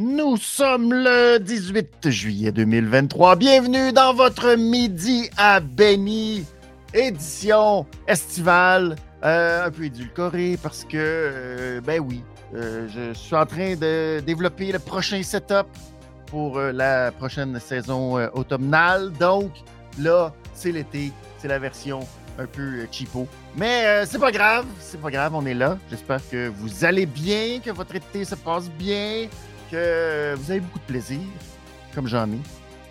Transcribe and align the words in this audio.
Nous 0.00 0.36
sommes 0.36 0.92
le 0.92 1.38
18 1.38 2.08
juillet 2.08 2.52
2023. 2.52 3.34
Bienvenue 3.34 3.92
dans 3.92 4.14
votre 4.14 4.54
midi 4.54 5.28
à 5.36 5.58
Benny, 5.58 6.44
édition 6.94 7.84
estivale, 8.06 8.94
euh, 9.24 9.66
un 9.66 9.70
peu 9.72 9.86
édulcorée 9.86 10.56
parce 10.62 10.84
que, 10.84 10.90
euh, 10.94 11.80
ben 11.80 11.98
oui, 11.98 12.22
euh, 12.54 12.86
je 12.86 13.12
suis 13.12 13.34
en 13.34 13.44
train 13.44 13.74
de 13.74 14.20
développer 14.20 14.70
le 14.70 14.78
prochain 14.78 15.20
setup 15.24 15.66
pour 16.26 16.60
la 16.60 17.10
prochaine 17.10 17.58
saison 17.58 18.24
automnale. 18.34 19.10
Donc 19.14 19.50
là, 19.98 20.32
c'est 20.54 20.70
l'été, 20.70 21.10
c'est 21.38 21.48
la 21.48 21.58
version 21.58 22.06
un 22.38 22.46
peu 22.46 22.86
cheapo. 22.92 23.26
Mais 23.56 24.06
c'est 24.06 24.20
pas 24.20 24.30
grave, 24.30 24.64
c'est 24.78 25.00
pas 25.00 25.10
grave, 25.10 25.34
on 25.34 25.44
est 25.44 25.54
là. 25.54 25.76
J'espère 25.90 26.20
que 26.30 26.46
vous 26.46 26.84
allez 26.84 27.06
bien, 27.06 27.58
que 27.58 27.72
votre 27.72 27.96
été 27.96 28.24
se 28.24 28.36
passe 28.36 28.70
bien 28.70 29.26
que 29.70 30.34
vous 30.36 30.50
avez 30.50 30.60
beaucoup 30.60 30.78
de 30.78 30.84
plaisir, 30.84 31.20
comme 31.94 32.06
j'en 32.06 32.30
ai, 32.30 32.40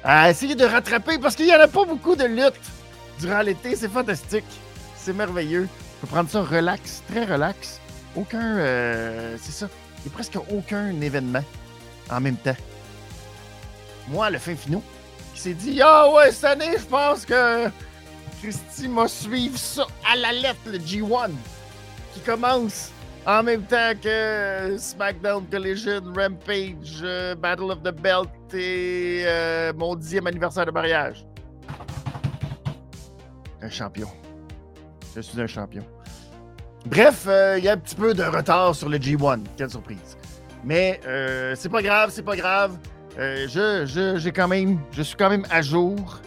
à 0.03 0.29
essayer 0.29 0.55
de 0.55 0.65
rattraper 0.65 1.17
parce 1.17 1.35
qu'il 1.35 1.45
n'y 1.45 1.55
en 1.55 1.59
a 1.59 1.67
pas 1.67 1.85
beaucoup 1.85 2.15
de 2.15 2.25
luttes 2.25 2.53
durant 3.19 3.41
l'été. 3.41 3.75
C'est 3.75 3.89
fantastique. 3.89 4.45
C'est 4.95 5.13
merveilleux. 5.13 5.67
Il 5.67 5.99
faut 6.01 6.07
prendre 6.07 6.29
ça 6.29 6.41
relax, 6.41 7.03
très 7.09 7.25
relax. 7.25 7.79
Aucun. 8.15 8.57
Euh, 8.57 9.35
c'est 9.41 9.51
ça. 9.51 9.69
Il 9.97 10.09
n'y 10.09 10.13
a 10.13 10.13
presque 10.13 10.37
aucun 10.51 11.01
événement 11.01 11.43
en 12.09 12.21
même 12.21 12.37
temps. 12.37 12.55
Moi, 14.07 14.29
le 14.29 14.37
fin 14.37 14.55
finot, 14.55 14.83
qui 15.33 15.41
s'est 15.41 15.53
dit 15.53 15.81
Ah 15.83 16.09
ouais, 16.11 16.31
cette 16.31 16.45
année, 16.45 16.77
je 16.77 16.85
pense 16.85 17.25
que 17.25 17.69
Christy 18.41 18.87
m'a 18.87 19.07
suivi 19.07 19.57
ça 19.57 19.85
à 20.09 20.15
la 20.15 20.31
lettre, 20.31 20.59
le 20.67 20.77
G1, 20.77 21.31
qui 22.13 22.19
commence 22.21 22.91
en 23.27 23.43
même 23.43 23.63
temps 23.63 23.91
que 24.01 24.77
SmackDown 24.77 25.45
Collision, 25.51 26.01
Rampage, 26.15 27.01
euh, 27.03 27.35
Battle 27.35 27.71
of 27.71 27.83
the 27.83 27.91
Belt 27.91 28.29
et 28.53 29.23
euh, 29.25 29.73
mon 29.75 29.95
dixième 29.95 30.27
anniversaire 30.27 30.65
de 30.65 30.71
mariage. 30.71 31.25
Un 33.61 33.69
champion. 33.69 34.07
Je 35.13 35.19
suis 35.19 35.41
un 35.41 35.47
champion. 35.47 35.83
Bref, 36.85 37.25
euh, 37.27 37.55
il 37.57 37.65
y 37.65 37.67
a 37.67 37.73
un 37.73 37.77
petit 37.77 37.95
peu 37.95 38.13
de 38.13 38.23
retard 38.23 38.73
sur 38.73 38.87
le 38.87 38.97
G1. 38.97 39.41
Quelle 39.57 39.69
surprise. 39.69 40.17
Mais 40.63 41.01
c'est 41.55 41.69
pas 41.69 41.81
grave, 41.81 42.11
c'est 42.13 42.23
pas 42.23 42.35
grave. 42.37 42.77
je, 43.17 44.19
suis 45.03 45.15
quand 45.17 45.29
même 45.29 45.45
à 45.49 45.61
jour. 45.61 46.21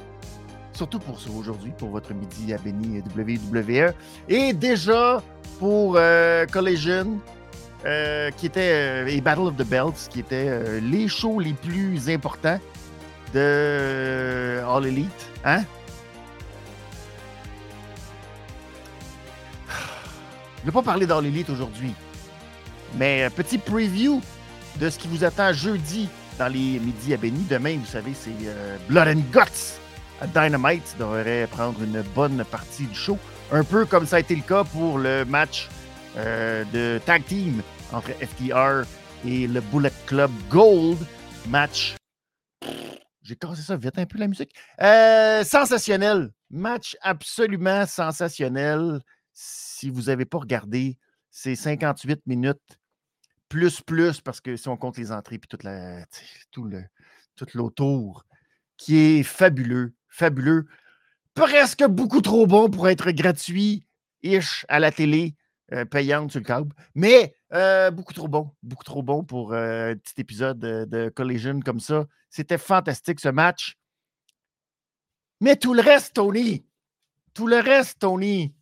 Surtout 0.75 0.99
pour 0.99 1.19
aujourd'hui, 1.37 1.73
pour 1.77 1.91
votre 1.91 2.13
midi 2.13 2.53
à 2.53 2.59
Béni 2.59 3.03
WWE. 3.17 3.95
Et 4.29 4.53
déjà, 4.53 5.23
pour 5.61 5.95
euh, 5.97 6.47
Collision, 6.47 7.21
euh, 7.85 8.31
qui 8.31 8.47
était, 8.47 8.73
euh, 8.73 9.07
et 9.07 9.21
Battle 9.21 9.43
of 9.43 9.57
the 9.57 9.67
Belts, 9.67 10.09
qui 10.11 10.21
étaient 10.21 10.81
les 10.81 11.07
shows 11.07 11.39
les 11.39 11.53
plus 11.53 12.09
importants 12.09 12.59
de 13.35 14.63
All 14.67 14.87
Elite. 14.87 15.29
Hein? 15.45 15.63
Je 19.69 20.63
ne 20.63 20.67
vais 20.67 20.73
pas 20.73 20.83
parler 20.83 21.07
d'All 21.07 21.27
Elite 21.27 21.51
aujourd'hui, 21.51 21.95
mais 22.97 23.29
petit 23.31 23.59
preview 23.59 24.23
de 24.81 24.89
ce 24.89 24.99
qui 24.99 25.09
vous 25.09 25.25
attend 25.25 25.53
jeudi 25.53 26.09
dans 26.39 26.49
les 26.49 26.79
midis 26.81 27.13
à 27.13 27.19
Béni. 27.19 27.45
Demain, 27.51 27.77
vous 27.79 27.91
savez, 27.91 28.13
c'est 28.15 28.33
Blood 28.89 29.09
and 29.09 29.23
Guts 29.31 29.79
Dynamite. 30.35 30.97
devrait 30.99 31.47
prendre 31.51 31.83
une 31.83 32.03
bonne 32.15 32.45
partie 32.51 32.85
du 32.85 32.95
show. 32.95 33.19
Un 33.53 33.65
peu 33.65 33.85
comme 33.85 34.07
ça 34.07 34.17
a 34.17 34.21
été 34.21 34.37
le 34.37 34.43
cas 34.43 34.63
pour 34.63 34.97
le 34.99 35.25
match 35.25 35.69
euh, 36.17 36.65
de 36.67 37.01
tag 37.05 37.25
team 37.25 37.63
entre 37.93 38.11
FTR 38.11 38.87
et 39.25 39.49
le 39.49 39.61
Bullet 39.61 39.91
Club 40.07 40.31
Gold. 40.49 40.99
Match. 41.49 41.97
J'ai 43.23 43.35
cassé 43.35 43.63
ça 43.63 43.77
vite 43.77 43.99
un 43.99 44.07
peu 44.07 44.19
la 44.19 44.29
musique. 44.29 44.55
Euh, 44.81 45.43
sensationnel. 45.43 46.31
Match 46.49 46.97
absolument 47.01 47.87
sensationnel. 47.87 49.01
Si 49.33 49.91
vous 49.91 50.03
n'avez 50.03 50.27
pas 50.27 50.39
regardé, 50.39 50.97
c'est 51.31 51.57
58 51.57 52.27
minutes 52.27 52.79
plus 53.49 53.81
plus 53.81 54.21
parce 54.21 54.41
que 54.41 54.55
si 54.55 54.69
on 54.69 54.77
compte 54.77 54.97
les 54.97 55.11
entrées 55.11 55.39
puis 55.39 55.49
toute 55.49 55.65
la, 55.65 56.05
tout 56.53 56.63
le 56.63 56.85
tout 57.35 57.47
l'autour 57.55 58.25
qui 58.77 58.97
est 58.97 59.23
fabuleux, 59.25 59.93
fabuleux 60.09 60.67
presque 61.41 61.85
beaucoup 61.87 62.21
trop 62.21 62.47
bon 62.47 62.69
pour 62.69 62.87
être 62.91 63.11
gratuit-ish 63.13 64.67
à 64.69 64.79
la 64.79 64.93
télé 64.93 65.35
euh, 65.73 65.87
payante 65.87 66.31
sur 66.31 66.41
le 66.41 66.45
câble. 66.45 66.75
Mais 66.95 67.35
euh, 67.55 67.91
beaucoup 67.91 68.13
trop 68.13 68.29
bon. 68.29 68.51
Beaucoup 68.63 68.85
trop 68.85 69.03
bon 69.03 69.25
pour 69.25 69.55
euh, 69.55 69.93
un 69.93 69.97
petit 69.97 70.21
épisode 70.21 70.59
de, 70.59 71.09
Collision 71.09 71.61
comme 71.61 71.81
ça. 71.81 72.05
C'était 72.29 72.59
fantastique 72.59 73.21
ce 73.21 73.31
match. 73.31 73.79
Mais 75.41 75.57
tout 75.57 75.73
le 75.73 75.81
reste, 75.81 76.13
Tony. 76.13 76.67
Tout 77.33 77.47
le 77.47 77.57
reste, 77.57 78.01
Tony. 78.01 78.55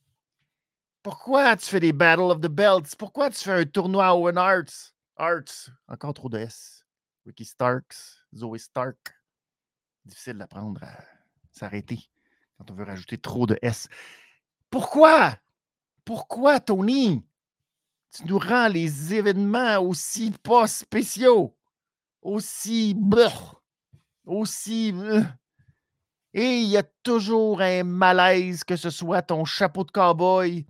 Pourquoi 1.02 1.56
tu 1.56 1.66
fais 1.66 1.80
des 1.80 1.92
Battle 1.92 2.30
of 2.30 2.40
the 2.40 2.46
Belts? 2.46 2.94
Pourquoi 2.96 3.30
tu 3.30 3.42
fais 3.42 3.52
un 3.52 3.64
tournoi 3.64 4.06
à 4.06 4.14
Owen 4.14 4.38
Arts? 4.38 4.92
Arts. 5.16 5.70
Encore 5.88 6.14
trop 6.14 6.28
de 6.28 6.38
S. 6.38 6.84
Ricky 7.26 7.44
Starks. 7.44 8.22
Zoe 8.32 8.58
Stark. 8.58 8.98
Difficile 10.04 10.38
d'apprendre 10.38 10.84
à 10.84 10.96
s'arrêter 11.50 12.08
quand 12.58 12.70
on 12.70 12.74
veut 12.74 12.84
rajouter 12.84 13.18
trop 13.18 13.46
de 13.46 13.58
S. 13.62 13.88
Pourquoi? 14.70 15.36
Pourquoi, 16.04 16.60
Tony? 16.60 17.24
Tu 18.10 18.24
nous 18.26 18.38
rends 18.38 18.68
les 18.68 19.14
événements 19.14 19.78
aussi 19.78 20.32
pas 20.42 20.66
spéciaux, 20.66 21.54
aussi 22.22 22.96
aussi. 24.24 24.94
Et 26.34 26.60
il 26.60 26.68
y 26.68 26.76
a 26.76 26.82
toujours 27.02 27.60
un 27.62 27.84
malaise, 27.84 28.64
que 28.64 28.76
ce 28.76 28.90
soit 28.90 29.22
ton 29.22 29.44
chapeau 29.44 29.84
de 29.84 29.90
cowboy 29.90 30.66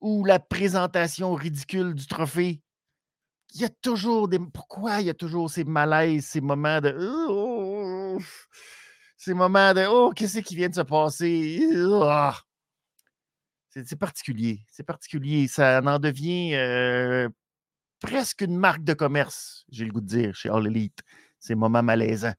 ou 0.00 0.24
la 0.24 0.38
présentation 0.38 1.34
ridicule 1.34 1.94
du 1.94 2.06
trophée. 2.06 2.62
Il 3.54 3.62
y 3.62 3.64
a 3.64 3.70
toujours 3.70 4.28
des. 4.28 4.38
Pourquoi 4.38 5.00
il 5.00 5.06
y 5.06 5.10
a 5.10 5.14
toujours 5.14 5.50
ces 5.50 5.64
malaises, 5.64 6.26
ces 6.26 6.40
moments 6.40 6.80
de 6.80 6.90
ces 9.18 9.34
moments 9.34 9.74
de 9.74 9.84
Oh, 9.90 10.12
qu'est-ce 10.14 10.38
qui 10.38 10.56
vient 10.56 10.68
de 10.68 10.74
se 10.74 10.80
passer? 10.80 11.60
Ah! 12.02 12.38
C'est 13.68 13.98
particulier. 13.98 14.60
C'est 14.70 14.82
particulier. 14.82 15.46
Ça 15.46 15.80
en 15.84 15.98
devient 15.98 16.54
euh, 16.54 17.28
presque 18.00 18.40
une 18.40 18.56
marque 18.56 18.82
de 18.82 18.94
commerce, 18.94 19.66
j'ai 19.70 19.84
le 19.84 19.92
goût 19.92 20.00
de 20.00 20.06
dire, 20.06 20.34
chez 20.34 20.48
All 20.48 20.66
Elite. 20.66 21.00
Ces 21.38 21.54
moments 21.54 21.82
malaisants. 21.82 22.34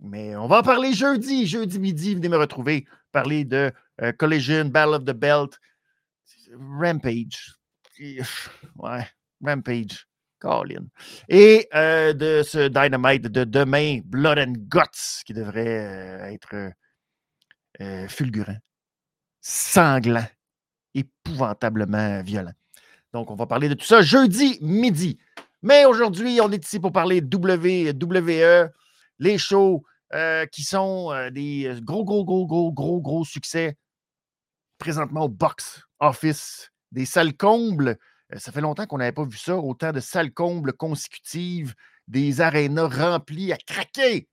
Mais 0.00 0.36
on 0.36 0.46
va 0.46 0.60
en 0.60 0.62
parler 0.62 0.92
jeudi, 0.92 1.46
jeudi 1.46 1.78
midi. 1.78 2.14
Venez 2.14 2.28
me 2.28 2.36
retrouver. 2.36 2.86
Parler 3.12 3.44
de 3.44 3.72
euh, 4.02 4.12
Collision, 4.12 4.66
Battle 4.66 4.94
of 4.94 5.04
the 5.04 5.12
Belt, 5.12 5.58
Rampage. 6.54 7.54
Ouais, 8.76 9.06
Rampage. 9.44 10.06
Et 11.28 11.68
euh, 11.74 12.12
de 12.12 12.42
ce 12.42 12.68
Dynamite 12.68 13.22
de 13.22 13.44
demain, 13.44 14.00
Blood 14.04 14.38
and 14.38 14.52
Guts, 14.56 15.22
qui 15.24 15.32
devrait 15.32 15.66
euh, 15.66 16.24
être 16.32 16.72
euh, 17.80 18.08
fulgurant, 18.08 18.56
sanglant, 19.40 20.26
épouvantablement 20.94 22.22
violent. 22.22 22.52
Donc, 23.12 23.30
on 23.30 23.34
va 23.34 23.46
parler 23.46 23.68
de 23.68 23.74
tout 23.74 23.86
ça 23.86 24.02
jeudi 24.02 24.58
midi. 24.60 25.18
Mais 25.62 25.84
aujourd'hui, 25.84 26.40
on 26.40 26.50
est 26.52 26.64
ici 26.64 26.80
pour 26.80 26.92
parler 26.92 27.20
WWE, 27.20 28.70
les 29.18 29.38
shows 29.38 29.84
qui 30.50 30.62
sont 30.62 31.12
des 31.30 31.76
gros, 31.82 32.04
gros, 32.04 32.24
gros, 32.24 32.46
gros, 32.46 32.72
gros, 32.72 33.00
gros 33.00 33.24
succès 33.24 33.76
présentement 34.78 35.24
au 35.24 35.28
box 35.28 35.82
office, 36.00 36.70
des 36.90 37.04
salles 37.04 37.36
combles 37.36 37.98
ça 38.36 38.52
fait 38.52 38.60
longtemps 38.60 38.86
qu'on 38.86 38.98
n'avait 38.98 39.12
pas 39.12 39.24
vu 39.24 39.36
ça, 39.36 39.56
autant 39.56 39.92
de 39.92 40.00
salles 40.00 40.32
combles 40.32 40.72
consécutives, 40.72 41.74
des 42.08 42.40
arénas 42.40 42.88
remplies 42.88 43.52
à 43.52 43.56
craquer. 43.56 44.28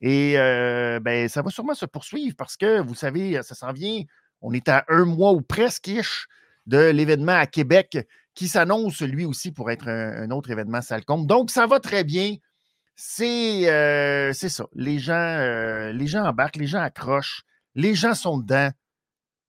Et 0.00 0.34
euh, 0.38 1.00
ben, 1.00 1.28
ça 1.28 1.42
va 1.42 1.50
sûrement 1.50 1.74
se 1.74 1.86
poursuivre 1.86 2.36
parce 2.36 2.56
que, 2.56 2.80
vous 2.80 2.94
savez, 2.94 3.42
ça 3.42 3.54
s'en 3.54 3.72
vient. 3.72 4.02
On 4.40 4.52
est 4.52 4.68
à 4.68 4.84
un 4.88 5.04
mois 5.04 5.32
ou 5.32 5.40
presque 5.40 5.90
de 6.66 6.90
l'événement 6.90 7.32
à 7.32 7.46
Québec 7.46 7.98
qui 8.34 8.48
s'annonce 8.48 9.00
lui 9.00 9.24
aussi 9.24 9.52
pour 9.52 9.70
être 9.70 9.88
un, 9.88 10.30
autre 10.30 10.50
événement 10.50 10.82
salle 10.82 11.04
comble. 11.04 11.26
Donc, 11.26 11.50
ça 11.50 11.66
va 11.66 11.80
très 11.80 12.04
bien. 12.04 12.36
C'est 12.96 13.70
euh, 13.70 14.32
ça. 14.32 14.66
Les 14.74 14.98
gens, 14.98 15.38
les 15.92 16.06
gens 16.06 16.24
embarquent, 16.24 16.56
les 16.56 16.66
gens 16.66 16.80
accrochent, 16.80 17.42
les 17.74 17.94
gens 17.94 18.14
sont 18.14 18.38
dedans 18.38 18.70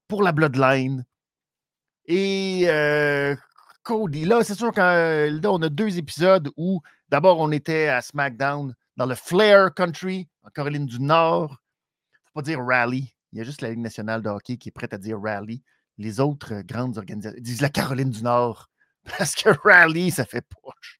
pour 0.08 0.24
la 0.24 0.32
Bloodline. 0.32 1.06
Et 2.08 2.68
Cody. 3.86 4.26
Là, 4.26 4.44
c'est 4.44 4.56
sûr 4.56 4.74
qu'on 4.74 4.82
a 4.82 5.70
deux 5.70 5.98
épisodes 5.98 6.50
où 6.58 6.82
d'abord 7.10 7.40
on 7.40 7.52
était 7.52 7.88
à 7.88 8.02
SmackDown 8.02 8.74
dans 8.98 9.06
le 9.06 9.16
Flair 9.16 9.74
Country, 9.74 10.28
en 10.44 10.50
Caroline 10.50 10.88
du 10.88 11.00
Nord. 11.00 11.62
Faut 12.26 12.34
pas 12.34 12.42
dire 12.42 12.60
rally. 12.60 13.16
Il 13.32 13.38
y 13.38 13.42
a 13.42 13.44
juste 13.44 13.62
la 13.62 13.70
Ligue 13.70 13.80
nationale 13.80 14.24
de 14.24 14.30
hockey 14.30 14.58
qui 14.58 14.70
est 14.70 14.72
prête 14.72 14.94
à 14.94 14.98
dire 14.98 15.22
rally. 15.22 15.62
Les 16.00 16.20
autres 16.20 16.62
grandes 16.62 16.98
organisations 16.98 17.40
disent 17.42 17.62
la 17.62 17.70
Caroline 17.70 18.10
du 18.10 18.24
Nord 18.24 18.70
parce 19.18 19.36
que 19.36 19.50
rally, 19.64 20.10
ça 20.10 20.26
fait 20.26 20.44
poche. 20.64 21.00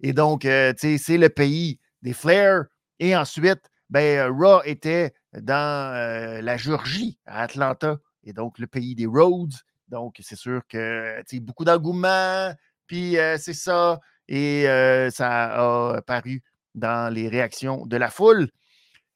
Et 0.00 0.14
donc, 0.14 0.46
euh, 0.46 0.72
c'est 0.78 1.18
le 1.18 1.28
pays 1.28 1.78
des 2.00 2.14
Flair. 2.14 2.64
Et 2.98 3.14
ensuite, 3.14 3.60
ben, 3.90 4.32
Raw 4.32 4.62
était 4.64 5.12
dans 5.34 6.40
la 6.42 6.56
Géorgie, 6.56 7.18
à 7.26 7.42
Atlanta. 7.42 7.98
Et 8.24 8.32
donc, 8.32 8.58
le 8.58 8.66
pays 8.66 8.94
des 8.94 9.06
Rhodes. 9.06 9.52
Donc, 9.92 10.16
c'est 10.20 10.36
sûr 10.36 10.62
que, 10.68 11.22
beaucoup 11.38 11.64
d'engouement. 11.64 12.52
Puis, 12.86 13.16
c'est 13.38 13.54
ça. 13.54 14.00
Et 14.26 14.64
ça 15.12 15.94
a 15.94 16.02
paru 16.02 16.42
dans 16.74 17.12
les 17.12 17.28
réactions 17.28 17.86
de 17.86 17.96
la 17.96 18.10
foule. 18.10 18.48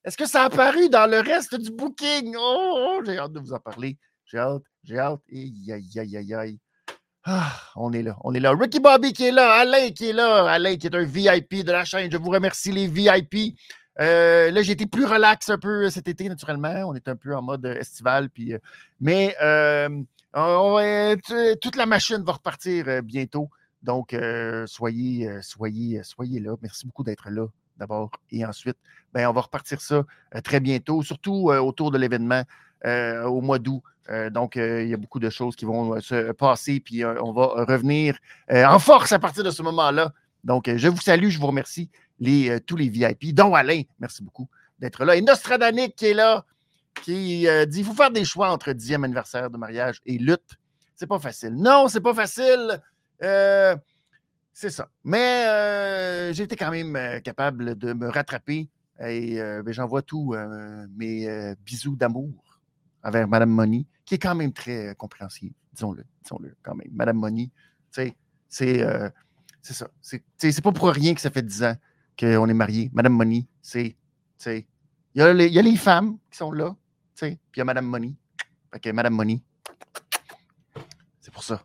Est-ce 0.05 0.17
que 0.17 0.27
ça 0.27 0.43
a 0.43 0.45
apparu 0.47 0.89
dans 0.89 1.11
le 1.11 1.19
reste 1.19 1.57
du 1.57 1.73
booking? 1.73 2.37
Oh, 2.39 3.01
j'ai 3.05 3.19
hâte 3.19 3.33
de 3.33 3.41
vous 3.41 3.53
en 3.53 3.59
parler. 3.59 3.99
J'ai 4.27 4.39
hâte, 4.39 4.63
j'ai 4.85 4.99
hâte. 5.01 5.21
Aïe, 5.33 5.73
aïe, 5.73 5.99
aïe, 5.99 6.17
aïe, 6.17 6.35
aïe. 6.35 6.59
Ah, 7.25 7.53
on 7.75 7.93
est 7.93 8.03
là, 8.03 8.17
on 8.23 8.33
est 8.33 8.39
là. 8.39 8.53
Ricky 8.53 8.79
Bobby 8.79 9.13
qui 9.13 9.25
est 9.25 9.33
là, 9.33 9.55
Alain 9.55 9.91
qui 9.91 10.11
est 10.11 10.13
là, 10.13 10.49
Alain 10.49 10.77
qui 10.77 10.87
est 10.87 10.95
un 10.95 11.03
VIP 11.03 11.65
de 11.65 11.73
la 11.73 11.85
chaîne. 11.85 12.09
Je 12.09 12.19
vous 12.19 12.31
remercie 12.31 12.71
les 12.71 12.87
VIP. 12.87 13.59
Euh, 13.99 14.53
là, 14.53 14.63
j'ai 14.63 14.73
été 14.73 14.87
plus 14.87 15.07
relax 15.07 15.49
un 15.49 15.59
peu 15.59 15.91
cet 15.91 16.07
été, 16.07 16.29
naturellement. 16.29 16.85
On 16.87 16.95
est 16.95 17.09
un 17.09 17.17
peu 17.17 17.35
en 17.35 17.43
mode 17.43 17.67
estival. 17.67 18.31
Puis, 18.31 18.55
euh, 18.55 18.59
mais 19.01 19.35
euh, 19.43 19.89
toute 21.63 21.77
la 21.77 21.87
machine 21.87 22.23
va 22.23 22.33
repartir 22.33 23.03
bientôt. 23.03 23.49
Donc, 23.83 24.15
soyez, 24.67 25.31
soyez, 25.43 26.03
soyez 26.03 26.41
là. 26.41 26.57
Merci 26.61 26.87
beaucoup 26.87 27.05
d'être 27.05 27.31
là 27.31 27.47
d'abord. 27.79 28.11
Et 28.31 28.45
ensuite, 28.45 28.77
ben, 29.13 29.29
on 29.29 29.33
va 29.33 29.41
repartir 29.43 29.81
ça 29.81 30.05
très 30.45 30.61
bientôt, 30.61 31.03
surtout 31.03 31.51
autour 31.51 31.91
de 31.91 31.99
l'événement 31.99 32.43
au 32.85 33.41
mois 33.41 33.59
d'août. 33.59 33.83
donc, 34.31 34.57
il 34.57 34.89
y 34.89 34.95
a 34.95 34.97
beaucoup 34.97 35.21
de 35.21 35.31
choses 35.31 35.57
qui 35.57 35.65
vont 35.65 36.01
se 36.01 36.33
passer, 36.33 36.81
puis 36.81 37.05
on 37.05 37.33
va 37.33 37.65
revenir 37.65 38.19
en 38.51 38.79
force 38.79 39.13
à 39.13 39.19
partir 39.19 39.45
de 39.45 39.51
ce 39.51 39.63
moment-là. 39.63 40.13
Donc, 40.45 40.71
je 40.75 40.89
vous 40.89 41.01
salue, 41.01 41.29
je 41.29 41.39
vous 41.39 41.47
remercie, 41.49 41.91
tous 42.67 42.77
les 42.77 42.89
VIP, 42.89 43.35
dont 43.35 43.55
Alain, 43.55 43.83
merci 43.99 44.23
beaucoup 44.23 44.49
d'être 44.79 45.05
là. 45.05 45.17
Et 45.17 45.23
Nostradanic 45.23 45.97
qui 45.97 46.07
est 46.07 46.15
là, 46.15 46.45
qui 47.03 47.47
dit 47.69 47.79
il 47.79 47.85
faut 47.85 47.95
faire 47.95 48.11
des 48.11 48.25
choix 48.25 48.51
entre 48.51 48.71
10e 48.71 49.05
anniversaire 49.05 49.51
de 49.51 49.57
mariage 49.57 50.01
et 50.07 50.19
lutte. 50.19 50.57
C'est 50.95 51.07
pas 51.07 51.19
facile. 51.19 51.55
Non, 51.55 51.89
c'est 51.89 52.01
pas 52.01 52.15
facile. 52.15 52.81
C'est 54.59 54.71
ça. 54.71 54.89
Mais 55.05 55.45
euh, 55.49 56.33
j'ai 56.33 56.45
été 56.45 56.57
quand 56.57 56.71
même 56.71 56.97
euh, 56.97 57.21
capable 57.21 57.77
de 57.77 57.93
me 57.93 58.09
rattraper 58.09 58.71
et 58.99 59.39
euh, 59.39 59.63
ben, 59.63 59.75
j'envoie 59.75 60.01
tous 60.01 60.35
mes 60.97 61.55
bisous 61.63 61.95
d'amour 61.95 62.33
envers 63.05 63.29
Madame 63.29 63.51
Money, 63.51 63.85
qui 64.07 64.15
est 64.15 64.19
quand 64.19 64.35
même 64.35 64.55
très 64.55 64.95
compréhensive, 64.95 65.53
disons-le, 65.75 66.07
disons-le 66.23 66.57
quand 66.63 66.75
même. 66.75 66.89
Madame 66.91 67.19
Money, 67.19 67.51
c'est 67.91 68.17
c'est 68.49 68.81
ça. 69.63 69.89
C'est 70.01 70.63
pas 70.63 70.73
pour 70.73 70.89
rien 70.89 71.15
que 71.15 71.21
ça 71.21 71.31
fait 71.31 71.43
10 71.43 71.63
ans 71.65 71.77
qu'on 72.19 72.49
est 72.49 72.55
mariés. 72.55 72.91
Madame 72.95 73.13
Money, 73.13 73.47
c'est. 73.61 73.95
Il 74.47 74.65
y 75.15 75.21
a 75.21 75.35
les 75.35 75.77
femmes 75.77 76.17
qui 76.31 76.39
sont 76.39 76.51
là, 76.51 76.75
puis 77.17 77.39
il 77.57 77.59
y 77.59 77.61
a 77.61 77.65
Madame 77.65 77.87
Money. 77.87 78.15
Fait 78.73 78.81
que 78.81 78.91
Madame 78.91 79.15
Money, 79.15 79.43
c'est 81.21 81.33
pour 81.33 81.43
ça. 81.43 81.63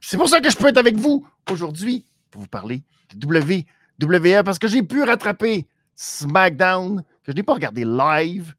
C'est 0.00 0.18
pour 0.18 0.28
ça 0.28 0.40
que 0.40 0.50
je 0.50 0.56
peux 0.56 0.66
être 0.66 0.76
avec 0.76 0.96
vous 0.96 1.26
aujourd'hui 1.50 2.04
pour 2.30 2.42
vous 2.42 2.48
parler 2.48 2.82
de 3.14 3.26
WWE 3.26 4.44
parce 4.44 4.58
que 4.58 4.68
j'ai 4.68 4.82
pu 4.82 5.02
rattraper 5.02 5.66
SmackDown 5.94 7.02
que 7.22 7.32
je 7.32 7.36
n'ai 7.36 7.42
pas 7.42 7.54
regardé 7.54 7.84
live. 7.84 8.54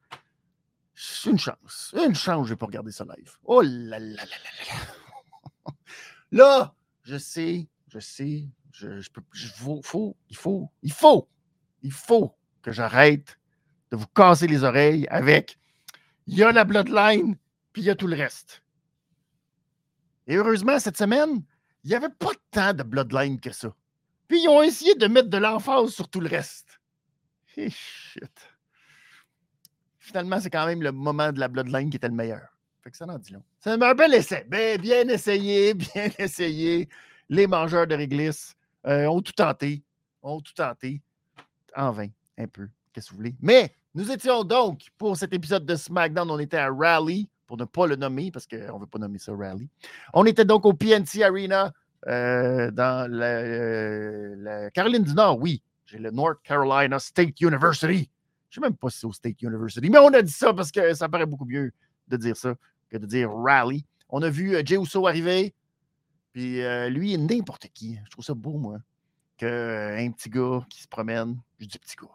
C'est 0.96 1.30
une 1.30 1.38
chance. 1.38 1.94
Une 1.96 2.16
chance, 2.16 2.48
je 2.48 2.54
n'ai 2.54 2.58
pas 2.58 2.66
regardé 2.66 2.92
ça 2.92 3.06
live. 3.16 3.38
Oh 3.44 3.62
là 3.62 4.00
là 4.00 4.16
là 4.16 4.26
là 4.26 4.52
là. 4.70 5.74
Là, 6.32 6.76
je 7.04 7.18
sais, 7.18 7.70
je 7.88 8.00
sais, 8.00 8.48
je, 8.72 9.00
je 9.00 9.10
peux, 9.12 9.22
faut, 9.84 10.18
il 10.30 10.36
faut, 10.36 10.70
il 10.82 10.92
faut, 10.92 11.30
il 11.84 11.92
faut 11.92 12.36
que 12.62 12.72
j'arrête 12.72 13.40
de 13.92 13.98
vous 13.98 14.08
casser 14.08 14.48
les 14.48 14.64
oreilles 14.64 15.08
avec 15.10 15.58
il 16.28 16.38
y 16.38 16.44
a 16.44 16.52
la 16.52 16.66
Bloodline, 16.66 17.36
puis 17.72 17.82
il 17.82 17.86
y 17.86 17.90
a 17.90 17.96
tout 17.96 18.08
le 18.08 18.16
reste. 18.16 18.62
Et 20.28 20.36
heureusement, 20.36 20.78
cette 20.80 20.98
semaine, 20.98 21.44
il 21.84 21.90
n'y 21.90 21.96
avait 21.96 22.10
pas 22.10 22.32
tant 22.52 22.74
de 22.74 22.84
Bloodline 22.84 23.40
que 23.40 23.52
ça. 23.52 23.74
Puis 24.28 24.44
ils 24.44 24.50
ont 24.50 24.62
essayé 24.62 24.94
de 24.96 25.08
mettre 25.08 25.30
de 25.30 25.38
l'emphase 25.38 25.92
sur 25.92 26.10
tout 26.10 26.20
le 26.20 26.28
reste. 26.28 26.82
Et 27.56 27.70
shit. 27.70 28.30
Finalement, 30.00 30.40
c'est 30.40 30.50
quand 30.50 30.66
même 30.66 30.84
le 30.84 30.92
moment 30.92 31.32
de 31.32 31.40
la 31.40 31.48
Bloodline 31.48 31.90
qui 31.90 31.98
était 31.98 32.10
le 32.10 32.14
meilleur. 32.14 32.58
Fait 32.84 32.92
que 32.92 32.98
ça 32.98 33.06
en 33.06 33.18
dit 33.18 33.34
long. 33.34 33.44
C'est 33.60 33.72
un 33.72 33.96
bel 33.96 34.14
essai. 34.14 34.46
Ben, 34.48 34.80
bien 34.80 35.08
essayé, 35.08 35.74
bien 35.74 36.10
essayé. 36.18 36.90
Les 37.30 37.48
mangeurs 37.48 37.88
de 37.88 37.96
réglisse 37.96 38.56
euh, 38.86 39.08
ont 39.08 39.22
tout 39.22 39.34
tenté. 39.34 39.84
Ont 40.22 40.42
tout 40.42 40.54
tenté. 40.54 41.02
En 41.76 41.92
vain, 41.92 42.08
un 42.38 42.48
peu. 42.48 42.70
Qu'est-ce 42.92 43.08
que 43.08 43.12
vous 43.12 43.18
voulez? 43.18 43.36
Mais 43.42 43.74
nous 43.98 44.12
étions 44.12 44.44
donc, 44.44 44.90
pour 44.98 45.18
cet 45.18 45.34
épisode 45.34 45.66
de 45.66 45.76
SmackDown, 45.76 46.30
on 46.30 46.38
était 46.38 46.58
à 46.58 46.70
Rally 46.72 47.28
pour 47.48 47.58
ne 47.58 47.66
pas 47.66 47.88
le 47.88 47.96
nommer, 47.96 48.30
parce 48.30 48.46
qu'on 48.46 48.76
ne 48.76 48.80
veut 48.80 48.86
pas 48.86 49.00
nommer 49.00 49.18
ça 49.18 49.34
rally. 49.36 49.68
On 50.14 50.24
était 50.26 50.46
donc 50.46 50.66
au 50.66 50.74
PNC 50.74 51.24
Arena 51.24 51.74
euh, 52.06 52.70
dans 52.70 53.12
euh, 53.12 54.36
la, 54.38 54.70
Caroline 54.70 55.02
du 55.02 55.14
Nord, 55.16 55.40
oui. 55.40 55.64
J'ai 55.88 55.98
le 55.98 56.12
North 56.12 56.38
Carolina 56.44 57.00
State 57.00 57.42
University. 57.42 58.08
Je 58.50 58.60
ne 58.60 58.66
sais 58.66 58.70
même 58.70 58.78
pas 58.78 58.90
si 58.90 59.00
c'est 59.00 59.08
au 59.08 59.14
State 59.14 59.42
University, 59.42 59.90
mais 59.90 59.98
on 59.98 60.14
a 60.14 60.22
dit 60.22 60.32
ça 60.32 60.54
parce 60.54 60.72
que 60.72 60.94
ça 60.94 61.10
paraît 61.10 61.26
beaucoup 61.26 61.46
mieux 61.46 61.72
de 62.08 62.18
dire 62.18 62.38
ça 62.38 62.54
que 62.90 62.98
de 62.98 63.06
dire 63.08 63.32
rally. 63.32 63.84
On 64.10 64.22
a 64.22 64.30
vu 64.30 64.56
euh, 64.56 64.62
Jay 64.64 64.76
Uso 64.76 65.08
arriver, 65.08 65.56
puis 66.34 66.60
lui, 66.90 67.16
est 67.16 67.18
n'importe 67.18 67.68
qui. 67.74 67.98
Je 68.06 68.12
trouve 68.12 68.24
ça 68.24 68.36
beau, 68.36 68.60
moi, 68.60 68.78
qu'un 69.38 70.12
petit 70.12 70.30
gars 70.30 70.64
qui 70.70 70.84
se 70.84 70.88
promène, 70.88 71.40
je 71.60 71.66
dis 71.66 71.80
petit 71.80 71.96
gars, 71.96 72.08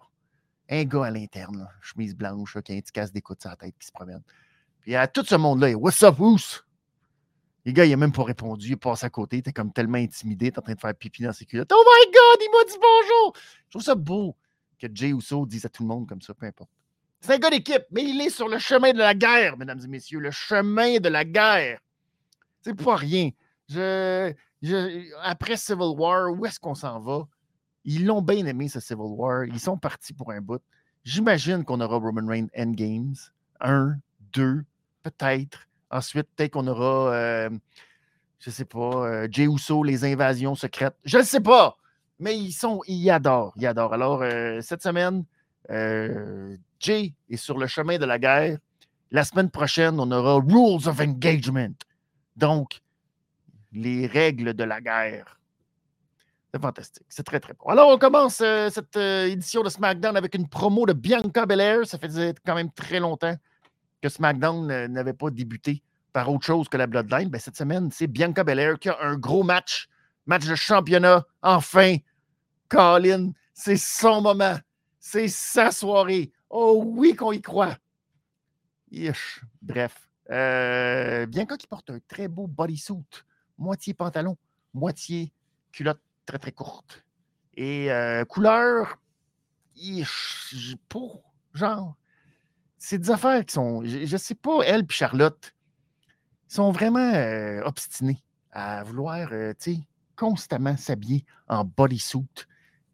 un 0.72 0.84
gars 0.84 1.04
à 1.04 1.10
l'interne, 1.10 1.68
chemise 1.80 2.16
blanche, 2.16 2.56
qui 2.64 2.72
a 2.72 2.76
un 2.76 2.80
petit 2.80 2.92
casse 2.92 3.12
d'écoute 3.12 3.40
sur 3.40 3.50
la 3.50 3.56
tête 3.56 3.74
qui 3.78 3.86
se 3.86 3.92
promène. 3.92 4.22
Puis 4.80 4.96
à 4.96 5.06
tout 5.06 5.24
ce 5.24 5.34
monde-là, 5.34 5.74
What's 5.74 6.02
up, 6.02 6.18
Who's? 6.18 6.64
Les 7.64 7.72
gars, 7.72 7.84
il 7.84 7.90
n'a 7.90 7.96
même 7.96 8.12
pas 8.12 8.24
répondu. 8.24 8.68
Il 8.68 8.72
est 8.72 8.76
passé 8.76 9.06
à 9.06 9.10
côté. 9.10 9.36
Il 9.36 9.38
était 9.40 9.52
comme 9.52 9.72
tellement 9.72 9.98
intimidé. 9.98 10.46
Il 10.46 10.48
est 10.48 10.58
en 10.58 10.62
train 10.62 10.74
de 10.74 10.80
faire 10.80 10.94
pipi 10.94 11.22
dans 11.22 11.32
ses 11.32 11.44
culottes. 11.44 11.70
Oh 11.72 11.84
my 11.86 12.10
God, 12.10 12.40
il 12.40 12.50
m'a 12.50 12.64
dit 12.64 12.78
bonjour. 12.80 13.36
Je 13.66 13.70
trouve 13.70 13.82
ça 13.82 13.94
beau 13.94 14.36
que 14.80 14.88
Jay 14.92 15.10
Uso 15.10 15.46
dise 15.46 15.64
à 15.64 15.68
tout 15.68 15.84
le 15.84 15.88
monde 15.88 16.08
comme 16.08 16.20
ça, 16.20 16.34
peu 16.34 16.46
importe. 16.46 16.70
C'est 17.20 17.34
un 17.34 17.38
gars 17.38 17.50
d'équipe, 17.50 17.84
mais 17.92 18.02
il 18.02 18.20
est 18.20 18.30
sur 18.30 18.48
le 18.48 18.58
chemin 18.58 18.92
de 18.92 18.98
la 18.98 19.14
guerre, 19.14 19.56
mesdames 19.56 19.80
et 19.84 19.86
messieurs. 19.86 20.18
Le 20.18 20.32
chemin 20.32 20.98
de 20.98 21.08
la 21.08 21.24
guerre. 21.24 21.78
C'est 22.62 22.74
pas 22.74 22.96
rien. 22.96 23.30
Je, 23.68 24.34
après 25.22 25.56
Civil 25.56 25.94
War, 25.96 26.32
où 26.32 26.44
est-ce 26.46 26.58
qu'on 26.58 26.74
s'en 26.74 26.98
va? 26.98 27.28
Ils 27.84 28.06
l'ont 28.06 28.22
bien 28.22 28.46
aimé, 28.46 28.68
ce 28.68 28.80
Civil 28.80 29.02
War. 29.02 29.44
Ils 29.44 29.60
sont 29.60 29.76
partis 29.76 30.12
pour 30.12 30.30
un 30.32 30.40
bout. 30.40 30.62
J'imagine 31.04 31.64
qu'on 31.64 31.80
aura 31.80 31.96
Roman 31.96 32.26
Reigns 32.26 32.48
Endgames. 32.56 33.14
Un, 33.60 33.96
deux, 34.32 34.64
Peut-être. 35.02 35.66
Ensuite, 35.90 36.28
peut-être 36.34 36.52
qu'on 36.52 36.66
aura, 36.66 37.12
euh, 37.12 37.50
je 38.38 38.50
ne 38.50 38.52
sais 38.52 38.64
pas, 38.64 39.06
euh, 39.06 39.28
Jay 39.30 39.44
Uso, 39.44 39.82
les 39.82 40.04
invasions 40.04 40.54
secrètes. 40.54 40.96
Je 41.04 41.18
ne 41.18 41.22
sais 41.22 41.40
pas. 41.40 41.76
Mais 42.18 42.38
ils 42.38 42.52
sont, 42.52 42.80
ils 42.86 43.10
adorent, 43.10 43.52
ils 43.56 43.66
adorent. 43.66 43.94
Alors, 43.94 44.22
euh, 44.22 44.60
cette 44.60 44.82
semaine, 44.82 45.24
Jay 45.68 47.14
est 47.30 47.36
sur 47.36 47.58
le 47.58 47.66
chemin 47.66 47.98
de 47.98 48.04
la 48.04 48.18
guerre. 48.18 48.58
La 49.10 49.24
semaine 49.24 49.50
prochaine, 49.50 49.98
on 49.98 50.10
aura 50.10 50.36
Rules 50.36 50.88
of 50.88 51.00
Engagement. 51.00 51.74
Donc, 52.36 52.80
les 53.72 54.06
règles 54.06 54.54
de 54.54 54.64
la 54.64 54.80
guerre. 54.80 55.40
C'est 56.52 56.60
fantastique. 56.60 57.06
C'est 57.08 57.22
très, 57.22 57.40
très 57.40 57.54
bon. 57.54 57.66
Alors, 57.66 57.88
on 57.90 57.98
commence 57.98 58.36
cette 58.36 58.96
édition 58.96 59.62
de 59.62 59.70
SmackDown 59.70 60.16
avec 60.16 60.34
une 60.34 60.48
promo 60.48 60.84
de 60.84 60.92
Bianca 60.92 61.46
Belair. 61.46 61.86
Ça 61.86 61.98
fait 61.98 62.34
quand 62.44 62.54
même 62.54 62.70
très 62.72 63.00
longtemps 63.00 63.36
que 64.02 64.08
SmackDown 64.08 64.86
n'avait 64.88 65.14
pas 65.14 65.30
débuté 65.30 65.82
par 66.12 66.30
autre 66.30 66.44
chose 66.44 66.68
que 66.68 66.76
la 66.76 66.86
Bloodline, 66.86 67.30
ben 67.30 67.40
cette 67.40 67.56
semaine, 67.56 67.90
c'est 67.90 68.06
Bianca 68.06 68.44
Belair 68.44 68.78
qui 68.78 68.90
a 68.90 68.98
un 69.00 69.16
gros 69.16 69.42
match, 69.42 69.88
match 70.26 70.46
de 70.46 70.54
championnat, 70.54 71.24
enfin. 71.40 71.96
Colin, 72.68 73.32
c'est 73.52 73.76
son 73.76 74.22
moment. 74.22 74.56
C'est 74.98 75.28
sa 75.28 75.70
soirée. 75.70 76.32
Oh 76.48 76.82
oui 76.84 77.14
qu'on 77.14 77.32
y 77.32 77.42
croit. 77.42 77.76
Bref. 79.60 80.08
Euh, 80.30 81.26
Bianca 81.26 81.56
qui 81.58 81.66
porte 81.66 81.90
un 81.90 81.98
très 82.08 82.28
beau 82.28 82.46
bodysuit, 82.46 83.04
moitié 83.58 83.92
pantalon, 83.92 84.38
moitié 84.72 85.32
culotte 85.70 86.00
très 86.26 86.38
très 86.38 86.52
courte. 86.52 87.04
Et 87.54 87.92
euh, 87.92 88.24
couleur, 88.24 88.98
pour 90.88 91.22
genre 91.54 91.96
c'est 92.78 92.98
des 92.98 93.10
affaires 93.10 93.44
qui 93.46 93.54
sont. 93.54 93.84
Je 93.84 94.12
ne 94.12 94.18
sais 94.18 94.34
pas, 94.34 94.62
elle 94.64 94.82
et 94.82 94.86
Charlotte 94.92 95.54
sont 96.48 96.72
vraiment 96.72 97.14
euh, 97.14 97.62
obstinés 97.62 98.22
à 98.50 98.82
vouloir, 98.82 99.28
euh, 99.32 99.52
tu 99.58 99.74
sais, 99.74 99.80
constamment 100.16 100.76
s'habiller 100.76 101.24
en 101.48 101.64
bodysuit 101.64 102.26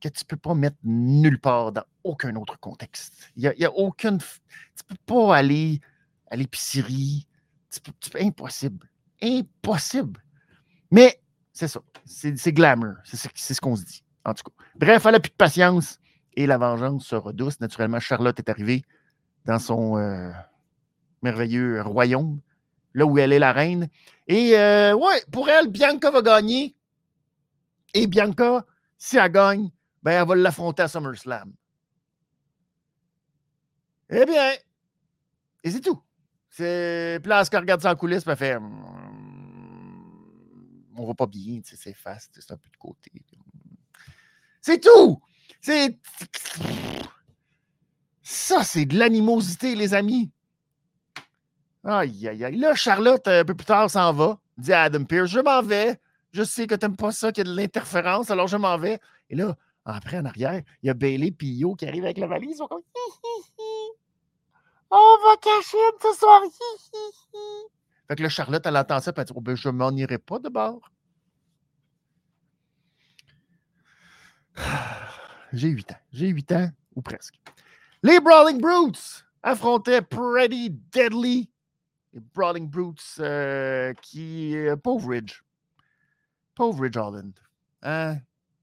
que 0.00 0.08
tu 0.08 0.26
peux 0.26 0.37
pas 0.37 0.54
mettre 0.54 0.76
nulle 0.85 1.40
part 1.40 1.73
dans 1.73 1.85
aucun 2.04 2.37
autre 2.37 2.61
contexte. 2.61 3.14
Il 3.35 3.52
n'y 3.58 3.64
a, 3.64 3.73
aucune. 3.73 4.18
Tu 4.18 4.85
peux 4.87 4.97
pas 5.06 5.37
aller 5.37 5.80
à 6.30 6.37
l'épicerie. 6.37 7.26
impossible. 8.20 8.88
Impossible. 9.23 10.23
Mais 10.90 11.18
c'est 11.52 11.68
ça. 11.68 11.80
C'est 12.09 12.53
glamour. 12.53 12.95
C'est 13.05 13.55
ce 13.55 13.61
qu'on 13.61 13.77
se 13.77 13.85
dit. 13.85 14.03
En 14.25 14.35
tout 14.35 14.45
cas. 14.45 14.65
Bref, 14.77 15.07
elle 15.07 15.12
n'a 15.12 15.21
plus 15.21 15.31
de 15.31 15.37
patience 15.37 15.99
et 16.35 16.47
la 16.47 16.59
vengeance 16.59 17.07
sera 17.07 17.33
douce. 17.33 17.61
Naturellement, 17.61 18.00
Charlotte 18.00 18.38
est 18.38 18.49
arrivée 18.49 18.83
dans 19.45 19.59
son 19.59 19.99
euh, 19.99 20.31
merveilleux 21.23 21.83
royaume, 21.83 22.41
là 22.95 23.07
où 23.07 23.19
elle 23.19 23.33
est 23.33 23.38
la 23.38 23.53
reine. 23.53 23.88
Et 24.27 24.57
euh, 24.57 24.95
ouais, 24.95 25.23
pour 25.33 25.49
elle, 25.49 25.69
Bianca 25.69 26.11
va 26.11 26.23
gagner. 26.23 26.75
Et 27.95 28.07
Bianca, 28.07 28.65
si 28.99 29.17
elle 29.17 29.33
gagne, 29.33 29.71
ben, 30.03 30.21
elle 30.23 30.29
va 30.29 30.35
l'affronter 30.35 30.83
à 30.83 30.88
SummerSlam. 30.88 31.53
Eh 34.11 34.25
bien, 34.25 34.53
et 35.65 35.71
c'est 35.71 35.81
tout. 35.81 36.00
C'est... 36.50 37.21
Puis 37.23 37.29
là, 37.29 37.43
elle 37.50 37.59
regarde 37.59 37.83
ça 37.83 37.93
en 37.93 37.97
coulisses, 37.97 38.25
elle 38.27 38.37
fait 38.37 38.59
on 40.99 41.07
va 41.07 41.14
pas 41.14 41.26
bien, 41.26 41.61
c'est 41.64 41.95
fast, 41.95 42.38
c'est 42.40 42.52
un 42.52 42.57
peu 42.57 42.69
de 42.71 42.76
côté. 42.76 43.11
C'est 44.61 44.81
tout! 44.81 45.21
C'est. 45.61 45.99
Ça, 48.23 48.62
c'est 48.62 48.85
de 48.85 48.99
l'animosité, 48.99 49.75
les 49.75 49.95
amis. 49.95 50.31
Aïe, 51.85 52.28
aïe, 52.28 52.45
aïe. 52.45 52.57
Là, 52.57 52.75
Charlotte, 52.75 53.26
un 53.26 53.45
peu 53.45 53.55
plus 53.55 53.64
tard, 53.64 53.90
s'en 53.90 54.12
va. 54.12 54.38
Dit 54.59 54.73
à 54.73 54.83
Adam 54.83 55.05
Pierce 55.05 55.31
Je 55.31 55.40
m'en 55.40 55.62
vais. 55.62 55.99
Je 56.33 56.43
sais 56.43 56.67
que 56.67 56.75
tu 56.75 56.85
n'aimes 56.85 56.97
pas 56.97 57.12
ça, 57.12 57.33
qu'il 57.33 57.47
y 57.47 57.49
a 57.49 57.50
de 57.50 57.57
l'interférence, 57.57 58.31
alors 58.31 58.49
je 58.49 58.57
m'en 58.57 58.76
vais. 58.76 59.00
Et 59.31 59.37
là, 59.37 59.57
après, 59.85 60.19
en 60.19 60.26
arrière, 60.26 60.62
il 60.83 60.87
y 60.87 60.90
a 60.90 60.95
Bailey 60.95 61.28
et 61.28 61.47
Yo 61.47 61.75
qui 61.75 61.87
arrivent 61.87 62.05
avec 62.05 62.19
la 62.19 62.26
valise. 62.26 62.50
Ils 62.50 62.57
sont 62.57 62.67
comme 62.67 62.83
On 64.90 65.17
va 65.25 65.37
cacher 65.38 65.78
ce 66.02 66.19
soir. 66.19 66.43
Fait 68.09 68.17
que 68.17 68.23
là, 68.23 68.29
Charlotte, 68.31 68.65
elle 68.65 68.77
entend 68.77 69.00
ça, 69.00 69.11
et 69.11 69.15
elle 69.17 69.25
dit 69.25 69.33
oh, 69.35 69.41
ben, 69.41 69.55
Je 69.55 69.69
m'en 69.69 69.91
irai 69.91 70.19
pas 70.19 70.38
de 70.38 70.49
bord. 70.49 70.91
J'ai 75.53 75.69
8 75.69 75.93
ans. 75.93 75.99
J'ai 76.12 76.29
8 76.29 76.53
ans, 76.53 76.71
ou 76.95 77.03
presque. 77.03 77.35
Les 78.03 78.19
Brawling 78.19 78.61
Brutes 78.61 79.27
affrontaient 79.43 80.00
Pretty 80.00 80.71
Deadly. 80.71 81.50
Les 82.15 82.21
Brawling 82.35 82.71
Brutes 82.71 83.17
euh, 83.21 83.93
qui. 84.00 84.57
Euh, 84.57 84.77
pauvre 84.77 85.11
Ridge. 85.11 85.43
Pauvre 86.55 86.85
Ridge 86.85 86.97
Holland. 86.97 87.33
Hein? 87.83 88.17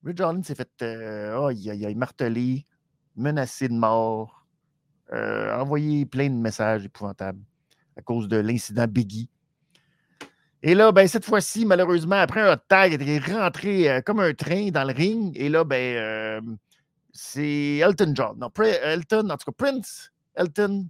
Ridge 0.04 0.22
Holland 0.22 0.44
s'est 0.44 0.56
fait. 0.56 0.72
Euh, 0.82 1.38
oh, 1.38 1.52
il, 1.52 1.86
a, 1.86 1.94
martelé, 1.94 2.66
menacé 3.16 3.68
de 3.68 3.74
mort, 3.74 4.48
envoyé 5.12 6.08
plein 6.08 6.30
de 6.30 6.36
messages 6.36 6.86
épouvantables 6.86 7.44
à 7.96 8.02
cause 8.02 8.28
de 8.28 8.38
l'incident 8.38 8.88
Biggie. 8.88 9.30
Et 10.68 10.74
là, 10.74 10.92
ben, 10.92 11.08
cette 11.08 11.26
fois-ci, 11.26 11.64
malheureusement, 11.64 12.16
après 12.16 12.42
un 12.42 12.58
tag, 12.58 12.98
il 13.00 13.08
est 13.08 13.20
rentré 13.20 14.02
comme 14.04 14.20
un 14.20 14.34
train 14.34 14.72
dans 14.72 14.84
le 14.84 14.94
ring. 14.94 15.32
Et 15.38 15.48
là, 15.48 15.64
ben, 15.64 16.58
c'est 17.14 17.78
Elton 17.78 18.14
John. 18.16 18.40
Non, 18.40 18.50
Elton, 18.58 19.30
en 19.30 19.38
tout 19.38 19.52
cas, 19.52 19.56
Prince, 19.56 20.12
Elton. 20.34 20.90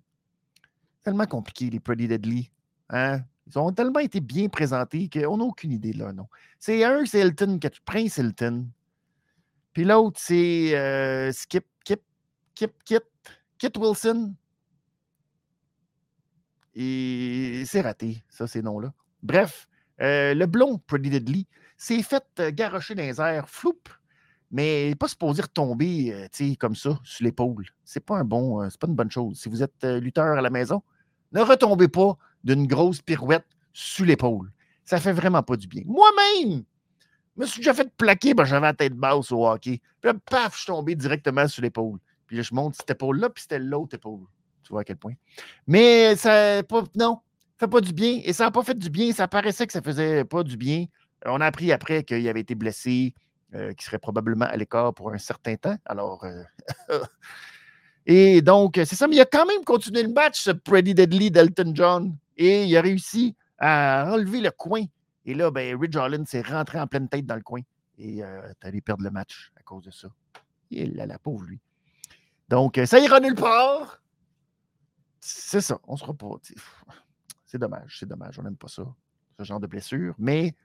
Tellement 1.04 1.26
compliqué, 1.26 1.70
les 1.70 1.82
Pretty 1.82 2.08
Deadly. 2.08 2.50
Hein? 2.90 3.20
Ils 3.48 3.60
ont 3.60 3.70
tellement 3.74 4.00
été 4.00 4.22
bien 4.22 4.48
présentés 4.48 5.10
qu'on 5.10 5.36
n'a 5.36 5.44
aucune 5.44 5.74
idée 5.74 5.92
de 5.92 6.00
leur 6.00 6.14
nom. 6.14 6.28
C'est 6.58 6.86
un, 6.86 7.06
c'est 7.06 7.20
Elton, 7.20 7.60
Prince 7.84 8.18
Elton. 8.18 8.70
Puis 9.74 9.84
l'autre, 9.84 10.22
c'est 10.24 10.74
euh, 10.74 11.34
Skip, 11.34 11.66
Kip, 11.84 12.02
Kip, 12.54 12.72
Kit, 12.86 13.00
Kit 13.58 13.72
Wilson. 13.78 14.34
Et 16.76 17.64
c'est 17.66 17.82
raté, 17.82 18.24
ça, 18.30 18.48
ces 18.48 18.62
noms-là. 18.62 18.94
Bref, 19.26 19.68
euh, 20.02 20.36
le 20.36 20.46
blond 20.46 20.80
Pretty 20.86 21.10
Deadly 21.10 21.48
s'est 21.78 22.04
fait 22.04 22.24
euh, 22.40 22.52
garrocher 22.52 22.94
dans 22.94 23.02
les 23.02 23.20
airs, 23.20 23.50
floup, 23.50 23.82
mais 24.52 24.94
pas 25.00 25.08
poser 25.18 25.42
retomber 25.42 26.14
euh, 26.14 26.56
comme 26.60 26.76
ça 26.76 27.00
sur 27.04 27.26
l'épaule. 27.26 27.66
C'est 27.84 28.06
pas 28.06 28.18
un 28.18 28.24
bon, 28.24 28.62
euh, 28.62 28.68
c'est 28.70 28.80
pas 28.80 28.86
une 28.86 28.94
bonne 28.94 29.10
chose. 29.10 29.40
Si 29.40 29.50
vous 29.50 29.64
êtes 29.64 29.84
lutteur 29.84 30.38
à 30.38 30.42
la 30.42 30.52
maison, 30.52 30.84
ne 31.32 31.42
retombez 31.42 31.88
pas 31.88 32.16
d'une 32.44 32.68
grosse 32.68 33.02
pirouette 33.02 33.48
sur 33.74 34.06
l'épaule. 34.06 34.52
Ça 34.84 35.00
fait 35.00 35.12
vraiment 35.12 35.42
pas 35.42 35.58
du 35.58 35.68
bien. 35.68 35.82
Moi-même, 35.88 36.64
je 37.36 37.42
me 37.42 37.48
suis 37.48 37.62
déjà 37.62 37.74
fait 37.74 37.92
plaquer, 37.98 38.36
ben, 38.36 38.46
j'avais 38.46 38.68
la 38.68 38.74
tête 38.74 38.94
basse 38.94 39.32
au 39.32 39.48
hockey. 39.48 39.82
Puis 40.02 40.12
là, 40.12 40.14
paf, 40.30 40.54
je 40.54 40.60
suis 40.60 40.68
tombé 40.68 40.94
directement 40.94 41.48
sur 41.48 41.64
l'épaule. 41.64 41.98
Puis 42.28 42.38
là, 42.38 42.44
je 42.44 42.54
monte 42.54 42.76
cette 42.76 42.92
épaule-là, 42.92 43.32
puis 43.32 43.42
c'était 43.42 43.58
l'autre 43.58 43.96
épaule. 43.96 44.26
Tu 44.64 44.70
vois 44.70 44.82
à 44.82 44.84
quel 44.84 44.98
point. 44.98 45.14
Mais 45.66 46.16
ça, 46.16 46.62
pas, 46.64 46.84
non, 46.96 47.20
fait 47.58 47.68
pas 47.68 47.82
du 47.82 47.94
bien. 47.94 48.22
Et 48.24 48.34
ça 48.34 48.46
n'a 48.46 48.52
pas 48.52 48.64
fait 48.64 48.78
du 48.78 48.90
bien. 48.90 49.12
Ça 49.12 49.28
paraissait 49.28 49.68
que 49.68 49.74
ça 49.74 49.82
faisait 49.82 50.26
pas 50.26 50.44
du 50.44 50.58
bien. 50.58 50.86
On 51.26 51.42
a 51.42 51.46
appris 51.46 51.72
après 51.72 52.04
qu'il 52.04 52.28
avait 52.28 52.42
été 52.42 52.56
blessé. 52.56 53.14
Euh, 53.56 53.74
qui 53.74 53.86
serait 53.86 54.00
probablement 54.00 54.46
à 54.46 54.58
l'écart 54.58 54.94
pour 54.94 55.14
un 55.14 55.18
certain 55.18 55.56
temps. 55.56 55.78
Alors, 55.86 56.26
euh, 56.26 56.44
et 58.06 58.42
donc, 58.42 58.74
c'est 58.76 58.96
ça, 58.96 59.08
mais 59.08 59.16
il 59.16 59.22
a 59.22 59.26
quand 59.26 59.46
même 59.46 59.64
continué 59.64 60.04
le 60.04 60.12
match, 60.12 60.42
ce 60.42 60.52
Pretty 60.52 60.94
Deadly 60.94 61.32
d'Elton 61.32 61.72
John, 61.74 62.18
et 62.36 62.66
il 62.66 62.76
a 62.76 62.82
réussi 62.82 63.34
à 63.58 64.12
enlever 64.12 64.42
le 64.42 64.52
coin. 64.52 64.84
Et 65.26 65.34
là, 65.36 65.52
ben, 65.52 65.80
Ridge 65.80 65.96
Holland 65.96 66.26
s'est 66.28 66.42
rentré 66.42 66.82
en 66.82 66.88
pleine 66.88 67.08
tête 67.08 67.26
dans 67.26 67.36
le 67.36 67.44
coin 67.44 67.62
et 67.98 68.24
euh, 68.24 68.50
est 68.50 68.68
allé 68.68 68.82
perdre 68.82 69.04
le 69.04 69.12
match 69.12 69.52
à 69.58 69.62
cause 69.62 69.86
de 69.86 69.92
ça. 69.92 70.10
Il 70.70 71.00
a 71.00 71.06
la 71.06 71.18
pauvre, 71.18 71.46
lui. 71.46 71.62
Donc, 72.50 72.78
ça 72.86 73.00
ira 73.00 73.22
nulle 73.22 73.36
part. 73.36 74.02
C'est 75.22 75.62
ça, 75.62 75.80
on 75.88 75.96
sera 75.96 76.14
pas. 76.14 76.28
C'est 77.46 77.58
dommage, 77.58 77.98
c'est 78.00 78.08
dommage, 78.08 78.40
on 78.40 78.44
n'aime 78.44 78.58
pas 78.58 78.68
ça, 78.68 78.84
ce 79.38 79.44
genre 79.44 79.60
de 79.60 79.68
blessure. 79.68 80.16
Mais, 80.18 80.56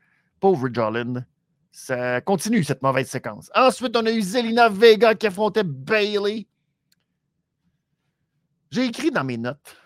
pauvre 0.41 0.69
Holland, 0.77 1.25
ça 1.71 2.21
continue, 2.21 2.65
cette 2.65 2.83
mauvaise 2.83 3.09
séquence. 3.09 3.51
Ensuite, 3.55 3.97
on 3.97 4.07
a 4.07 4.11
eu 4.11 4.23
Zelina 4.23 4.69
Vega 4.69 5.15
qui 5.15 5.27
affrontait 5.27 5.65
Bailey. 5.65 6.47
J'ai 8.71 8.87
écrit 8.87 9.11
dans 9.11 9.25
mes 9.25 9.37
notes, 9.37 9.77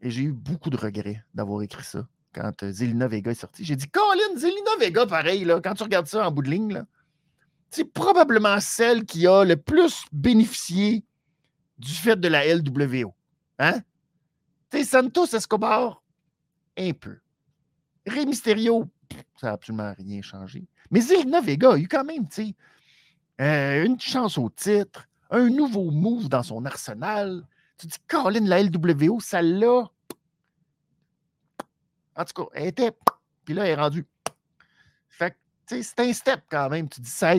et 0.00 0.10
j'ai 0.10 0.22
eu 0.22 0.32
beaucoup 0.32 0.70
de 0.70 0.76
regrets 0.76 1.24
d'avoir 1.34 1.62
écrit 1.62 1.84
ça 1.84 2.06
quand 2.32 2.62
euh, 2.62 2.70
Zelina 2.70 3.08
Vega 3.08 3.30
est 3.30 3.34
sortie. 3.34 3.64
J'ai 3.64 3.76
dit, 3.76 3.88
Colin, 3.88 4.36
Zelina 4.36 4.76
Vega, 4.78 5.06
pareil, 5.06 5.44
là, 5.44 5.60
quand 5.60 5.74
tu 5.74 5.82
regardes 5.82 6.06
ça 6.06 6.26
en 6.26 6.30
bout 6.30 6.42
de 6.42 6.50
ligne, 6.50 6.84
c'est 7.70 7.84
probablement 7.84 8.60
celle 8.60 9.04
qui 9.04 9.26
a 9.26 9.44
le 9.44 9.56
plus 9.56 10.04
bénéficié 10.12 11.04
du 11.78 11.92
fait 11.92 12.16
de 12.16 12.28
la 12.28 12.46
LWO. 12.54 13.14
Hein? 13.58 13.80
Tu 14.70 14.84
Santos 14.84 15.34
Escobar, 15.34 16.02
un 16.76 16.92
peu. 16.92 17.18
Rey 18.06 18.26
Mysterio, 18.26 18.88
ça 19.40 19.48
n'a 19.48 19.52
absolument 19.54 19.94
rien 19.96 20.22
changé. 20.22 20.66
Mais 20.90 21.00
Zelina 21.00 21.40
Vega 21.40 21.72
a 21.72 21.78
eu 21.78 21.88
quand 21.88 22.04
même, 22.04 22.28
tu 22.28 22.54
euh, 23.40 23.84
une 23.84 24.00
chance 24.00 24.36
au 24.36 24.50
titre, 24.50 25.08
un 25.30 25.48
nouveau 25.48 25.90
move 25.90 26.28
dans 26.28 26.42
son 26.42 26.64
arsenal. 26.64 27.46
Tu 27.76 27.86
dis, 27.86 27.98
Colin, 28.08 28.44
la 28.44 28.62
LWO, 28.62 29.20
ça 29.20 29.42
l'a. 29.42 29.84
En 32.16 32.24
tout 32.24 32.42
cas, 32.42 32.48
elle 32.54 32.66
était. 32.68 32.90
Puis 33.44 33.54
là, 33.54 33.64
elle 33.64 33.70
est 33.70 33.80
rendue. 33.80 34.06
Fait 35.08 35.30
que, 35.30 35.82
c'est 35.82 36.00
un 36.00 36.12
step 36.12 36.40
quand 36.50 36.68
même. 36.68 36.88
Tu 36.88 37.00
dis, 37.00 37.10
ça 37.10 37.36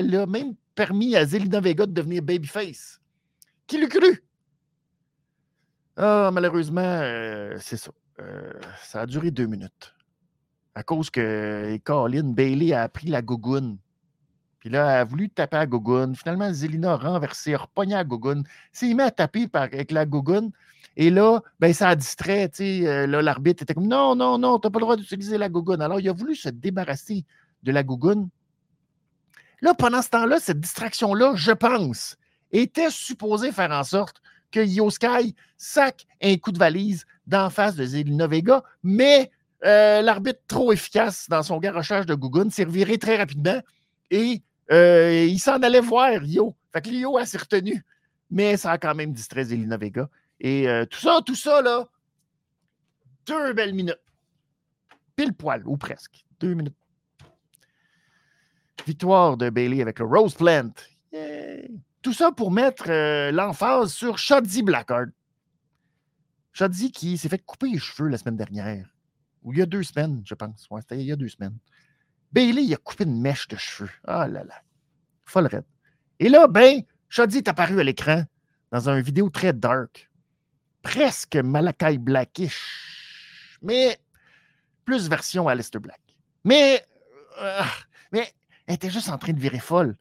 l'a 0.00 0.26
même 0.26 0.54
permis 0.74 1.16
à 1.16 1.26
Zelina 1.26 1.60
Vega 1.60 1.84
de 1.84 1.92
devenir 1.92 2.22
babyface. 2.22 3.00
Qui 3.66 3.78
l'eût 3.78 3.88
cru? 3.88 4.24
Ah, 5.96 6.30
malheureusement, 6.32 6.80
euh, 6.82 7.56
c'est 7.60 7.76
ça. 7.76 7.90
Euh, 8.20 8.52
ça 8.82 9.02
a 9.02 9.06
duré 9.06 9.30
deux 9.30 9.46
minutes 9.46 9.94
à 10.74 10.82
cause 10.82 11.10
que 11.10 11.76
Colin 11.84 12.32
Bailey 12.32 12.72
a 12.72 12.88
pris 12.88 13.08
la 13.08 13.20
gougoune. 13.20 13.78
Puis 14.58 14.70
là, 14.70 14.90
elle 14.92 15.00
a 15.00 15.04
voulu 15.04 15.28
taper 15.28 15.56
à 15.56 15.66
gougoune. 15.66 16.14
Finalement, 16.14 16.52
Zelina 16.52 16.92
a 16.92 16.96
renversé, 16.96 17.54
a 17.54 17.58
repogné 17.58 17.94
à 17.94 18.04
gougoune. 18.04 18.44
S'il 18.72 18.96
met 18.96 19.02
à 19.02 19.10
taper 19.10 19.48
avec 19.52 19.90
la 19.90 20.06
gougoune. 20.06 20.50
Et 20.96 21.10
là, 21.10 21.40
ben, 21.58 21.72
ça 21.72 21.88
a 21.88 21.96
distrait. 21.96 22.50
Euh, 22.60 23.06
là, 23.06 23.22
l'arbitre 23.22 23.62
était 23.62 23.74
comme 23.74 23.88
non, 23.88 24.14
non, 24.14 24.38
non, 24.38 24.58
tu 24.58 24.66
n'as 24.66 24.70
pas 24.70 24.78
le 24.78 24.84
droit 24.84 24.96
d'utiliser 24.96 25.36
la 25.36 25.48
gougoune. 25.48 25.82
Alors, 25.82 26.00
il 26.00 26.08
a 26.08 26.12
voulu 26.12 26.34
se 26.34 26.48
débarrasser 26.48 27.24
de 27.62 27.72
la 27.72 27.82
gougoune. 27.82 28.28
Là, 29.60 29.74
pendant 29.74 30.00
ce 30.00 30.10
temps-là, 30.10 30.38
cette 30.40 30.60
distraction-là, 30.60 31.34
je 31.34 31.52
pense, 31.52 32.16
était 32.50 32.90
supposée 32.90 33.52
faire 33.52 33.70
en 33.70 33.84
sorte 33.84 34.21
que 34.52 34.60
Yoskai 34.64 35.34
sac 35.56 36.06
un 36.22 36.36
coup 36.36 36.52
de 36.52 36.58
valise 36.58 37.04
d'en 37.26 37.50
face 37.50 37.74
de 37.74 37.84
Zelina 37.84 38.26
Vega, 38.26 38.62
mais 38.82 39.30
euh, 39.64 40.02
l'arbitre 40.02 40.40
trop 40.46 40.72
efficace 40.72 41.28
dans 41.28 41.42
son 41.42 41.58
garochage 41.58 42.06
de 42.06 42.14
Gougoun 42.14 42.50
s'est 42.50 42.64
reviré 42.64 42.98
très 42.98 43.16
rapidement 43.16 43.60
et 44.10 44.42
euh, 44.70 45.24
il 45.24 45.38
s'en 45.38 45.60
allait 45.62 45.80
voir 45.80 46.20
Rio. 46.20 46.54
Fait 46.72 46.80
que 46.80 47.18
a 47.18 47.26
s'est 47.26 47.38
retenu, 47.38 47.84
mais 48.30 48.56
ça 48.56 48.72
a 48.72 48.78
quand 48.78 48.94
même 48.94 49.12
distrait 49.12 49.44
Zelina 49.44 49.76
Vega. 49.76 50.08
Et 50.40 50.68
euh, 50.68 50.84
tout 50.86 50.98
ça, 50.98 51.20
tout 51.24 51.34
ça, 51.34 51.62
là, 51.62 51.86
deux 53.26 53.52
belles 53.52 53.74
minutes. 53.74 54.00
Pile 55.14 55.34
poil, 55.34 55.62
ou 55.66 55.76
presque. 55.76 56.24
Deux 56.40 56.54
minutes. 56.54 56.76
Victoire 58.86 59.36
de 59.36 59.50
Bailey 59.50 59.82
avec 59.82 59.98
le 60.00 60.06
Rose 60.06 60.34
Plant. 60.34 60.72
Tout 62.02 62.12
ça 62.12 62.32
pour 62.32 62.50
mettre 62.50 62.90
l'emphase 63.30 63.92
sur 63.92 64.18
Shadzi 64.18 64.62
Blackheart. 64.62 65.10
Shadzi 66.52 66.90
qui 66.90 67.16
s'est 67.16 67.28
fait 67.28 67.38
couper 67.38 67.70
les 67.70 67.78
cheveux 67.78 68.08
la 68.08 68.18
semaine 68.18 68.36
dernière 68.36 68.92
ou 69.42 69.52
il 69.52 69.58
y 69.58 69.62
a 69.62 69.66
deux 69.66 69.82
semaines, 69.82 70.22
je 70.24 70.34
pense. 70.34 70.66
Ouais, 70.70 70.80
c'était 70.80 70.98
il 70.98 71.06
y 71.06 71.12
a 71.12 71.16
deux 71.16 71.28
semaines. 71.28 71.56
Bailey, 72.32 72.64
il 72.64 72.74
a 72.74 72.76
coupé 72.76 73.04
une 73.04 73.20
mèche 73.20 73.48
de 73.48 73.56
cheveux. 73.56 73.90
Ah 74.04 74.28
là 74.28 74.44
là. 74.44 74.62
Folle 75.24 75.46
raide. 75.46 75.64
Et 76.18 76.28
là, 76.28 76.46
ben, 76.46 76.82
Shoddy 77.08 77.38
est 77.38 77.48
apparu 77.48 77.80
à 77.80 77.84
l'écran 77.84 78.24
dans 78.70 78.88
une 78.88 79.02
vidéo 79.02 79.28
très 79.30 79.52
dark. 79.52 80.10
Presque 80.82 81.36
Malakai 81.36 81.98
Blackish. 81.98 83.58
Mais 83.62 83.98
plus 84.84 85.08
version 85.08 85.48
Alistair 85.48 85.80
Black. 85.80 86.00
Mais, 86.44 86.84
euh, 87.40 87.62
mais 88.12 88.32
elle 88.66 88.74
était 88.74 88.90
juste 88.90 89.08
en 89.08 89.18
train 89.18 89.32
de 89.32 89.40
virer 89.40 89.58
folle. 89.58 89.96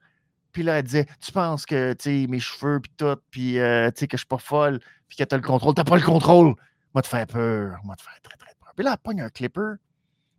Puis 0.51 0.63
là, 0.63 0.79
elle 0.79 0.83
disait 0.83 1.05
Tu 1.19 1.31
penses 1.31 1.65
que 1.65 1.95
mes 2.27 2.39
cheveux, 2.39 2.79
puis 2.79 2.91
tout, 2.97 3.17
puis 3.29 3.59
euh, 3.59 3.89
que 3.91 4.05
je 4.11 4.17
suis 4.17 4.25
pas 4.25 4.37
folle, 4.37 4.79
puis 5.07 5.17
que 5.17 5.23
tu 5.23 5.33
as 5.33 5.37
le 5.37 5.43
contrôle. 5.43 5.73
T'as 5.73 5.83
pas 5.83 5.97
le 5.97 6.03
contrôle. 6.03 6.55
Moi, 6.93 7.01
te 7.01 7.07
faire 7.07 7.27
peur. 7.27 7.79
Moi, 7.83 7.95
te 7.95 8.01
faire 8.01 8.19
très, 8.21 8.37
très 8.37 8.53
peur. 8.59 8.73
Puis 8.75 8.83
là, 8.83 8.91
elle 8.93 8.97
pogne 8.97 9.21
un 9.21 9.29
clipper. 9.29 9.75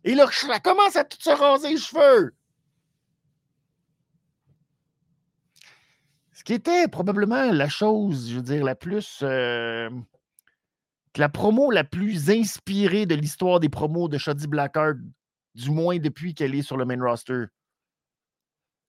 Et 0.03 0.15
là, 0.15 0.25
elle 0.51 0.61
commence 0.61 0.95
à 0.95 1.03
tout 1.03 1.17
se 1.19 1.29
raser 1.29 1.69
les 1.69 1.77
cheveux. 1.77 2.33
Ce 6.33 6.43
qui 6.43 6.53
était 6.53 6.87
probablement 6.87 7.51
la 7.51 7.69
chose, 7.69 8.29
je 8.29 8.35
veux 8.35 8.41
dire, 8.41 8.63
la 8.63 8.75
plus. 8.75 9.19
Euh, 9.23 9.89
la 11.15 11.29
promo 11.29 11.71
la 11.71 11.83
plus 11.83 12.29
inspirée 12.31 13.05
de 13.05 13.15
l'histoire 13.15 13.59
des 13.59 13.69
promos 13.69 14.07
de 14.07 14.17
Shoddy 14.17 14.47
Blackheart, 14.47 14.97
du 15.55 15.69
moins 15.69 15.97
depuis 15.99 16.33
qu'elle 16.33 16.55
est 16.55 16.63
sur 16.63 16.75
le 16.75 16.85
main 16.85 16.99
roster. 16.99 17.45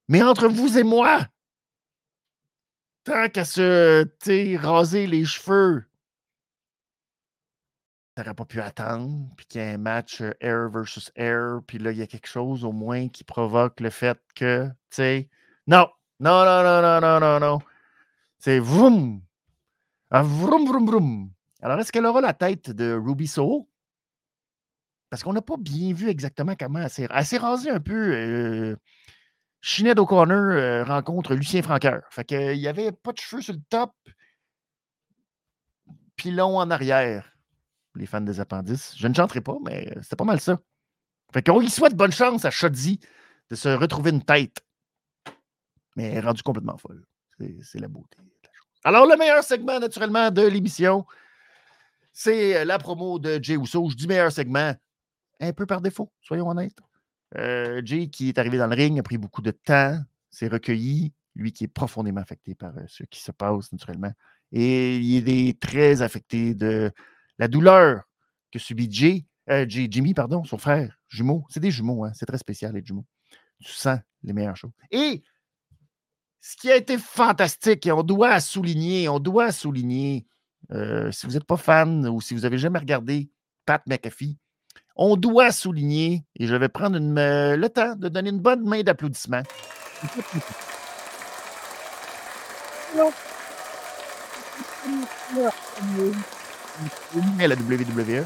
Mais 0.08 0.22
entre 0.22 0.48
vous 0.48 0.78
et 0.78 0.82
moi, 0.82 1.26
tant 3.04 3.28
qu'à 3.28 3.44
se 3.44 4.56
raser 4.56 5.06
les 5.06 5.24
cheveux, 5.24 5.84
n'aurais 8.16 8.34
pas 8.34 8.44
pu 8.44 8.60
attendre, 8.60 9.28
puis 9.36 9.46
qu'il 9.46 9.60
y 9.60 9.64
ait 9.64 9.72
un 9.74 9.78
match 9.78 10.20
euh, 10.20 10.32
Air 10.40 10.68
versus 10.70 11.10
Air, 11.16 11.60
puis 11.66 11.78
là, 11.78 11.90
il 11.90 11.98
y 11.98 12.02
a 12.02 12.06
quelque 12.06 12.28
chose 12.28 12.64
au 12.64 12.72
moins 12.72 13.08
qui 13.08 13.24
provoque 13.24 13.80
le 13.80 13.90
fait 13.90 14.18
que, 14.34 14.66
tu 14.68 14.74
sais, 14.90 15.28
non, 15.66 15.88
non, 16.20 16.44
non, 16.44 16.62
non, 16.62 16.82
non, 16.82 17.00
non, 17.00 17.20
non, 17.20 17.40
non. 17.40 17.58
C'est 18.38 18.58
vroom. 18.58 19.22
Ah, 20.10 20.22
vroom, 20.22 20.66
vroom, 20.66 20.86
vroom. 20.86 21.30
Alors, 21.62 21.80
est-ce 21.80 21.90
qu'elle 21.90 22.06
aura 22.06 22.20
la 22.20 22.34
tête 22.34 22.70
de 22.70 22.92
Ruby 22.92 23.26
Soho? 23.26 23.68
Parce 25.10 25.22
qu'on 25.22 25.32
n'a 25.32 25.42
pas 25.42 25.56
bien 25.56 25.92
vu 25.92 26.08
exactement 26.08 26.54
comment 26.58 26.80
elle 26.80 26.90
s'est, 26.90 27.08
elle 27.10 27.24
s'est 27.26 27.38
rasée 27.38 27.70
un 27.70 27.80
peu. 27.80 28.12
Euh, 28.12 28.76
Sinead 29.66 29.98
O'Connor 29.98 30.36
euh, 30.36 30.84
rencontre 30.84 31.34
Lucien 31.34 31.62
Franqueur. 31.62 32.02
Fait 32.10 32.30
n'y 32.30 32.68
avait 32.68 32.92
pas 32.92 33.12
de 33.12 33.18
cheveux 33.18 33.40
sur 33.40 33.54
le 33.54 33.60
top, 33.70 33.92
puis 36.16 36.30
long 36.30 36.58
en 36.58 36.70
arrière. 36.70 37.32
Les 37.94 38.04
fans 38.04 38.20
des 38.20 38.40
appendices. 38.40 38.92
Je 38.98 39.08
ne 39.08 39.14
chanterai 39.14 39.40
pas, 39.40 39.56
mais 39.64 39.90
c'était 40.02 40.16
pas 40.16 40.24
mal 40.24 40.38
ça. 40.38 40.60
Fait 41.32 41.42
qu'on 41.42 41.60
lui 41.60 41.70
souhaite 41.70 41.96
bonne 41.96 42.12
chance 42.12 42.44
à 42.44 42.50
Shoddy 42.50 43.00
de 43.48 43.56
se 43.56 43.70
retrouver 43.70 44.10
une 44.10 44.22
tête. 44.22 44.62
Mais 45.96 46.10
elle 46.10 46.16
est 46.18 46.20
rendue 46.20 46.42
complètement 46.42 46.76
folle. 46.76 47.02
C'est 47.62 47.80
la 47.80 47.88
beauté. 47.88 48.18
Alors, 48.84 49.06
le 49.06 49.16
meilleur 49.16 49.42
segment, 49.42 49.80
naturellement, 49.80 50.30
de 50.30 50.42
l'émission, 50.42 51.06
c'est 52.12 52.66
la 52.66 52.78
promo 52.78 53.18
de 53.18 53.42
Jay 53.42 53.54
Uso. 53.54 53.88
Je 53.88 53.96
dis 53.96 54.06
meilleur 54.06 54.30
segment, 54.30 54.74
un 55.40 55.52
peu 55.54 55.64
par 55.64 55.80
défaut, 55.80 56.12
soyons 56.20 56.50
honnêtes. 56.50 56.78
Euh, 57.36 57.82
Jay, 57.84 58.08
qui 58.08 58.28
est 58.28 58.38
arrivé 58.38 58.58
dans 58.58 58.66
le 58.66 58.74
ring, 58.74 58.98
a 58.98 59.02
pris 59.02 59.18
beaucoup 59.18 59.42
de 59.42 59.50
temps, 59.50 59.98
s'est 60.30 60.48
recueilli, 60.48 61.12
lui 61.34 61.52
qui 61.52 61.64
est 61.64 61.68
profondément 61.68 62.20
affecté 62.20 62.54
par 62.54 62.76
euh, 62.76 62.84
ce 62.86 63.02
qui 63.04 63.20
se 63.20 63.32
passe 63.32 63.72
naturellement. 63.72 64.12
Et 64.52 64.98
il 64.98 65.28
est 65.28 65.60
très 65.60 66.02
affecté 66.02 66.54
de 66.54 66.92
la 67.38 67.48
douleur 67.48 68.02
que 68.52 68.58
subit 68.58 68.88
Jay, 68.90 69.26
euh, 69.50 69.66
Jimmy, 69.68 70.14
pardon, 70.14 70.44
son 70.44 70.58
frère, 70.58 70.96
jumeau. 71.08 71.44
C'est 71.48 71.60
des 71.60 71.72
jumeaux, 71.72 72.04
hein, 72.04 72.12
c'est 72.14 72.26
très 72.26 72.38
spécial, 72.38 72.72
les 72.74 72.84
jumeaux. 72.84 73.06
Tu 73.60 73.72
sens 73.72 73.98
les 74.22 74.32
meilleures 74.32 74.56
choses. 74.56 74.72
Et 74.90 75.22
ce 76.40 76.56
qui 76.56 76.70
a 76.70 76.76
été 76.76 76.98
fantastique, 76.98 77.86
et 77.86 77.92
on 77.92 78.02
doit 78.02 78.38
souligner, 78.40 79.08
on 79.08 79.18
doit 79.18 79.50
souligner, 79.50 80.26
si 80.70 81.26
vous 81.26 81.32
n'êtes 81.32 81.44
pas 81.44 81.56
fan 81.56 82.06
ou 82.06 82.20
si 82.20 82.34
vous 82.34 82.40
n'avez 82.40 82.58
jamais 82.58 82.78
regardé 82.78 83.30
Pat 83.64 83.82
McAfee, 83.86 84.38
on 84.96 85.16
doit 85.16 85.50
souligner, 85.52 86.24
et 86.36 86.46
je 86.46 86.54
vais 86.54 86.68
prendre 86.68 86.98
le 86.98 87.68
temps 87.68 87.96
de 87.96 88.08
donner 88.08 88.30
une 88.30 88.40
bonne 88.40 88.64
main 88.64 88.82
d'applaudissement. 88.82 89.42
la 97.38 97.56
WWE. 97.56 98.24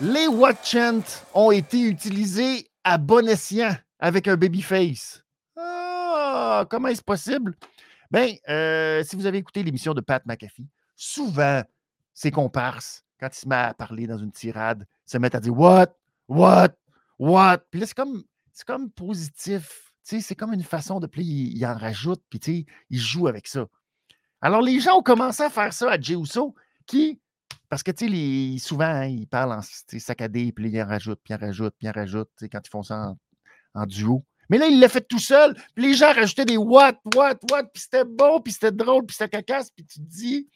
Les 0.00 0.26
Chant 0.62 1.02
ont 1.34 1.50
été 1.50 1.80
utilisés 1.82 2.66
à 2.84 2.98
bon 2.98 3.28
escient 3.28 3.74
avec 3.98 4.28
un 4.28 4.36
babyface. 4.36 5.22
Ah, 5.56 6.66
comment 6.68 6.88
est-ce 6.88 7.02
possible? 7.02 7.56
Bien, 8.10 8.34
euh, 8.48 9.02
si 9.04 9.16
vous 9.16 9.26
avez 9.26 9.38
écouté 9.38 9.62
l'émission 9.62 9.94
de 9.94 10.00
Pat 10.00 10.24
McAfee, 10.26 10.68
souvent, 10.96 11.62
ses 12.14 12.30
comparses, 12.30 13.04
quand 13.18 13.28
il 13.32 13.40
se 13.40 13.48
met 13.48 13.56
à 13.56 13.74
parler 13.74 14.06
dans 14.06 14.18
une 14.18 14.32
tirade, 14.32 14.86
se 15.12 15.18
mettent 15.18 15.34
à 15.34 15.40
dire 15.40 15.56
What? 15.56 15.94
What? 16.28 16.70
What? 17.18 17.58
Puis 17.70 17.80
là, 17.80 17.86
c'est 17.86 17.96
comme, 17.96 18.24
c'est 18.52 18.66
comme 18.66 18.90
positif. 18.90 19.92
C'est 20.02 20.34
comme 20.34 20.52
une 20.52 20.64
façon 20.64 20.98
de. 20.98 21.06
Puis 21.06 21.22
il, 21.22 21.64
en 21.64 21.76
rajoute, 21.76 22.22
puis 22.28 22.66
il 22.90 22.98
joue 22.98 23.28
avec 23.28 23.46
ça. 23.46 23.66
Alors, 24.40 24.60
les 24.60 24.80
gens 24.80 24.98
ont 24.98 25.02
commencé 25.02 25.44
à 25.44 25.50
faire 25.50 25.72
ça 25.72 25.92
à 25.92 26.00
Jey 26.00 26.16
qui, 26.84 27.20
parce 27.68 27.84
que 27.84 27.92
souvent, 28.58 28.84
hein, 28.84 29.06
ils 29.06 29.28
parlent 29.28 29.52
en 29.52 29.60
saccadé, 29.62 30.50
puis 30.50 30.68
ils 30.68 30.82
en 30.82 30.86
rajoutent, 30.86 31.20
puis 31.22 31.32
ils 31.32 31.36
en 31.36 31.46
rajoutent, 31.46 31.74
puis 31.78 31.86
ils 31.86 31.90
en 31.90 31.92
rajoutent, 31.92 32.30
quand 32.50 32.60
ils 32.64 32.70
font 32.70 32.82
ça 32.82 33.14
en, 33.74 33.86
duo. 33.86 34.24
Mais 34.50 34.58
là, 34.58 34.66
il 34.66 34.80
l'a 34.80 34.88
fait 34.88 35.06
tout 35.06 35.20
seul, 35.20 35.54
puis 35.74 35.86
les 35.86 35.94
gens 35.94 36.12
rajoutaient 36.12 36.44
des 36.44 36.56
what, 36.56 36.94
what, 37.14 37.36
what, 37.50 37.64
puis 37.72 37.82
c'était 37.82 38.04
bon, 38.04 38.40
puis 38.40 38.52
c'était 38.52 38.72
drôle, 38.72 39.06
puis 39.06 39.16
c'était 39.16 39.30
cacasse, 39.30 39.70
puis 39.70 39.86
tu 39.86 40.00
te 40.00 40.04
dis, 40.04 40.48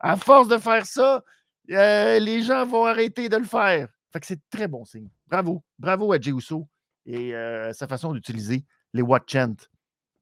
à 0.00 0.16
force 0.16 0.48
de 0.48 0.56
faire 0.56 0.86
ça, 0.86 1.22
euh, 1.70 2.18
les 2.18 2.42
gens 2.42 2.64
vont 2.64 2.86
arrêter 2.86 3.28
de 3.28 3.36
le 3.36 3.44
faire. 3.44 3.88
Fait 4.16 4.20
que 4.20 4.26
c'est 4.28 4.48
très 4.48 4.66
bon 4.66 4.82
signe. 4.86 5.10
Bravo. 5.26 5.62
Bravo 5.78 6.10
à 6.10 6.18
Jey 6.18 6.30
Uso 6.30 6.66
et 7.04 7.34
euh, 7.34 7.74
sa 7.74 7.86
façon 7.86 8.14
d'utiliser 8.14 8.64
les 8.94 9.02
What 9.02 9.24
Chant. 9.26 9.56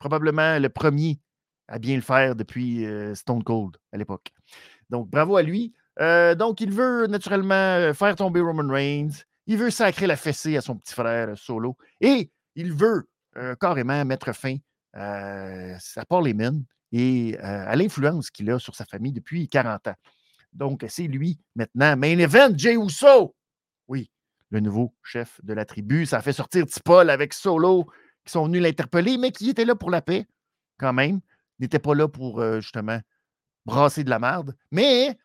Probablement 0.00 0.58
le 0.58 0.68
premier 0.68 1.20
à 1.68 1.78
bien 1.78 1.94
le 1.94 2.02
faire 2.02 2.34
depuis 2.34 2.84
euh, 2.86 3.14
Stone 3.14 3.44
Cold 3.44 3.76
à 3.92 3.96
l'époque. 3.96 4.32
Donc, 4.90 5.08
bravo 5.10 5.36
à 5.36 5.44
lui. 5.44 5.74
donc, 5.96 6.60
il 6.60 6.72
veut 6.72 7.06
naturellement 7.06 7.94
faire 7.94 8.16
tomber 8.16 8.40
Roman 8.40 8.66
Reigns. 8.68 9.12
Il 9.46 9.58
veut 9.58 9.70
sacrer 9.70 10.08
la 10.08 10.16
fessée 10.16 10.56
à 10.56 10.60
son 10.60 10.76
petit 10.76 10.92
frère 10.92 11.38
Solo. 11.38 11.76
Et 12.00 12.32
il 12.56 12.72
veut 12.72 13.08
carrément 13.60 14.04
mettre 14.04 14.34
fin 14.34 14.56
à 14.92 16.04
Paul 16.08 16.26
Heyman 16.26 16.64
et 16.90 17.38
à 17.38 17.76
l'influence 17.76 18.32
qu'il 18.32 18.50
a 18.50 18.58
sur 18.58 18.74
sa 18.74 18.86
famille 18.86 19.12
depuis 19.12 19.48
40 19.48 19.86
ans. 19.86 19.94
Donc, 20.52 20.84
c'est 20.88 21.06
lui 21.06 21.38
maintenant. 21.54 21.96
Main 21.96 22.18
event, 22.18 22.50
Jay 22.56 22.74
Uso. 22.74 23.36
Oui, 23.88 24.10
le 24.50 24.60
nouveau 24.60 24.94
chef 25.02 25.40
de 25.42 25.52
la 25.52 25.64
tribu. 25.64 26.06
Ça 26.06 26.18
a 26.18 26.22
fait 26.22 26.32
sortir 26.32 26.66
Tipol 26.66 27.10
avec 27.10 27.34
Solo 27.34 27.86
qui 28.24 28.32
sont 28.32 28.46
venus 28.46 28.62
l'interpeller, 28.62 29.18
mais 29.18 29.30
qui 29.30 29.50
était 29.50 29.64
là 29.64 29.74
pour 29.74 29.90
la 29.90 30.00
paix 30.00 30.26
quand 30.78 30.92
même. 30.92 31.20
N'était 31.58 31.78
pas 31.78 31.94
là 31.94 32.08
pour 32.08 32.40
euh, 32.40 32.60
justement 32.60 33.00
brasser 33.66 34.04
de 34.04 34.10
la 34.10 34.18
merde. 34.18 34.56
Mais 34.70 35.16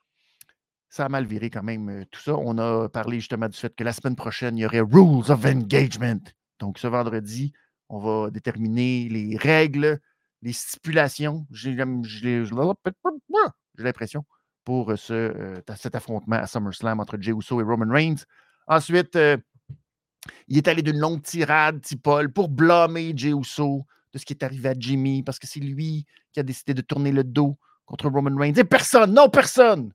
ça 0.90 1.06
a 1.06 1.10
mal 1.10 1.26
viré 1.26 1.50
quand 1.50 1.64
même 1.64 1.90
euh, 1.90 2.06
tout 2.12 2.20
ça. 2.20 2.36
On 2.36 2.58
a 2.58 2.90
parlé 2.90 3.20
justement 3.20 3.48
du 3.48 3.58
fait 3.58 3.74
que 3.76 3.84
la 3.84 3.94
semaine 3.94 4.16
prochaine, 4.16 4.58
il 4.58 4.62
y 4.62 4.66
aurait 4.66 4.82
Rules 4.82 5.32
of 5.32 5.46
Engagement. 5.46 6.20
Donc, 6.60 6.78
ce 6.78 6.88
vendredi, 6.88 7.54
on 7.88 8.00
va 8.00 8.30
déterminer 8.30 9.08
les 9.10 9.38
règles, 9.38 10.00
les 10.42 10.54
stipulations. 10.54 11.48
J'ai 11.52 11.76
l'impression 13.78 14.26
pour 14.66 14.98
ce, 14.98 15.62
cet 15.78 15.96
affrontement 15.96 16.36
à 16.36 16.48
SummerSlam 16.48 17.00
entre 17.00 17.18
Jey 17.20 17.32
Uso 17.32 17.60
et 17.62 17.64
Roman 17.64 17.92
Reigns. 17.92 18.26
Ensuite, 18.70 19.18
il 20.48 20.58
est 20.58 20.68
allé 20.68 20.82
d'une 20.82 21.00
longue 21.00 21.22
tirade, 21.22 21.84
Paul, 22.02 22.32
pour 22.32 22.50
blâmer 22.50 23.14
Jey 23.16 23.32
Uso 23.32 23.86
de 24.14 24.18
ce 24.18 24.26
qui 24.26 24.34
est 24.34 24.44
arrivé 24.44 24.70
à 24.70 24.76
Jimmy, 24.78 25.24
parce 25.24 25.40
que 25.40 25.48
c'est 25.48 25.60
lui 25.60 26.06
qui 26.32 26.40
a 26.40 26.44
décidé 26.44 26.74
de 26.74 26.82
tourner 26.82 27.12
le 27.12 27.24
dos 27.24 27.58
contre 27.86 28.08
Roman 28.10 28.36
Reigns. 28.38 28.54
Et 28.56 28.64
personne, 28.64 29.14
non 29.14 29.30
personne, 29.30 29.92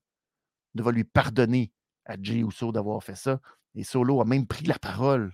ne 0.74 0.82
va 0.82 0.90
lui 0.90 1.04
pardonner 1.04 1.72
à 2.04 2.16
Jey 2.20 2.38
Uso 2.40 2.72
d'avoir 2.72 3.02
fait 3.02 3.14
ça. 3.14 3.40
Et 3.76 3.84
Solo 3.84 4.20
a 4.20 4.24
même 4.24 4.46
pris 4.46 4.66
la 4.66 4.78
parole 4.78 5.32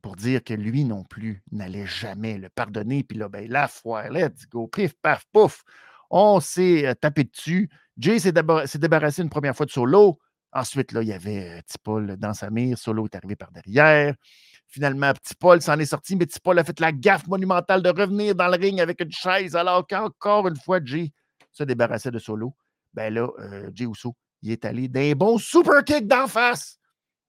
pour 0.00 0.16
dire 0.16 0.44
que 0.44 0.54
lui 0.54 0.84
non 0.84 1.04
plus 1.04 1.42
n'allait 1.50 1.86
jamais 1.86 2.38
le 2.38 2.48
pardonner. 2.50 3.02
Puis 3.02 3.18
là, 3.18 3.28
ben, 3.28 3.48
la 3.50 3.68
foire, 3.68 4.10
let's 4.10 4.46
go, 4.48 4.68
pif, 4.68 4.94
paf, 5.02 5.24
pouf. 5.32 5.64
On 6.10 6.40
s'est 6.40 6.94
tapé 7.00 7.24
dessus. 7.24 7.68
Jay 7.96 8.18
s'est 8.18 8.32
débarrassé 8.32 9.22
une 9.22 9.30
première 9.30 9.56
fois 9.56 9.66
de 9.66 9.70
Solo. 9.70 10.18
Ensuite, 10.52 10.92
là, 10.92 11.02
il 11.02 11.08
y 11.08 11.12
avait 11.12 11.62
Petit 11.66 11.78
Paul 11.82 12.16
dans 12.16 12.34
sa 12.34 12.50
mire. 12.50 12.78
Solo 12.78 13.04
est 13.06 13.14
arrivé 13.14 13.36
par 13.36 13.52
derrière. 13.52 14.14
Finalement, 14.66 15.12
Petit 15.12 15.34
Paul 15.34 15.60
s'en 15.62 15.78
est 15.78 15.86
sorti, 15.86 16.16
mais 16.16 16.26
Petit 16.26 16.40
a 16.46 16.64
fait 16.64 16.80
la 16.80 16.92
gaffe 16.92 17.26
monumentale 17.26 17.82
de 17.82 17.88
revenir 17.88 18.34
dans 18.34 18.48
le 18.48 18.56
ring 18.56 18.80
avec 18.80 19.00
une 19.00 19.12
chaise, 19.12 19.56
alors 19.56 19.86
qu'encore 19.86 20.48
une 20.48 20.56
fois, 20.56 20.80
Jay 20.84 21.12
se 21.52 21.64
débarrassait 21.64 22.10
de 22.10 22.18
Solo. 22.18 22.54
Ben 22.94 23.12
là, 23.12 23.28
euh, 23.38 23.70
Jay 23.74 23.84
Uso, 23.84 24.14
il 24.42 24.52
est 24.52 24.64
allé 24.64 24.88
d'un 24.88 25.12
bon 25.12 25.38
super 25.38 25.84
kick 25.84 26.06
d'en 26.06 26.26
face 26.26 26.78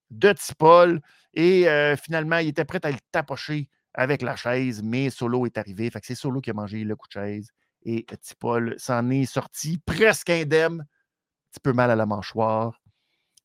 de 0.09 0.33
Petit. 0.33 1.01
Et 1.33 1.65
finalement, 2.01 2.37
il 2.37 2.49
était 2.49 2.65
prêt 2.65 2.79
à 2.83 2.91
le 2.91 2.97
tapocher 3.11 3.69
avec 3.93 4.21
la 4.21 4.35
chaise, 4.35 4.81
mais 4.83 5.09
Solo 5.09 5.45
est 5.45 5.57
arrivé. 5.57 5.89
Fait 5.89 5.99
que 5.99 6.07
c'est 6.07 6.15
Solo 6.15 6.41
qui 6.41 6.49
a 6.49 6.53
mangé 6.53 6.83
le 6.83 6.95
coup 6.95 7.07
de 7.07 7.13
chaise. 7.13 7.49
Et 7.83 8.03
Petit 8.03 8.35
Paul 8.35 8.75
s'en 8.77 9.09
est 9.09 9.25
sorti 9.25 9.77
presque 9.77 10.29
indemne, 10.29 10.81
un 10.81 11.51
petit 11.51 11.59
peu 11.61 11.73
mal 11.73 11.91
à 11.91 11.95
la 11.95 12.05
mâchoire, 12.05 12.81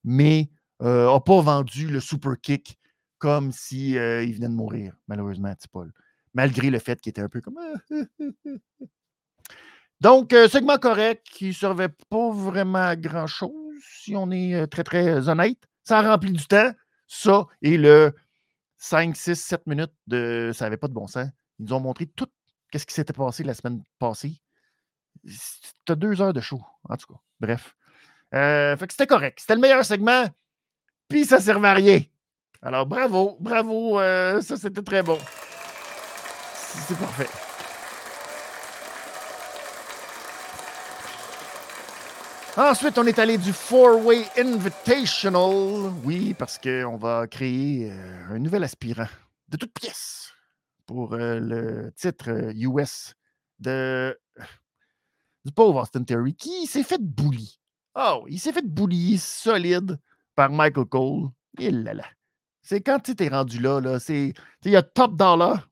mais 0.04 0.50
n'a 0.80 1.20
pas 1.20 1.40
vendu 1.40 1.88
le 1.88 2.00
super 2.00 2.38
kick 2.40 2.78
comme 3.18 3.52
s'il 3.52 3.94
si, 3.94 4.28
il 4.28 4.34
venait 4.34 4.48
de 4.48 4.54
mourir, 4.54 4.94
malheureusement, 5.08 5.54
Petit 5.54 5.68
Paul. 5.68 5.92
Malgré 6.34 6.68
le 6.70 6.78
fait 6.78 7.00
qu'il 7.00 7.10
était 7.10 7.22
un 7.22 7.28
peu 7.28 7.40
comme. 7.40 7.58
Donc, 10.00 10.34
segment 10.50 10.76
correct 10.76 11.26
qui 11.30 11.46
ne 11.46 11.52
servait 11.52 11.88
pas 12.10 12.30
vraiment 12.32 12.88
à 12.88 12.96
grand-chose, 12.96 13.80
si 14.02 14.14
on 14.14 14.30
est 14.30 14.66
très, 14.66 14.84
très 14.84 15.28
honnête. 15.28 15.58
Ça 15.84 16.00
a 16.00 16.10
rempli 16.10 16.32
du 16.32 16.44
temps. 16.46 16.72
Ça 17.06 17.46
et 17.62 17.78
le 17.78 18.14
5, 18.76 19.16
6, 19.16 19.36
7 19.36 19.66
minutes 19.66 19.94
de 20.06 20.50
ça 20.52 20.66
n'avait 20.66 20.76
pas 20.76 20.88
de 20.88 20.92
bon 20.92 21.06
sens. 21.06 21.28
Ils 21.58 21.64
nous 21.66 21.72
ont 21.72 21.80
montré 21.80 22.06
tout 22.06 22.28
ce 22.74 22.84
qui 22.84 22.92
s'était 22.92 23.12
passé 23.12 23.44
la 23.44 23.54
semaine 23.54 23.82
passée. 23.98 24.40
As 25.88 25.94
deux 25.94 26.20
heures 26.20 26.34
de 26.34 26.40
show, 26.40 26.60
en 26.88 26.96
tout 26.96 27.06
cas. 27.06 27.20
Bref. 27.40 27.74
Fait 28.34 28.86
que 28.86 28.92
c'était 28.92 29.06
correct. 29.06 29.38
C'était 29.40 29.54
le 29.54 29.60
meilleur 29.60 29.84
segment, 29.84 30.26
puis 31.08 31.24
ça 31.24 31.40
servait 31.40 31.68
à 31.68 31.74
rien. 31.74 32.00
Alors, 32.62 32.86
bravo, 32.86 33.36
bravo. 33.40 33.98
ça, 33.98 34.56
c'était 34.56 34.82
très 34.82 35.02
bon. 35.02 35.18
C'est 36.86 36.98
parfait. 36.98 37.28
Ensuite, 42.56 42.98
on 42.98 43.06
est 43.06 43.18
allé 43.18 43.36
du 43.36 43.52
Four-Way 43.52 44.26
Invitational. 44.38 45.92
Oui, 46.04 46.34
parce 46.34 46.56
qu'on 46.56 46.96
va 46.96 47.26
créer 47.26 47.90
euh, 47.90 48.26
un 48.30 48.38
nouvel 48.38 48.62
aspirant 48.62 49.08
de 49.48 49.56
toutes 49.56 49.72
pièces 49.72 50.32
pour 50.86 51.14
euh, 51.14 51.40
le 51.40 51.92
titre 51.96 52.52
US 52.54 53.14
euh, 53.66 54.12
de 54.12 54.18
du 55.44 55.50
pauvre 55.50 55.82
Austin 55.82 56.04
Terry 56.04 56.36
qui 56.36 56.66
s'est 56.66 56.84
fait 56.84 57.02
bully. 57.02 57.58
Oh, 57.94 58.24
il 58.28 58.40
s'est 58.40 58.52
fait 58.52 58.66
bully 58.66 59.18
solide 59.18 59.98
par 60.34 60.50
Michael 60.50 60.86
Cole. 60.86 61.28
Et 61.58 61.70
là 61.70 61.94
là. 61.94 62.04
C'est 62.62 62.80
quand 62.80 62.98
tu 63.00 63.14
es 63.18 63.28
rendu 63.28 63.60
là, 63.60 63.80
là 63.80 64.00
c'est. 64.00 64.32
Il 64.64 64.70
y 64.70 64.76
a 64.76 64.82
Top 64.82 65.16
Dollar. 65.16 65.68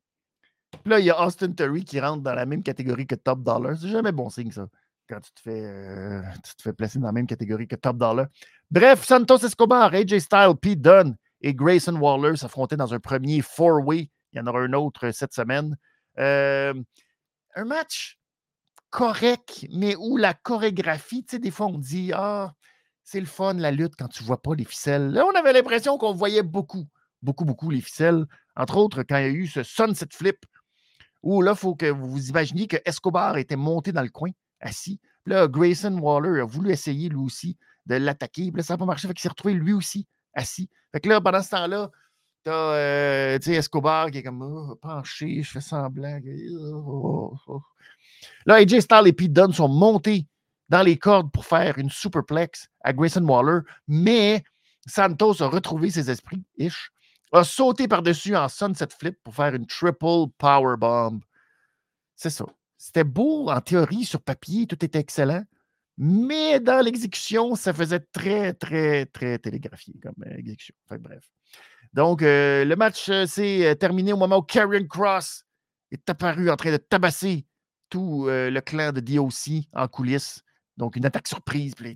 Puis 0.83 0.91
là, 0.91 1.01
il 1.01 1.07
y 1.07 1.11
a 1.11 1.21
Austin 1.21 1.53
Terry 1.53 1.85
qui 1.85 2.01
rentre 2.01 2.23
dans 2.23 2.35
la 2.35 2.47
même 2.47 2.63
catégorie 2.63 3.07
que 3.07 3.15
Top 3.15 3.43
Dollar. 3.43 3.77
C'est 3.79 3.89
jamais 3.89 4.13
bon 4.13 4.31
signe, 4.31 4.51
ça 4.51 4.67
quand 5.13 5.21
tu 5.21 5.33
te 5.33 5.41
fais, 5.41 5.65
euh, 5.65 6.23
tu 6.45 6.55
te 6.57 6.63
fais 6.63 6.73
placer 6.73 6.99
dans 6.99 7.07
la 7.07 7.13
même 7.13 7.27
catégorie 7.27 7.69
que 7.69 7.77
Top 7.77 7.97
Dollar. 7.97 8.27
Bref, 8.71 9.05
Santos 9.05 9.45
Escobar, 9.45 9.93
AJ 9.93 10.21
Styles, 10.21 10.57
Pete 10.61 10.81
Dunne 10.81 11.17
et 11.41 11.55
Grayson 11.55 11.97
Waller 11.97 12.37
s'affrontaient 12.37 12.77
dans 12.77 12.95
un 12.95 13.01
premier 13.01 13.43
four-way. 13.43 14.11
Il 14.33 14.39
y 14.39 14.41
en 14.41 14.47
aura 14.47 14.61
un 14.61 14.73
autre 14.73 15.11
cette 15.11 15.35
semaine. 15.35 15.77
Euh, 16.19 16.75
un 17.55 17.65
match 17.65 18.19
correct, 18.93 19.67
mais 19.73 19.97
où 19.97 20.17
la 20.17 20.35
chorégraphie, 20.35 21.25
tu 21.25 21.33
sais, 21.33 21.39
des 21.41 21.51
fois 21.51 21.67
on 21.67 21.79
dit 21.79 22.13
Ah, 22.15 22.55
c'est 23.03 23.19
le 23.19 23.27
fun, 23.27 23.55
la 23.55 23.73
lutte, 23.73 23.95
quand 23.99 24.09
tu 24.09 24.23
ne 24.23 24.29
vois 24.29 24.41
pas 24.41 24.55
les 24.55 24.65
ficelles. 24.65 25.11
Là, 25.11 25.25
on 25.27 25.35
avait 25.35 25.53
l'impression 25.53 25.99
qu'on 25.99 26.15
voyait 26.15 26.43
beaucoup, 26.43 26.87
beaucoup, 27.23 27.45
beaucoup 27.45 27.71
les 27.71 27.81
ficelles. 27.81 28.27
Entre 28.55 28.77
autres, 28.77 29.03
quand 29.03 29.17
il 29.17 29.23
y 29.23 29.27
a 29.27 29.31
eu 29.31 29.47
ce 29.49 29.63
sunset 29.65 30.07
flip, 30.13 30.45
où 31.23 31.41
là, 31.43 31.53
il 31.53 31.59
faut 31.59 31.75
que 31.75 31.87
vous 31.87 32.29
imaginiez 32.29 32.69
que 32.69 32.77
Escobar 32.85 33.39
était 33.39 33.57
monté 33.57 33.93
dans 33.93 34.03
le 34.03 34.11
coin 34.11 34.31
assis. 34.61 35.01
Là, 35.27 35.49
Grayson 35.49 35.99
Waller 35.99 36.41
a 36.41 36.45
voulu 36.45 36.71
essayer 36.71 37.09
lui 37.09 37.19
aussi 37.19 37.57
de 37.87 37.95
l'attaquer. 37.95 38.53
Puis 38.53 38.59
là, 38.59 38.63
ça 38.63 38.75
n'a 38.75 38.79
pas 38.79 38.85
marché. 38.85 39.09
Fait 39.09 39.15
qu'il 39.15 39.23
s'est 39.23 39.29
retrouvé 39.29 39.55
lui 39.55 39.73
aussi 39.73 40.07
assis. 40.35 40.69
Fait 40.93 41.01
que 41.01 41.09
là, 41.09 41.21
pendant 41.21 41.43
ce 41.43 41.51
temps-là, 41.51 41.91
t'as 42.45 42.75
euh, 42.75 43.39
Escobar 43.39 44.11
qui 44.11 44.19
est 44.19 44.23
comme 44.23 44.43
oh, 44.43 44.77
penché, 44.77 45.43
je 45.43 45.51
fais 45.51 45.61
semblant. 45.61 46.21
Oh, 46.75 47.37
oh, 47.47 47.63
là, 48.47 48.55
AJ 48.57 48.81
Styles 48.81 49.07
et 49.07 49.13
Pete 49.13 49.33
Dunne 49.33 49.53
sont 49.53 49.69
montés 49.69 50.27
dans 50.69 50.83
les 50.83 50.99
cordes 50.99 51.31
pour 51.31 51.45
faire 51.45 51.79
une 51.79 51.91
superplex 51.91 52.69
à 52.83 52.93
Grayson 52.93 53.27
Waller, 53.27 53.61
mais 53.89 54.43
Santos 54.87 55.43
a 55.43 55.49
retrouvé 55.49 55.91
ses 55.91 56.11
esprits, 56.11 56.43
ish, 56.57 56.91
a 57.33 57.45
sauté 57.45 57.89
par-dessus 57.89 58.37
en 58.37 58.49
sunset 58.49 58.89
flip 58.99 59.19
pour 59.23 59.35
faire 59.35 59.55
une 59.55 59.67
triple 59.67 60.29
power 60.39 60.77
bomb. 60.77 61.21
C'est 62.15 62.31
ça. 62.31 62.47
C'était 62.77 63.05
beau 63.05 63.49
en 63.49 63.61
théorie, 63.61 64.05
sur 64.05 64.21
papier, 64.21 64.67
tout 64.67 64.85
était 64.85 64.99
excellent. 64.99 65.45
Mais 65.99 66.59
dans 66.59 66.81
l'exécution, 66.81 67.55
ça 67.55 67.73
faisait 67.73 68.01
très, 68.01 68.55
très, 68.55 69.07
très 69.07 69.39
télégraphié 69.39 69.95
comme 70.03 70.15
euh, 70.27 70.37
exécution. 70.37 70.75
Enfin, 70.87 70.99
bref. 70.99 71.25
Donc, 71.93 72.23
euh, 72.23 72.65
le 72.65 72.77
match 72.77 73.09
euh, 73.11 73.27
s'est 73.27 73.77
terminé 73.77 74.13
au 74.13 74.17
moment 74.17 74.39
où 74.39 74.43
Karrion 74.43 74.87
Cross 74.87 75.45
est 75.91 76.09
apparu 76.09 76.51
en 76.51 76.57
train 76.57 76.73
de 76.73 76.79
tabasser 76.79 77.47
tout 77.93 78.27
le 78.27 78.61
clan 78.61 78.91
de 78.91 79.01
DOC 79.01 79.67
en 79.75 79.87
coulisses. 79.87 80.43
Donc, 80.77 80.97
une 80.97 81.05
attaque 81.05 81.29
surprise. 81.29 81.75
Puis 81.75 81.95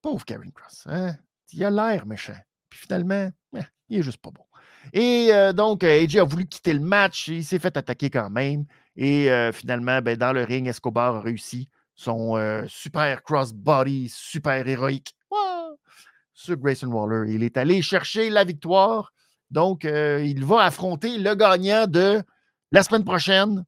Pauvre 0.00 0.24
Karrion 0.24 0.50
Cross. 0.52 0.84
Hein? 0.86 1.16
Il 1.52 1.64
a 1.64 1.70
l'air 1.70 2.06
méchant. 2.06 2.36
Puis 2.68 2.80
finalement, 2.80 3.30
eh, 3.56 3.60
il 3.88 3.98
est 3.98 4.02
juste 4.02 4.18
pas 4.18 4.30
bon. 4.30 4.44
Et 4.92 5.28
euh, 5.32 5.52
donc, 5.52 5.82
euh, 5.82 6.04
AJ 6.04 6.18
a 6.18 6.24
voulu 6.24 6.46
quitter 6.46 6.72
le 6.72 6.80
match. 6.80 7.28
Il 7.28 7.44
s'est 7.44 7.58
fait 7.58 7.76
attaquer 7.76 8.10
quand 8.10 8.30
même. 8.30 8.66
Et 8.94 9.30
euh, 9.30 9.52
finalement, 9.52 10.00
ben, 10.00 10.16
dans 10.16 10.32
le 10.32 10.44
ring, 10.44 10.68
Escobar 10.68 11.16
a 11.16 11.20
réussi 11.20 11.68
son 11.94 12.36
super 12.68 13.22
crossbody, 13.22 14.10
super 14.10 14.68
héroïque 14.68 15.16
sur 16.34 16.56
Grayson 16.56 16.88
Waller. 16.88 17.32
Il 17.32 17.42
est 17.42 17.56
allé 17.56 17.80
chercher 17.80 18.28
la 18.28 18.44
victoire. 18.44 19.12
Donc, 19.50 19.84
il 19.84 20.44
va 20.44 20.64
affronter 20.64 21.16
le 21.16 21.34
gagnant 21.34 21.86
de 21.86 22.22
la 22.72 22.82
semaine 22.82 23.04
prochaine, 23.04 23.64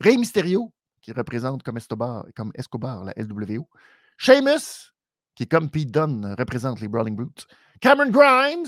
Rey 0.00 0.16
Mysterio, 0.16 0.72
qui 1.00 1.12
représente 1.12 1.62
comme 1.62 1.76
Escobar, 1.76 2.26
comme 2.36 2.52
Escobar 2.54 3.04
la 3.04 3.12
LWO. 3.16 3.68
Sheamus, 4.16 4.92
qui, 5.34 5.46
comme 5.46 5.70
Pete 5.70 5.90
Dunne, 5.90 6.34
représente 6.38 6.80
les 6.80 6.88
Brawling 6.88 7.16
Brutes. 7.16 7.46
Cameron 7.80 8.10
Grimes, 8.10 8.66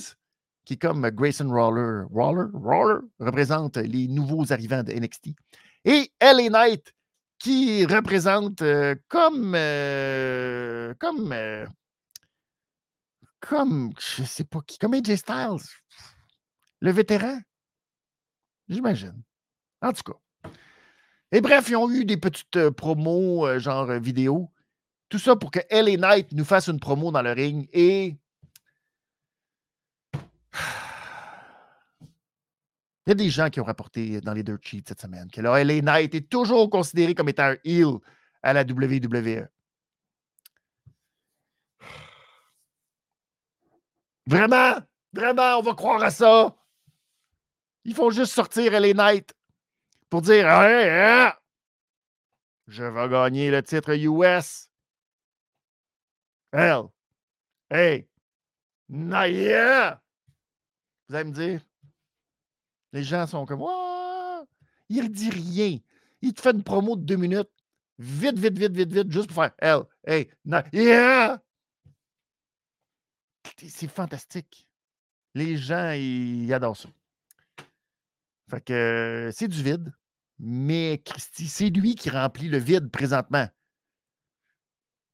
qui, 0.64 0.78
comme 0.78 1.08
Grayson 1.10 1.48
Waller, 1.48 2.04
Waller, 2.10 3.00
représente 3.18 3.76
les 3.76 4.06
nouveaux 4.06 4.52
arrivants 4.52 4.84
de 4.84 4.92
NXT. 4.92 5.30
Et 5.84 6.12
LA 6.20 6.48
Knight, 6.48 6.94
qui 7.38 7.84
représente 7.86 8.62
euh, 8.62 8.94
comme, 9.08 9.54
euh, 9.56 10.94
comme, 10.98 11.32
euh, 11.32 11.66
comme, 13.40 13.92
je 13.98 14.22
sais 14.22 14.44
pas 14.44 14.60
qui, 14.66 14.78
comme 14.78 14.94
AJ 14.94 15.16
Styles, 15.16 15.66
le 16.80 16.92
vétéran, 16.92 17.40
j'imagine. 18.70 19.22
En 19.82 19.92
tout 19.92 20.02
cas. 20.02 20.50
Et 21.32 21.40
bref, 21.40 21.68
ils 21.68 21.76
ont 21.76 21.90
eu 21.90 22.04
des 22.04 22.16
petites 22.16 22.70
promos, 22.70 23.58
genre 23.58 23.86
vidéo. 23.92 24.50
Tout 25.08 25.18
ça 25.18 25.36
pour 25.36 25.50
que 25.50 25.60
LA 25.70 25.96
Knight 25.96 26.32
nous 26.32 26.44
fasse 26.44 26.68
une 26.68 26.78
promo 26.80 27.10
dans 27.10 27.22
le 27.22 27.32
ring 27.32 27.68
et 27.72 28.16
Il 33.06 33.10
y 33.10 33.12
a 33.12 33.14
des 33.14 33.30
gens 33.30 33.50
qui 33.50 33.60
ont 33.60 33.64
rapporté 33.64 34.20
dans 34.20 34.32
les 34.32 34.44
deux 34.44 34.58
cheats 34.62 34.82
cette 34.86 35.00
semaine 35.00 35.28
que 35.30 35.40
LA 35.40 35.82
Knight 35.82 36.14
est 36.14 36.28
toujours 36.30 36.70
considéré 36.70 37.14
comme 37.14 37.28
étant 37.28 37.50
un 37.50 37.56
heel 37.64 37.98
à 38.42 38.52
la 38.52 38.62
WWE. 38.62 39.48
Vraiment? 44.26 44.76
Vraiment, 45.12 45.58
on 45.58 45.62
va 45.62 45.74
croire 45.74 46.02
à 46.04 46.10
ça? 46.10 46.54
Ils 47.84 47.94
font 47.94 48.10
juste 48.10 48.32
sortir 48.32 48.72
LA 48.72 48.92
Knight 48.92 49.34
pour 50.08 50.22
dire 50.22 50.48
hey, 50.48 51.32
Je 52.66 52.84
vais 52.84 53.08
gagner 53.08 53.50
le 53.50 53.62
titre 53.62 53.92
US. 53.94 54.68
Hell. 56.52 56.84
Hey. 57.70 58.08
Naya! 58.88 60.02
Vous 61.08 61.14
allez 61.14 61.30
me 61.30 61.34
dire? 61.34 61.60
Les 62.92 63.04
gens 63.04 63.26
sont 63.26 63.46
comme 63.46 63.62
oh! 63.62 64.44
Il 64.88 65.04
ne 65.04 65.08
dit 65.08 65.30
rien. 65.30 65.78
Il 66.20 66.34
te 66.34 66.40
fait 66.40 66.50
une 66.50 66.64
promo 66.64 66.96
de 66.96 67.02
deux 67.02 67.16
minutes. 67.16 67.50
Vite, 67.98 68.38
vite, 68.38 68.58
vite, 68.58 68.72
vite, 68.72 68.92
vite, 68.92 69.12
juste 69.12 69.28
pour 69.28 69.44
faire 69.44 69.52
L, 69.58 69.82
hey, 70.06 70.28
yeah! 70.72 71.38
C'est 73.68 73.90
fantastique. 73.90 74.66
Les 75.34 75.56
gens, 75.56 75.92
ils, 75.92 76.52
adorent 76.52 76.76
ça. 76.76 76.88
Fait 78.50 78.60
que 78.60 79.30
c'est 79.32 79.48
du 79.48 79.62
vide. 79.62 79.92
Mais 80.38 81.00
Christy, 81.04 81.46
c'est 81.46 81.68
lui 81.68 81.94
qui 81.94 82.10
remplit 82.10 82.48
le 82.48 82.58
vide 82.58 82.90
présentement. 82.90 83.46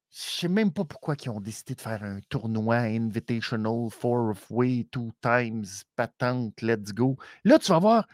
Je 0.09 0.23
ne 0.23 0.31
sais 0.39 0.47
même 0.47 0.71
pas 0.71 0.85
pourquoi 0.85 1.15
ils 1.21 1.29
ont 1.29 1.41
décidé 1.41 1.75
de 1.75 1.81
faire 1.81 2.01
un 2.03 2.21
tournoi 2.29 2.77
Invitational, 2.77 3.89
Four 3.91 4.29
of 4.29 4.45
Way, 4.49 4.87
Two 4.89 5.11
Times, 5.21 5.65
Patente, 5.95 6.61
Let's 6.61 6.93
Go. 6.93 7.17
Là, 7.43 7.59
tu 7.59 7.71
vas 7.71 7.79
voir, 7.79 8.07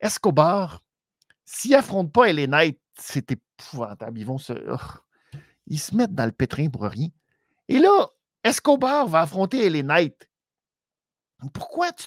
Escobar, 0.00 0.82
s'ils 1.44 1.74
affrontent 1.74 2.10
pas 2.10 2.32
LA 2.32 2.46
Knight, 2.46 2.80
c'est 2.98 3.30
épouvantable. 3.30 4.18
Ils 4.18 4.26
vont 4.26 4.38
se. 4.38 4.52
Oh, 4.52 5.38
ils 5.66 5.78
se 5.78 5.94
mettent 5.94 6.14
dans 6.14 6.26
le 6.26 6.32
pétrin 6.32 6.68
pour 6.70 6.82
rien. 6.82 7.08
Et 7.68 7.78
là, 7.78 8.08
Escobar 8.42 9.06
va 9.06 9.20
affronter 9.20 9.68
LA 9.68 9.82
Knight. 9.82 10.28
Pourquoi 11.52 11.92
tu. 11.92 12.06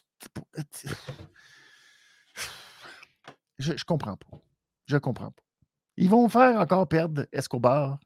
Je, 3.59 3.83
comprends 3.83 4.17
pas. 4.17 4.37
Je 4.85 4.97
comprends 4.97 5.31
pas. 5.31 5.43
Ils 5.97 6.09
vont 6.09 6.29
faire 6.29 6.59
encore 6.59 6.87
perdre 6.87 7.25
Escobar. 7.31 7.99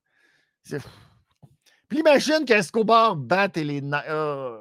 Puis 1.87 1.99
imagine 1.99 2.45
qu'Escobar 2.45 3.15
batte 3.15 3.57
les. 3.57 3.81
Oh. 3.83 4.57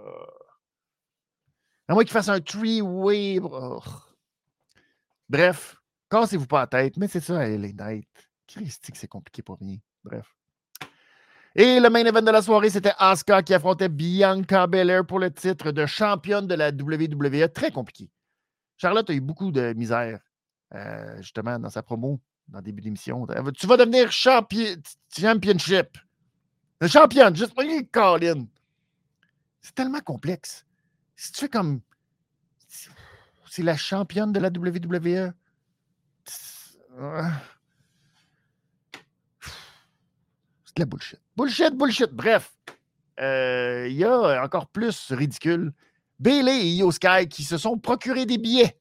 À 1.88 1.94
moins 1.94 2.04
qu'il 2.04 2.12
fasse 2.12 2.28
un 2.28 2.40
three-way. 2.40 3.38
Oh. 3.42 3.82
Bref, 5.28 5.76
cassez-vous 6.10 6.46
pas 6.46 6.60
la 6.60 6.66
tête, 6.66 6.96
mais 6.96 7.08
c'est 7.08 7.20
ça, 7.20 7.46
les 7.46 7.72
Knight. 7.72 8.08
Christique, 8.48 8.96
c'est 8.96 9.06
compliqué 9.06 9.42
pour 9.42 9.58
rien. 9.58 9.76
Bref. 10.02 10.34
Et 11.54 11.80
le 11.80 11.90
main 11.90 12.04
event 12.04 12.22
de 12.22 12.30
la 12.30 12.42
soirée, 12.42 12.70
c'était 12.70 12.92
Asuka 12.98 13.42
qui 13.42 13.54
affrontait 13.54 13.88
Bianca 13.88 14.66
Belair 14.66 15.04
pour 15.04 15.18
le 15.18 15.32
titre 15.32 15.72
de 15.72 15.84
championne 15.84 16.46
de 16.46 16.54
la 16.54 16.70
WWE. 16.70 17.52
Très 17.52 17.70
compliqué. 17.72 18.08
Charlotte 18.76 19.10
a 19.10 19.12
eu 19.12 19.20
beaucoup 19.20 19.50
de 19.50 19.72
misère, 19.74 20.20
euh, 20.74 21.16
justement, 21.20 21.58
dans 21.58 21.70
sa 21.70 21.82
promo, 21.82 22.20
dans 22.48 22.58
le 22.58 22.64
début 22.64 22.82
d'émission. 22.82 23.26
Tu 23.56 23.66
vas 23.66 23.76
devenir 23.76 24.10
champion, 24.12 24.76
championship. 25.16 25.98
Championne, 26.86 27.36
juste 27.36 27.54
pour 27.54 27.64
Colin. 27.92 28.46
C'est 29.60 29.74
tellement 29.74 30.00
complexe. 30.00 30.64
Si 31.14 31.32
tu 31.32 31.40
fais 31.40 31.48
comme. 31.48 31.80
C'est 33.50 33.62
la 33.62 33.76
championne 33.76 34.32
de 34.32 34.40
la 34.40 34.48
WWE. 34.48 35.32
C'est 36.24 36.78
de 40.76 40.80
la 40.80 40.86
bullshit. 40.86 41.20
Bullshit, 41.36 41.74
bullshit. 41.74 42.10
Bref, 42.12 42.54
euh, 43.20 43.86
il 43.88 43.96
y 43.96 44.04
a 44.04 44.42
encore 44.42 44.68
plus 44.68 45.12
ridicule. 45.12 45.72
Bailey 46.18 46.66
et 46.66 46.76
Io 46.76 46.90
Sky 46.90 47.28
qui 47.28 47.44
se 47.44 47.58
sont 47.58 47.78
procurés 47.78 48.26
des 48.26 48.38
billets. 48.38 48.79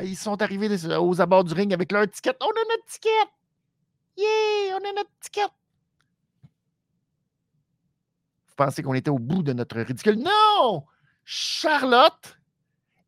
Ils 0.00 0.16
sont 0.16 0.40
arrivés 0.40 0.68
aux 0.96 1.20
abords 1.20 1.44
du 1.44 1.52
ring 1.52 1.72
avec 1.72 1.92
leur 1.92 2.08
ticket. 2.08 2.34
On 2.40 2.46
a 2.46 2.64
notre 2.70 2.86
ticket! 2.86 3.08
Yeah! 4.16 4.76
On 4.76 4.88
a 4.88 4.92
notre 4.96 5.10
ticket! 5.20 5.46
Vous 8.48 8.54
pensez 8.56 8.82
qu'on 8.82 8.94
était 8.94 9.10
au 9.10 9.18
bout 9.18 9.42
de 9.42 9.52
notre 9.52 9.80
ridicule? 9.80 10.18
Non! 10.18 10.84
Charlotte, 11.24 12.38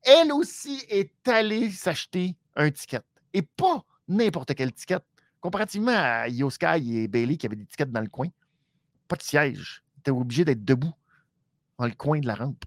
elle 0.03 0.33
aussi, 0.33 0.85
est 0.89 1.27
allée 1.29 1.71
s'acheter 1.71 2.37
un 2.57 2.71
ticket. 2.71 3.01
Et 3.33 3.43
pas 3.43 3.83
n'importe 4.09 4.55
quel 4.55 4.73
ticket. 4.73 4.99
Comparativement 5.41 5.93
à 5.95 6.29
Io 6.29 6.49
Sky 6.51 6.99
et 6.99 7.09
Bailey 7.09 7.37
qui 7.37 7.47
avaient 7.47 7.57
des 7.57 7.67
tickets 7.67 7.91
dans 7.91 8.01
le 8.01 8.09
coin, 8.09 8.29
pas 9.09 9.17
de 9.17 9.23
siège. 9.23 9.83
Ils 9.97 10.01
étaient 10.01 10.11
obligés 10.11 10.45
d'être 10.45 10.65
debout 10.65 10.95
dans 11.79 11.87
le 11.87 11.93
coin 11.93 12.21
de 12.21 12.27
la 12.27 12.35
rampe. 12.35 12.65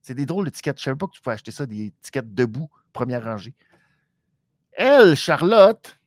C'est 0.00 0.14
des 0.14 0.26
drôles 0.26 0.46
de 0.46 0.50
tickets. 0.50 0.78
Je 0.78 0.82
ne 0.82 0.84
savais 0.84 0.96
pas 0.96 1.06
que 1.06 1.12
tu 1.12 1.20
pouvais 1.20 1.34
acheter 1.34 1.50
ça, 1.50 1.66
des 1.66 1.92
tickets 2.00 2.32
debout, 2.34 2.70
première 2.94 3.24
rangée. 3.24 3.52
Elle, 4.72 5.14
Charlotte, 5.16 5.98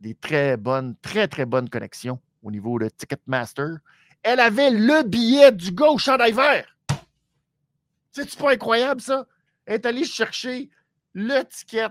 des 0.00 0.14
très 0.14 0.58
bonnes, 0.58 0.94
très, 1.00 1.26
très 1.26 1.46
bonnes 1.46 1.70
connexions 1.70 2.20
au 2.42 2.50
niveau 2.50 2.78
de 2.78 2.90
Ticketmaster 2.90 3.78
elle 4.24 4.40
avait 4.40 4.70
le 4.70 5.02
billet 5.02 5.52
du 5.52 5.70
gars 5.70 5.90
au 5.90 5.98
chandail 5.98 6.32
vert. 6.32 6.66
C'est-tu 8.10 8.36
pas 8.36 8.52
incroyable, 8.52 9.00
ça? 9.00 9.26
Elle 9.66 9.74
est 9.74 9.86
allée 9.86 10.04
chercher 10.04 10.70
le 11.12 11.42
ticket 11.42 11.88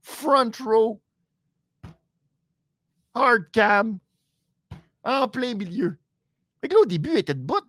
front 0.00 0.50
row, 0.64 1.00
hard 3.14 3.50
cam, 3.52 3.98
en 5.02 5.28
plein 5.28 5.54
milieu. 5.54 5.98
Fait 6.60 6.68
que 6.68 6.74
là, 6.74 6.80
au 6.80 6.86
début, 6.86 7.10
elle 7.10 7.18
était 7.18 7.34
de 7.34 7.40
bout. 7.40 7.64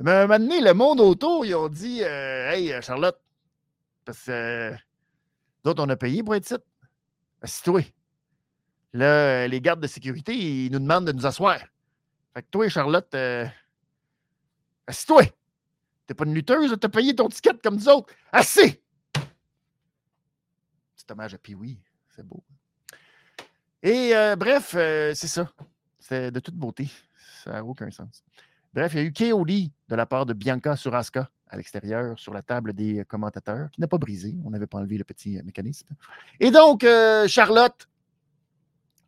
Mais 0.00 0.12
à 0.12 0.22
un 0.22 0.26
moment 0.28 0.38
donné, 0.38 0.60
le 0.60 0.74
monde 0.74 1.00
autour, 1.00 1.44
ils 1.44 1.56
ont 1.56 1.68
dit 1.68 2.04
euh, 2.04 2.50
Hey, 2.50 2.72
Charlotte, 2.82 3.20
parce 4.08 4.24
que 4.24 4.30
euh, 4.30 4.74
d'autres, 5.62 5.84
on 5.84 5.88
a 5.90 5.96
payé 5.96 6.22
pour 6.22 6.34
être 6.34 6.46
ici. 6.46 6.54
Assis-toi. 7.42 7.82
Là, 8.94 9.46
les 9.46 9.60
gardes 9.60 9.80
de 9.82 9.86
sécurité, 9.86 10.34
ils 10.34 10.72
nous 10.72 10.78
demandent 10.78 11.06
de 11.06 11.12
nous 11.12 11.26
asseoir. 11.26 11.58
Fait 12.32 12.42
que 12.42 12.48
toi, 12.50 12.66
Charlotte, 12.70 13.14
euh, 13.14 13.46
assis-toi. 14.86 15.24
T'es 16.06 16.14
pas 16.14 16.24
une 16.24 16.32
lutteuse, 16.32 16.74
t'as 16.80 16.88
payé 16.88 17.14
ton 17.14 17.28
ticket 17.28 17.58
comme 17.62 17.74
nous 17.74 17.88
autres. 17.90 18.14
Assez! 18.32 18.82
C'est 20.96 21.10
hommage 21.10 21.34
à 21.34 21.38
Pee-Wee. 21.38 21.78
C'est 22.08 22.26
beau. 22.26 22.42
Et 23.82 24.16
euh, 24.16 24.36
bref, 24.36 24.72
euh, 24.74 25.12
c'est 25.14 25.28
ça. 25.28 25.52
C'est 25.98 26.30
de 26.30 26.40
toute 26.40 26.56
beauté. 26.56 26.88
Ça 27.44 27.52
n'a 27.52 27.62
aucun 27.62 27.90
sens. 27.90 28.24
Bref, 28.72 28.94
il 28.94 28.96
y 28.96 29.00
a 29.00 29.04
eu 29.04 29.12
KOD 29.12 29.70
de 29.88 29.96
la 29.96 30.06
part 30.06 30.24
de 30.24 30.32
Bianca 30.32 30.76
sur 30.76 30.94
Asuka 30.94 31.30
à 31.50 31.56
l'extérieur, 31.56 32.18
sur 32.18 32.32
la 32.32 32.42
table 32.42 32.72
des 32.72 33.04
commentateurs, 33.06 33.70
qui 33.70 33.80
n'a 33.80 33.88
pas 33.88 33.98
brisé. 33.98 34.36
On 34.44 34.50
n'avait 34.50 34.66
pas 34.66 34.78
enlevé 34.78 34.98
le 34.98 35.04
petit 35.04 35.40
mécanisme. 35.44 35.88
Et 36.40 36.50
donc, 36.50 36.86
Charlotte, 37.26 37.88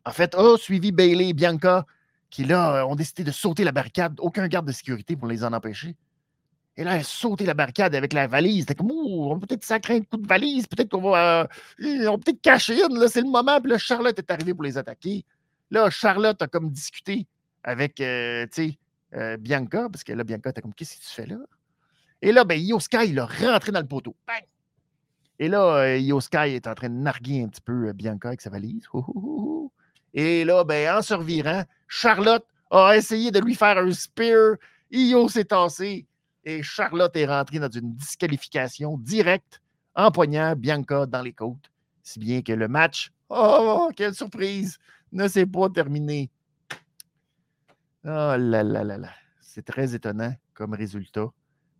en 0.05 0.11
fait, 0.11 0.35
a 0.35 0.57
suivi 0.57 0.91
Bailey 0.91 1.29
et 1.29 1.33
Bianca 1.33 1.85
qui, 2.29 2.45
là, 2.45 2.77
euh, 2.77 2.85
ont 2.85 2.95
décidé 2.95 3.23
de 3.23 3.31
sauter 3.31 3.63
la 3.63 3.71
barricade. 3.71 4.15
Aucun 4.19 4.47
garde 4.47 4.65
de 4.65 4.71
sécurité 4.71 5.15
pour 5.15 5.27
les 5.27 5.43
en 5.43 5.53
empêcher. 5.53 5.95
Et 6.77 6.83
là, 6.83 6.95
elle 6.95 7.01
a 7.01 7.03
sauté 7.03 7.45
la 7.45 7.53
barricade 7.53 7.93
avec 7.93 8.13
la 8.13 8.27
valise. 8.27 8.61
C'était 8.61 8.75
comme, 8.75 8.91
on 8.91 9.37
peut-être 9.37 9.65
sacrer 9.65 9.97
un 9.97 10.01
coup 10.01 10.17
de 10.17 10.25
valise, 10.25 10.65
peut-être 10.65 10.89
qu'on 10.89 11.11
va, 11.11 11.41
euh, 11.81 12.07
on 12.07 12.17
peut-être 12.17 12.41
cacher 12.41 12.81
une, 12.81 12.97
là, 12.97 13.09
c'est 13.09 13.21
le 13.21 13.29
moment. 13.29 13.59
Puis 13.59 13.71
là, 13.71 13.77
Charlotte 13.77 14.17
est 14.17 14.31
arrivée 14.31 14.53
pour 14.53 14.63
les 14.63 14.77
attaquer. 14.77 15.25
Là, 15.69 15.89
Charlotte 15.89 16.41
a 16.41 16.47
comme 16.47 16.71
discuté 16.71 17.27
avec, 17.63 17.99
euh, 17.99 18.47
tu 18.51 18.77
sais, 19.13 19.37
Bianca, 19.37 19.89
parce 19.89 20.05
que 20.05 20.13
là, 20.13 20.23
Bianca 20.23 20.51
était 20.51 20.61
comme, 20.61 20.73
qu'est-ce 20.73 20.95
que 20.95 21.01
tu 21.01 21.09
fais 21.09 21.25
là? 21.25 21.37
Et 22.21 22.31
là, 22.31 22.43
ben, 22.43 22.59
Io 22.59 22.79
Sky, 22.79 23.09
il 23.09 23.19
a 23.19 23.25
rentré 23.25 23.71
dans 23.71 23.79
le 23.79 23.87
poteau. 23.87 24.15
Bang! 24.27 24.43
Et 25.39 25.47
là, 25.47 25.97
Io 25.97 26.21
Sky 26.21 26.49
est 26.49 26.67
en 26.67 26.75
train 26.75 26.89
de 26.89 26.95
narguer 26.95 27.43
un 27.43 27.47
petit 27.47 27.61
peu 27.61 27.91
Bianca 27.93 28.27
avec 28.27 28.41
sa 28.41 28.49
valise. 28.51 28.87
Et 30.13 30.45
là, 30.45 30.63
ben, 30.63 30.97
en 30.97 31.01
se 31.01 31.13
revirant, 31.13 31.63
Charlotte 31.87 32.45
a 32.69 32.95
essayé 32.95 33.31
de 33.31 33.39
lui 33.39 33.55
faire 33.55 33.77
un 33.77 33.91
spear. 33.91 34.55
Io 34.91 35.27
s'est 35.29 35.45
tassé. 35.45 36.05
Et 36.43 36.63
Charlotte 36.63 37.15
est 37.15 37.25
rentrée 37.25 37.59
dans 37.59 37.69
une 37.69 37.95
disqualification 37.95 38.97
directe, 38.97 39.61
empoignant 39.95 40.55
Bianca 40.55 41.05
dans 41.05 41.21
les 41.21 41.33
côtes. 41.33 41.71
Si 42.03 42.19
bien 42.19 42.41
que 42.41 42.53
le 42.53 42.67
match, 42.67 43.11
oh, 43.29 43.89
quelle 43.95 44.15
surprise, 44.15 44.77
ne 45.11 45.27
s'est 45.27 45.45
pas 45.45 45.69
terminé. 45.69 46.31
Oh 48.03 48.35
là 48.37 48.37
là 48.37 48.83
là 48.83 48.97
là. 48.97 49.09
C'est 49.39 49.65
très 49.65 49.93
étonnant 49.93 50.33
comme 50.53 50.73
résultat. 50.73 51.27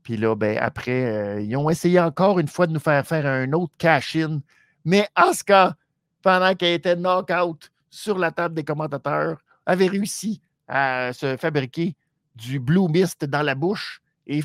Puis 0.04 0.18
là, 0.18 0.36
ben, 0.36 0.58
après, 0.60 1.06
euh, 1.06 1.42
ils 1.42 1.56
ont 1.56 1.70
essayé 1.70 2.00
encore 2.00 2.40
une 2.40 2.48
fois 2.48 2.68
de 2.68 2.74
nous 2.74 2.80
faire 2.80 3.06
faire 3.06 3.26
un 3.26 3.52
autre 3.54 3.74
cash-in. 3.78 4.42
Mais 4.84 5.08
Asuka, 5.16 5.76
pendant 6.22 6.56
qu'elle 6.56 6.74
était 6.74 6.96
knock-out, 6.96 7.72
sur 7.90 8.18
la 8.18 8.32
table 8.32 8.56
des 8.56 8.64
commentateurs, 8.64 9.44
avait 9.66 9.88
réussi 9.88 10.42
à 10.68 11.12
se 11.14 11.38
fabriquer 11.38 11.96
du 12.36 12.60
Blue 12.60 12.88
Mist 12.88 13.26
dans 13.26 13.42
la 13.42 13.54
bouche 13.54 14.02
et 14.26 14.42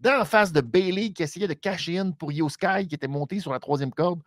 dans 0.00 0.18
la 0.18 0.24
face 0.24 0.52
de 0.52 0.60
Bailey 0.60 1.12
qui 1.12 1.22
essayait 1.22 1.48
de 1.48 1.54
cacher 1.54 1.98
in 1.98 2.12
pour 2.12 2.30
Yo 2.30 2.48
Sky 2.48 2.86
qui 2.86 2.94
était 2.94 3.08
monté 3.08 3.40
sur 3.40 3.52
la 3.52 3.58
troisième 3.58 3.92
corde. 3.92 4.20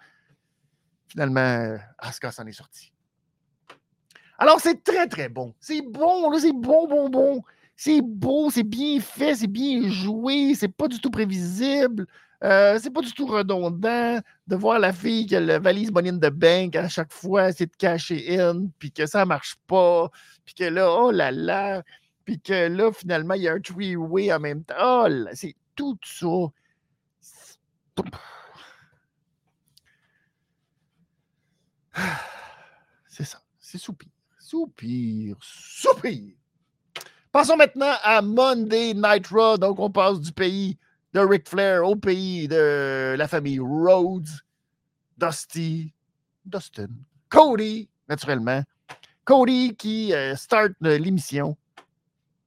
Finalement, 1.07 1.77
Asuka 1.99 2.31
s'en 2.31 2.45
est 2.47 2.53
sorti. 2.53 2.91
Alors, 4.39 4.59
c'est 4.59 4.83
très, 4.83 5.07
très 5.07 5.29
bon. 5.29 5.53
C'est 5.59 5.81
bon, 5.81 6.35
c'est 6.39 6.51
bon, 6.51 6.87
bon, 6.87 7.09
bon. 7.09 7.43
C'est 7.75 8.01
beau, 8.01 8.49
c'est 8.51 8.63
bien 8.63 8.99
fait, 8.99 9.35
c'est 9.35 9.47
bien 9.47 9.89
joué, 9.89 10.53
c'est 10.55 10.67
pas 10.69 10.87
du 10.87 10.99
tout 10.99 11.09
prévisible. 11.09 12.07
Euh, 12.43 12.77
c'est 12.81 12.91
pas 12.91 13.01
du 13.01 13.13
tout 13.13 13.25
redondant 13.25 14.19
de 14.47 14.55
voir 14.55 14.77
la 14.77 14.91
fille 14.91 15.25
qui 15.25 15.35
a 15.35 15.39
la 15.39 15.59
valise 15.59 15.91
money 15.91 16.09
in 16.09 16.17
the 16.17 16.29
bank 16.29 16.75
à 16.75 16.89
chaque 16.89 17.13
fois, 17.13 17.53
c'est 17.53 17.67
de 17.67 17.75
cacher 17.77 18.37
in, 18.37 18.67
puis 18.79 18.91
que 18.91 19.05
ça 19.05 19.25
marche 19.25 19.55
pas, 19.65 20.09
puis 20.43 20.53
que 20.53 20.65
là, 20.65 20.91
oh 20.91 21.11
là 21.11 21.31
là, 21.31 21.83
puis 22.25 22.39
que 22.41 22.67
là, 22.67 22.91
finalement, 22.91 23.35
il 23.35 23.43
y 23.43 23.47
a 23.47 23.53
un 23.53 23.61
three-way 23.61 24.33
en 24.33 24.39
même 24.41 24.63
temps. 24.65 24.75
Oh 25.05 25.07
c'est 25.33 25.55
tout 25.75 25.97
ça. 26.03 26.27
C'est 33.07 33.23
ça, 33.25 33.41
c'est 33.59 33.77
soupir, 33.77 34.09
soupir, 34.39 35.37
soupir. 35.41 36.33
Passons 37.33 37.57
maintenant 37.57 37.95
à 38.03 38.21
Monday 38.21 38.93
Night 38.93 39.25
Raw. 39.25 39.57
Donc, 39.57 39.79
on 39.79 39.89
passe 39.89 40.19
du 40.21 40.31
pays 40.31 40.77
de 41.13 41.19
Ric 41.19 41.49
Flair 41.49 41.83
au 41.83 41.95
pays 41.95 42.47
de 42.47 43.15
la 43.17 43.27
famille 43.27 43.57
Rhodes, 43.57 44.29
Dusty, 45.17 45.91
Dustin, 46.45 46.89
Cody, 47.29 47.89
naturellement. 48.07 48.61
Cody 49.25 49.75
qui 49.75 50.13
euh, 50.13 50.35
start 50.35 50.73
l'émission. 50.79 51.57
Je 51.75 51.81
ne 51.81 51.85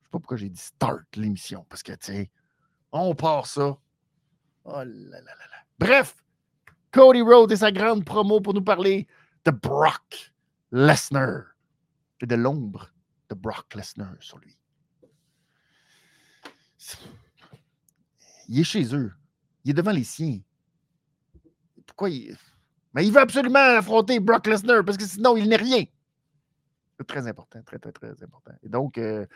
sais 0.05 0.11
pas 0.13 0.19
pourquoi 0.21 0.37
j'ai 0.37 0.51
dit 0.51 0.61
start 0.61 1.03
l'émission, 1.17 1.67
parce 1.69 1.83
que, 1.83 1.91
tu 1.91 2.13
sais, 2.13 2.31
on 2.93 3.13
part 3.17 3.47
ça. 3.47 3.77
Oh 4.67 4.71
là 4.73 4.85
là 4.85 5.21
là. 5.21 5.65
Bref, 5.81 6.15
Cody 6.93 7.23
Rhodes 7.23 7.51
et 7.51 7.57
sa 7.57 7.73
grande 7.73 8.05
promo 8.05 8.41
pour 8.41 8.55
nous 8.55 8.63
parler 8.63 9.09
de 9.45 9.51
Brock 9.51 10.33
Lesnar 10.71 11.57
et 12.21 12.27
de 12.27 12.37
l'ombre 12.37 12.93
de 13.29 13.35
Brock 13.35 13.75
Lesnar 13.75 14.15
sur 14.21 14.39
lui 14.39 14.57
il 18.49 18.61
est 18.61 18.65
chez 18.65 18.95
eux. 18.95 19.13
Il 19.65 19.71
est 19.71 19.75
devant 19.75 19.93
les 19.93 20.05
siens. 20.05 20.39
Pourquoi 21.87 22.11
il. 22.11 22.37
Mais 22.95 23.07
il 23.07 23.13
veut 23.13 23.21
absolument 23.21 23.59
affronter 23.59 24.21
Brock 24.21 24.47
Lesnar 24.47 24.85
parce 24.85 24.97
que 24.97 25.05
sinon, 25.05 25.37
il 25.37 25.49
n'est 25.49 25.57
rien. 25.57 25.85
C'est 26.99 27.07
très 27.07 27.27
important, 27.27 27.63
très, 27.63 27.79
très, 27.79 27.93
très 27.93 28.23
important. 28.23 28.53
Et 28.63 28.69
donc, 28.69 28.97
euh, 28.97 29.27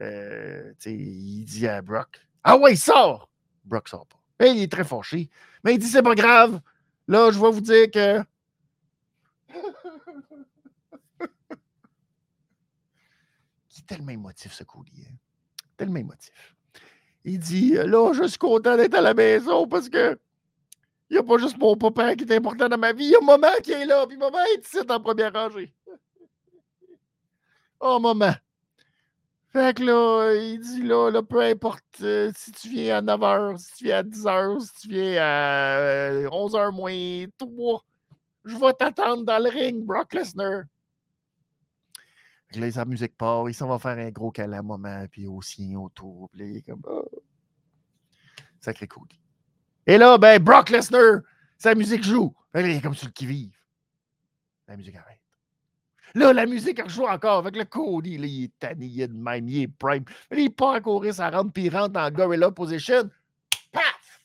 euh, 0.00 0.72
il 0.86 1.44
dit 1.44 1.66
à 1.66 1.82
Brock 1.82 2.20
Ah 2.44 2.56
ouais, 2.56 2.74
il 2.74 2.78
sort 2.78 3.28
Brock 3.64 3.88
sort 3.88 4.06
pas. 4.06 4.18
Il 4.46 4.62
est 4.62 4.70
très 4.70 4.84
fâché. 4.84 5.28
Mais 5.64 5.74
il 5.74 5.78
dit 5.78 5.88
C'est 5.88 6.02
pas 6.02 6.14
grave. 6.14 6.60
Là, 7.08 7.30
je 7.32 7.40
vais 7.40 7.50
vous 7.50 7.60
dire 7.60 7.90
que. 7.90 8.22
qui 13.68 13.80
est 13.80 13.86
tellement 13.86 14.10
émotif, 14.10 14.52
ce 14.52 14.64
collier. 14.64 15.08
Hein? 15.10 15.16
Tellement 15.76 15.96
émotif. 15.96 16.54
Il 17.28 17.38
dit 17.38 17.72
Là, 17.72 18.12
je 18.14 18.24
suis 18.24 18.38
content 18.38 18.76
d'être 18.76 18.94
à 18.94 19.02
la 19.02 19.12
maison 19.12 19.66
parce 19.68 19.88
que 19.88 20.18
il 21.10 21.14
n'y 21.14 21.18
a 21.18 21.22
pas 21.22 21.38
juste 21.38 21.58
mon 21.58 21.76
papa 21.76 22.14
qui 22.16 22.24
est 22.24 22.36
important 22.36 22.68
dans 22.68 22.78
ma 22.78 22.92
vie, 22.92 23.06
il 23.06 23.10
y 23.10 23.16
a 23.16 23.20
maman 23.20 23.48
qui 23.62 23.72
est 23.72 23.86
là, 23.86 24.06
puis 24.06 24.16
maman 24.16 24.38
est 24.54 24.66
ici 24.66 24.78
en 24.88 25.00
première 25.00 25.32
rangée. 25.32 25.72
oh, 27.80 27.98
maman. 27.98 28.32
Fait 29.52 29.76
que 29.76 29.82
là, 29.82 30.34
il 30.34 30.58
dit 30.58 30.82
là, 30.82 31.10
là 31.10 31.22
peu 31.22 31.40
importe 31.40 31.82
euh, 32.02 32.30
si 32.36 32.52
tu 32.52 32.68
viens 32.68 32.98
à 32.98 33.02
9h, 33.02 33.58
si 33.58 33.72
tu 33.74 33.84
viens 33.84 33.98
à 33.98 34.02
10h, 34.02 34.60
si 34.60 34.72
tu 34.80 34.88
viens 34.88 35.22
à 35.22 36.10
11h 36.28 36.56
euh, 36.56 36.70
moins 36.70 37.24
3, 37.38 37.84
je 38.44 38.56
vais 38.56 38.72
t'attendre 38.74 39.24
dans 39.24 39.42
le 39.42 39.50
ring, 39.50 39.84
Brock 39.84 40.12
Lesnar. 40.12 40.62
Là, 42.54 42.70
sa 42.70 42.84
musique 42.84 43.16
part, 43.16 43.48
il 43.48 43.54
s'en 43.54 43.68
va 43.68 43.78
faire 43.78 43.98
un 43.98 44.10
gros 44.10 44.30
câlin 44.30 44.60
à 44.60 44.62
maman, 44.62 45.06
puis 45.10 45.26
au 45.26 45.42
sien 45.42 45.78
autour. 45.78 46.30
Puis 46.30 46.48
il 46.48 46.56
est 46.56 46.62
comme. 46.62 46.82
Oh. 46.84 47.04
Sacré 48.60 48.88
cool. 48.88 49.06
Et 49.86 49.98
là, 49.98 50.18
ben, 50.18 50.42
Brock 50.42 50.70
Lesnar, 50.70 51.20
sa 51.56 51.74
musique 51.74 52.02
joue. 52.02 52.34
il 52.54 52.66
est 52.66 52.80
comme 52.80 52.94
sur 52.94 53.06
le 53.06 53.12
qui-vive. 53.12 53.56
La 54.66 54.76
musique 54.76 54.96
arrête. 54.96 55.20
Là, 56.14 56.32
la 56.32 56.46
musique 56.46 56.86
joue 56.88 57.06
encore 57.06 57.38
avec 57.38 57.56
le 57.56 57.64
Cody. 57.64 58.18
Là, 58.18 58.26
il 58.26 58.44
est 58.44 58.58
tanné, 58.58 59.06
de 59.06 59.12
même, 59.12 59.48
il 59.48 59.62
est 59.62 59.68
prime. 59.68 60.04
Il 60.34 60.50
part 60.50 60.74
à 60.74 60.80
courir, 60.80 61.14
ça 61.14 61.30
rentre, 61.30 61.52
puis 61.52 61.64
il 61.64 61.76
rentre 61.76 62.00
en 62.00 62.10
gorilla 62.10 62.50
position. 62.50 63.10
Paf! 63.72 64.22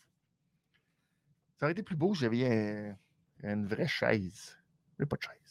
Ça 1.59 1.65
aurait 1.65 1.73
été 1.73 1.83
plus 1.83 1.95
beau 1.95 2.13
j'avais 2.13 2.95
une 3.43 3.67
vraie 3.67 3.87
chaise. 3.87 4.57
Mais 4.97 5.05
pas 5.05 5.17
de 5.17 5.21
chaise. 5.21 5.42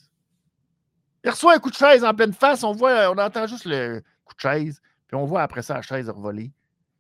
Il 1.25 1.31
reçoit 1.31 1.55
un 1.55 1.59
coup 1.59 1.71
de 1.71 1.77
chaise 1.77 2.05
en 2.05 2.15
pleine 2.15 2.33
face. 2.33 2.65
On 2.65 2.73
voit, 2.73 3.11
on 3.11 3.19
entend 3.19 3.47
juste 3.47 3.65
le 3.65 4.03
coup 4.25 4.35
de 4.35 4.41
chaise. 4.41 4.81
Puis 5.07 5.17
on 5.17 5.25
voit 5.25 5.43
après 5.43 5.63
ça 5.63 5.75
la 5.75 5.83
chaise 5.83 6.09
revoler. 6.09 6.51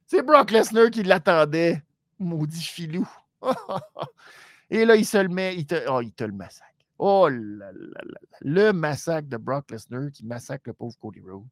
C'est 0.06 0.22
Brock 0.22 0.50
Lesnar 0.50 0.90
qui 0.90 1.02
l'attendait. 1.02 1.82
Maudit 2.18 2.62
filou. 2.62 3.08
Et 4.70 4.85
là, 4.85 4.96
il 4.96 5.04
se 5.04 5.18
le 5.18 5.28
met, 5.28 5.56
il 5.56 5.66
te, 5.66 5.74
oh, 5.88 6.00
il 6.00 6.12
te 6.12 6.24
le 6.24 6.32
massacre. 6.32 6.70
Oh 6.98 7.28
là 7.28 7.72
là 7.72 8.00
là 8.04 8.20
Le 8.40 8.72
massacre 8.72 9.28
de 9.28 9.37
Brock 9.37 9.70
Lesnar 9.70 10.11
qui 10.12 10.24
massacre 10.24 10.64
le 10.66 10.72
pauvre 10.72 10.94
Cody 11.00 11.20
Rhodes. 11.20 11.42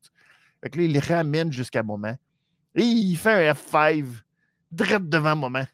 Fait 0.62 0.70
que 0.70 0.78
là, 0.78 0.85
il 0.85 0.92
le 0.92 1.00
ramène 1.00 1.52
jusqu'à 1.52 1.83
moment. 1.83 2.16
Et 2.74 2.83
il 2.83 3.16
fait 3.16 3.48
un 3.48 3.52
F5 3.52 4.04
direct 4.70 5.09
devant 5.09 5.35
moment. 5.35 5.66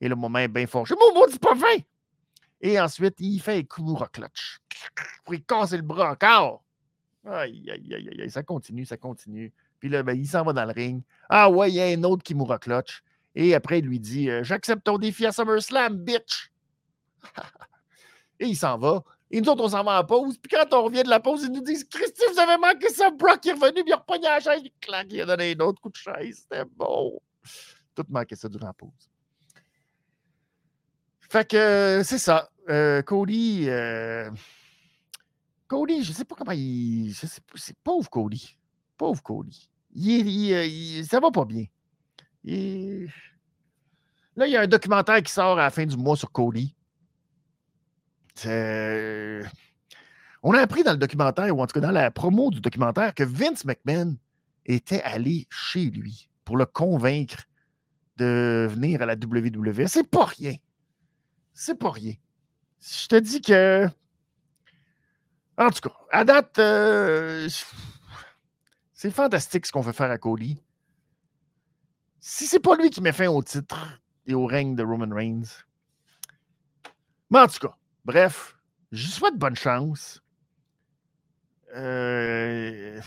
Et 0.00 0.08
le 0.08 0.14
moment 0.14 0.38
est 0.38 0.48
bien 0.48 0.66
fort. 0.66 0.86
Je 0.86 0.94
mon 0.94 1.14
maudit 1.14 1.38
pas! 1.38 1.54
Et 2.62 2.80
ensuite, 2.80 3.16
il 3.18 3.40
fait 3.40 3.58
un 3.58 3.62
Kumura 3.62 4.06
clutch. 4.06 4.60
Pour 5.24 5.34
y 5.34 5.42
casser 5.42 5.76
le 5.76 5.82
bras 5.82 6.12
encore. 6.12 6.62
Aïe, 7.26 7.68
aïe, 7.70 7.94
aïe, 7.94 8.20
aïe, 8.20 8.30
ça 8.30 8.42
continue, 8.42 8.86
ça 8.86 8.96
continue. 8.96 9.52
Puis 9.80 9.88
là, 9.88 10.02
ben, 10.04 10.14
il 10.14 10.26
s'en 10.26 10.44
va 10.44 10.52
dans 10.52 10.64
le 10.64 10.72
ring. 10.72 11.02
Ah 11.28 11.50
ouais, 11.50 11.70
il 11.70 11.74
y 11.74 11.80
a 11.80 11.86
un 11.86 12.04
autre 12.04 12.22
Kimura 12.22 12.58
clutch. 12.58 13.02
Et 13.34 13.54
après, 13.54 13.80
il 13.80 13.86
lui 13.86 13.98
dit 13.98 14.30
euh, 14.30 14.44
J'accepte 14.44 14.84
ton 14.84 14.98
défi 14.98 15.26
à 15.26 15.32
SummerSlam, 15.32 15.96
bitch. 15.96 16.52
et 18.40 18.46
il 18.46 18.56
s'en 18.56 18.78
va. 18.78 19.02
Et 19.30 19.40
nous 19.40 19.48
autres, 19.48 19.64
on 19.64 19.68
s'en 19.68 19.82
va 19.82 20.00
en 20.00 20.04
pause. 20.04 20.36
Puis 20.38 20.54
quand 20.54 20.72
on 20.76 20.84
revient 20.84 21.02
de 21.02 21.08
la 21.08 21.18
pause, 21.18 21.42
ils 21.44 21.50
nous 21.50 21.62
disent 21.62 21.84
Christy, 21.84 22.22
vous 22.32 22.38
avez 22.38 22.58
manqué 22.58 22.90
ça. 22.90 23.10
Brock 23.10 23.44
est 23.46 23.52
revenu, 23.52 23.82
puis 23.82 23.92
il 23.92 24.26
a 24.26 24.30
la 24.34 24.40
chaise. 24.40 24.60
Il, 24.62 24.72
claque, 24.80 25.06
il 25.10 25.22
a 25.22 25.26
donné 25.26 25.54
un 25.56 25.60
autre 25.60 25.80
coup 25.80 25.90
de 25.90 25.96
chaise. 25.96 26.40
C'était 26.42 26.64
bon. 26.64 27.18
Tout 27.94 28.04
manquait 28.08 28.36
ça 28.36 28.48
durant 28.48 28.66
la 28.66 28.72
pause. 28.74 28.90
Fait 31.30 31.48
que 31.48 32.02
c'est 32.04 32.18
ça. 32.18 32.51
Euh, 32.68 33.02
Cody. 33.02 33.64
Euh, 33.68 34.30
Cody, 35.66 36.04
je 36.04 36.12
sais 36.12 36.24
pas 36.24 36.34
comment 36.34 36.52
il. 36.52 37.14
C'est 37.14 37.76
pauvre 37.82 38.08
Cody. 38.08 38.56
Pauvre 38.96 39.22
Cody. 39.22 39.68
Il, 39.94 40.28
il, 40.28 41.04
ça 41.04 41.20
va 41.20 41.30
pas 41.30 41.44
bien. 41.44 41.64
Là, 42.44 44.46
il 44.46 44.52
y 44.52 44.56
a 44.56 44.62
un 44.62 44.66
documentaire 44.66 45.22
qui 45.22 45.32
sort 45.32 45.58
à 45.58 45.64
la 45.64 45.70
fin 45.70 45.86
du 45.86 45.96
mois 45.96 46.16
sur 46.16 46.30
Cody. 46.32 46.74
On 50.44 50.54
a 50.54 50.60
appris 50.60 50.82
dans 50.82 50.92
le 50.92 50.98
documentaire, 50.98 51.56
ou 51.56 51.62
en 51.62 51.66
tout 51.66 51.74
cas 51.74 51.86
dans 51.86 51.92
la 51.92 52.10
promo 52.10 52.50
du 52.50 52.60
documentaire, 52.60 53.14
que 53.14 53.22
Vince 53.22 53.64
McMahon 53.64 54.16
était 54.66 55.02
allé 55.02 55.46
chez 55.50 55.90
lui 55.90 56.28
pour 56.44 56.56
le 56.56 56.66
convaincre 56.66 57.44
de 58.16 58.66
venir 58.70 59.02
à 59.02 59.06
la 59.06 59.14
WWE. 59.14 59.86
C'est 59.86 60.08
pas 60.08 60.24
rien. 60.24 60.54
C'est 61.54 61.78
pas 61.78 61.90
rien. 61.90 62.14
Je 62.82 63.06
te 63.06 63.16
dis 63.16 63.40
que. 63.40 63.88
En 65.56 65.70
tout 65.70 65.88
cas, 65.88 65.94
à 66.10 66.24
date, 66.24 66.58
euh, 66.58 67.48
c'est 68.92 69.10
fantastique 69.10 69.66
ce 69.66 69.72
qu'on 69.72 69.80
veut 69.80 69.92
faire 69.92 70.10
à 70.10 70.18
Cody 70.18 70.58
si 72.22 72.46
c'est 72.46 72.60
pas 72.60 72.76
lui 72.76 72.88
qui 72.88 73.02
met 73.02 73.12
fin 73.12 73.26
au 73.26 73.42
titre 73.42 74.00
et 74.26 74.32
au 74.32 74.46
règne 74.46 74.76
de 74.76 74.84
Roman 74.84 75.12
Reigns. 75.12 75.64
Mais 77.30 77.40
en 77.40 77.48
tout 77.48 77.58
cas, 77.58 77.76
bref, 78.04 78.56
je 78.92 79.08
souhaite 79.08 79.36
bonne 79.36 79.56
chance. 79.56 80.22
Euh, 81.74 83.00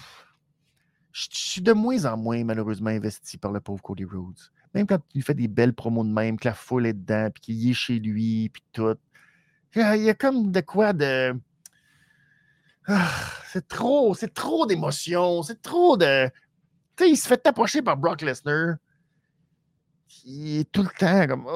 je 1.13 1.27
suis 1.31 1.61
de 1.61 1.71
moins 1.71 2.03
en 2.05 2.17
moins, 2.17 2.43
malheureusement, 2.43 2.89
investi 2.89 3.38
par 3.38 3.53
le 3.53 3.61
pauvre 3.61 3.81
Cody 3.81 4.03
Rhodes. 4.03 4.51
Même 4.73 4.85
quand 4.85 4.99
il 5.13 5.23
fait 5.23 5.33
des 5.33 5.47
belles 5.47 5.73
promos 5.73 6.03
de 6.03 6.09
même, 6.09 6.38
que 6.38 6.49
la 6.49 6.53
foule 6.53 6.85
est 6.85 6.93
dedans, 6.93 7.29
puis 7.33 7.41
qu'il 7.41 7.69
est 7.69 7.73
chez 7.73 7.99
lui, 7.99 8.49
puis 8.49 8.63
tout. 8.73 8.97
Il 9.75 10.03
y, 10.03 10.09
a, 10.09 10.13
comme 10.13 10.51
de 10.51 10.61
quoi 10.61 10.93
de. 10.93 11.33
Ah, 12.88 13.11
c'est 13.47 13.67
trop, 13.67 14.13
c'est 14.13 14.33
trop 14.33 14.65
d'émotions, 14.65 15.43
c'est 15.43 15.61
trop 15.61 15.97
de. 15.97 16.29
Tu 16.95 17.03
sais, 17.03 17.09
il 17.09 17.17
se 17.17 17.27
fait 17.27 17.45
approcher 17.45 17.81
par 17.81 17.97
Brock 17.97 18.21
Lesnar 18.21 18.75
il 20.25 20.59
est 20.59 20.71
tout 20.71 20.83
le 20.83 20.89
temps 20.89 21.27
comme. 21.27 21.47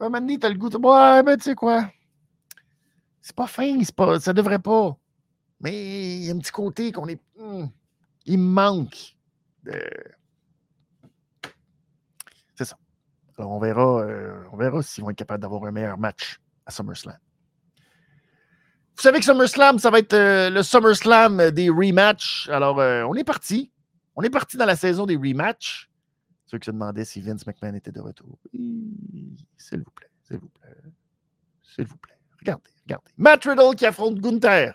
À 0.00 0.06
un 0.06 0.08
moment 0.08 0.20
donné, 0.20 0.38
t'as 0.38 0.48
le 0.48 0.56
goût 0.56 0.68
de. 0.68 0.76
Ouais, 0.76 1.22
ben, 1.22 1.36
tu 1.36 1.44
sais 1.44 1.54
quoi? 1.54 1.90
C'est 3.20 3.36
pas 3.36 3.46
fin, 3.46 3.78
c'est 3.84 3.94
pas, 3.94 4.18
ça 4.18 4.32
devrait 4.32 4.58
pas. 4.58 4.96
Mais 5.60 6.16
il 6.16 6.24
y 6.24 6.30
a 6.30 6.34
un 6.34 6.38
petit 6.38 6.50
côté 6.50 6.90
qu'on 6.90 7.06
est. 7.08 7.20
Hmm, 7.38 7.66
il 8.24 8.38
manque 8.38 9.16
de. 9.62 9.78
C'est 12.54 12.64
ça. 12.64 12.78
Alors, 13.28 13.29
on 13.46 13.58
verra, 13.58 14.02
euh, 14.02 14.44
on 14.52 14.56
verra 14.56 14.82
s'ils 14.82 15.04
vont 15.04 15.10
être 15.10 15.16
capables 15.16 15.42
d'avoir 15.42 15.64
un 15.64 15.70
meilleur 15.70 15.98
match 15.98 16.40
à 16.66 16.70
SummerSlam. 16.70 17.18
Vous 18.96 19.02
savez 19.02 19.18
que 19.18 19.24
SummerSlam, 19.24 19.78
ça 19.78 19.90
va 19.90 19.98
être 19.98 20.12
euh, 20.12 20.50
le 20.50 20.62
SummerSlam 20.62 21.50
des 21.50 21.70
rematchs. 21.70 22.48
Alors, 22.50 22.80
euh, 22.80 23.02
on 23.04 23.14
est 23.14 23.24
parti. 23.24 23.72
On 24.14 24.22
est 24.22 24.30
parti 24.30 24.56
dans 24.56 24.66
la 24.66 24.76
saison 24.76 25.06
des 25.06 25.16
rematchs. 25.16 25.88
Ceux 26.46 26.58
qui 26.58 26.66
se 26.66 26.70
demandaient 26.72 27.04
si 27.04 27.20
Vince 27.20 27.46
McMahon 27.46 27.74
était 27.74 27.92
de 27.92 28.00
retour. 28.00 28.38
S'il 28.52 29.78
vous 29.78 29.90
plaît, 29.92 30.10
s'il 30.26 30.38
vous 30.38 30.48
plaît. 30.48 30.76
S'il 31.62 31.86
vous 31.86 31.96
plaît. 31.96 32.18
Regardez, 32.40 32.70
regardez. 32.84 33.10
Matt 33.16 33.44
Riddle 33.44 33.76
qui 33.76 33.86
affronte 33.86 34.18
Gunther. 34.18 34.74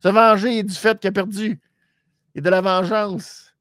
Se 0.00 0.08
venger 0.08 0.62
du 0.62 0.74
fait 0.74 0.98
qu'il 1.00 1.08
a 1.08 1.12
perdu. 1.12 1.60
Et 2.34 2.40
de 2.40 2.50
la 2.50 2.60
vengeance 2.60 3.52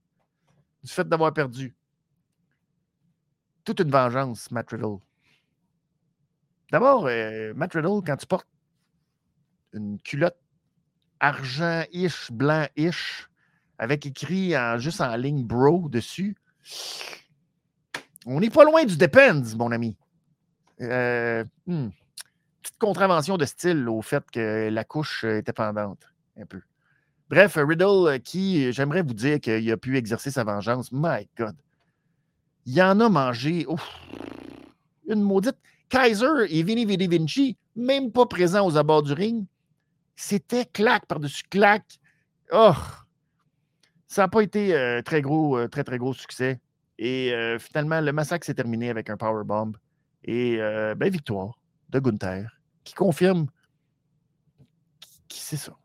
du 0.83 0.91
fait 0.91 1.07
d'avoir 1.07 1.33
perdu. 1.33 1.75
Toute 3.71 3.79
une 3.87 3.91
vengeance, 3.91 4.51
Matt 4.51 4.71
Riddle. 4.71 4.97
D'abord, 6.73 7.05
euh, 7.07 7.53
Matt 7.55 7.73
Riddle, 7.73 8.01
quand 8.05 8.17
tu 8.17 8.27
portes 8.27 8.49
une 9.71 9.97
culotte 10.01 10.35
argent-ish, 11.21 12.33
blanc-ish, 12.33 13.29
avec 13.77 14.05
écrit 14.05 14.57
en, 14.57 14.77
juste 14.77 14.99
en 14.99 15.15
ligne 15.15 15.45
bro 15.45 15.87
dessus. 15.87 16.35
On 18.25 18.41
n'est 18.41 18.49
pas 18.49 18.65
loin 18.65 18.83
du 18.83 18.97
Depends, 18.97 19.41
mon 19.55 19.71
ami. 19.71 19.95
Euh, 20.81 21.45
hmm, 21.65 21.91
petite 22.61 22.77
contravention 22.77 23.37
de 23.37 23.45
style 23.45 23.87
au 23.87 24.01
fait 24.01 24.29
que 24.29 24.67
la 24.69 24.83
couche 24.83 25.23
était 25.23 25.53
pendante, 25.53 26.11
un 26.37 26.45
peu. 26.45 26.59
Bref, 27.29 27.55
Riddle, 27.55 27.85
euh, 27.85 28.17
qui, 28.17 28.73
j'aimerais 28.73 29.01
vous 29.01 29.13
dire 29.13 29.39
qu'il 29.39 29.71
a 29.71 29.77
pu 29.77 29.95
exercer 29.95 30.29
sa 30.29 30.43
vengeance. 30.43 30.91
My 30.91 31.29
God. 31.37 31.55
Il 32.65 32.81
en 32.81 32.99
a 32.99 33.09
mangé 33.09 33.65
une 35.07 35.21
maudite. 35.21 35.57
Kaiser 35.89 36.45
et 36.49 36.63
Vinny 36.63 36.85
Vidi 36.85 37.07
Vinci, 37.07 37.57
même 37.75 38.11
pas 38.13 38.25
présents 38.25 38.65
aux 38.65 38.77
abords 38.77 39.03
du 39.03 39.11
ring, 39.11 39.45
c'était 40.15 40.65
claque 40.65 41.05
par-dessus 41.05 41.43
claque. 41.49 41.99
Oh, 42.53 42.73
Ça 44.07 44.23
n'a 44.23 44.27
pas 44.29 44.41
été 44.41 44.73
euh, 44.73 45.01
très 45.01 45.21
gros, 45.21 45.57
euh, 45.57 45.67
très, 45.67 45.83
très 45.83 45.97
gros 45.97 46.13
succès. 46.13 46.59
Et 46.97 47.33
euh, 47.33 47.59
finalement, 47.59 47.99
le 47.99 48.13
massacre 48.13 48.45
s'est 48.45 48.53
terminé 48.53 48.89
avec 48.89 49.09
un 49.09 49.17
powerbomb. 49.17 49.73
Et 50.23 50.57
ben, 50.57 51.09
victoire 51.09 51.59
de 51.89 51.99
Gunther, 51.99 52.61
qui 52.83 52.93
confirme 52.93 53.47
qui 55.27 55.39
c'est 55.39 55.57
ça. 55.57 55.75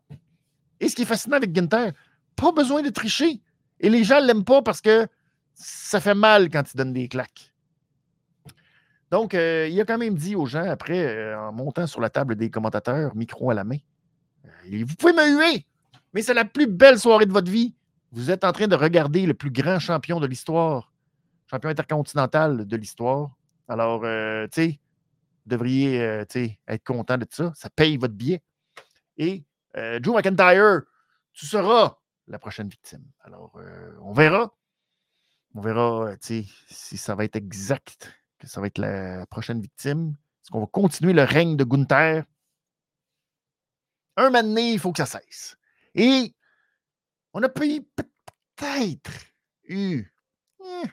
Et 0.79 0.91
ce 0.91 0.95
qui 0.95 1.03
est 1.03 1.07
fascinant 1.07 1.39
avec 1.39 1.53
Gunther, 1.53 1.93
pas 2.37 2.53
besoin 2.53 2.83
de 2.83 2.91
tricher. 2.91 3.41
Et 3.81 3.89
les 3.89 4.05
gens 4.05 4.21
ne 4.21 4.27
l'aiment 4.27 4.45
pas 4.45 4.61
parce 4.61 4.83
que 4.83 5.09
ça 5.57 6.01
fait 6.01 6.15
mal 6.15 6.51
quand 6.51 6.63
il 6.73 6.77
donne 6.77 6.93
des 6.93 7.09
claques. 7.09 7.53
Donc, 9.11 9.35
il 9.35 9.81
a 9.81 9.85
quand 9.85 9.99
même 9.99 10.17
dit 10.17 10.37
aux 10.37 10.47
gens, 10.47 10.69
après, 10.69 11.35
en 11.35 11.53
montant 11.53 11.87
sur 11.87 12.01
la 12.01 12.11
table 12.11 12.37
des 12.37 12.51
commentateurs, 12.51 13.15
micro 13.15 13.51
à 13.51 13.55
la 13.55 13.65
main, 13.65 13.79
vous 14.69 14.97
pouvez 14.99 15.13
me 15.13 15.39
huer, 15.39 15.67
mais 16.13 16.23
c'est 16.23 16.35
la 16.35 16.45
plus 16.45 16.67
belle 16.67 16.99
soirée 16.99 17.27
de 17.27 17.33
votre 17.33 17.51
vie. 17.51 17.75
Vous 18.13 18.31
êtes 18.31 18.45
en 18.45 18.53
train 18.53 18.67
de 18.67 18.75
regarder 18.75 19.27
le 19.27 19.35
plus 19.35 19.51
grand 19.51 19.79
champion 19.79 20.21
de 20.21 20.27
l'histoire, 20.27 20.93
champion 21.51 21.71
intercontinental 21.71 22.67
de 22.67 22.77
l'histoire. 22.77 23.31
Alors, 23.69 24.03
euh, 24.05 24.47
tu 24.47 24.63
sais, 24.63 24.81
vous 25.45 25.51
devriez 25.51 26.03
euh, 26.03 26.25
être 26.69 26.85
content 26.85 27.19
de 27.19 27.27
ça. 27.31 27.53
Ça 27.55 27.71
paye 27.71 27.97
votre 27.97 28.15
billet. 28.15 28.43
Et 29.19 29.45
euh, 29.77 29.99
Joe 30.03 30.15
McIntyre, 30.17 30.83
tu 31.33 31.47
seras 31.47 31.99
la 32.29 32.39
prochaine 32.39 32.69
victime. 32.69 33.05
Alors, 33.23 33.53
on 34.03 34.13
verra. 34.13 34.53
On 35.57 35.63
verra 35.63 36.11
si 36.21 36.47
ça 36.69 37.15
va 37.15 37.25
être 37.25 37.37
exact, 37.37 38.13
que 38.39 38.47
ça 38.47 38.61
va 38.61 38.67
être 38.67 38.77
la 38.77 39.25
prochaine 39.25 39.59
victime. 39.59 40.15
Est-ce 40.43 40.51
qu'on 40.51 40.61
va 40.61 40.67
continuer 40.67 41.15
le 41.15 41.25
règne 41.25 41.57
de 41.57 41.65
Gunther? 41.65 42.25
Un 44.19 44.29
moment 44.29 44.59
il 44.59 44.79
faut 44.79 44.93
que 44.93 45.03
ça 45.03 45.07
cesse. 45.07 45.57
Et 45.95 46.35
on 47.33 47.43
a 47.43 47.49
peut-être 47.49 49.11
eu 49.65 50.05
un 50.63 50.83
eh, 50.85 50.89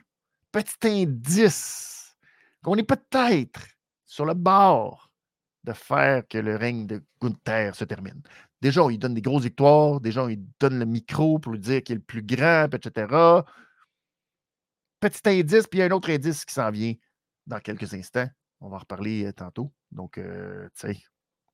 petit 0.50 1.02
indice 1.02 2.16
qu'on 2.62 2.76
est 2.76 2.84
peut-être 2.84 3.60
sur 4.06 4.24
le 4.24 4.32
bord 4.32 5.10
de 5.64 5.74
faire 5.74 6.26
que 6.26 6.38
le 6.38 6.56
règne 6.56 6.86
de 6.86 7.04
Gunther 7.20 7.74
se 7.74 7.84
termine. 7.84 8.22
Déjà, 8.62 8.82
on 8.82 8.88
lui 8.88 8.96
donne 8.96 9.12
des 9.12 9.20
grosses 9.20 9.42
victoires, 9.42 10.00
déjà, 10.00 10.24
on 10.24 10.28
lui 10.28 10.40
donne 10.58 10.78
le 10.78 10.86
micro 10.86 11.38
pour 11.38 11.52
lui 11.52 11.60
dire 11.60 11.82
qu'il 11.82 11.96
est 11.96 11.98
le 11.98 12.02
plus 12.02 12.22
grand, 12.22 12.72
etc. 12.72 13.42
Petit 15.04 15.28
indice, 15.28 15.66
puis 15.66 15.80
il 15.80 15.80
y 15.80 15.82
a 15.82 15.86
un 15.86 15.90
autre 15.90 16.10
indice 16.10 16.46
qui 16.46 16.54
s'en 16.54 16.70
vient 16.70 16.94
dans 17.46 17.60
quelques 17.60 17.92
instants. 17.92 18.26
On 18.62 18.70
va 18.70 18.76
en 18.76 18.78
reparler 18.78 19.26
euh, 19.26 19.32
tantôt. 19.34 19.70
Donc, 19.92 20.16
euh, 20.16 20.66
tu 20.80 20.94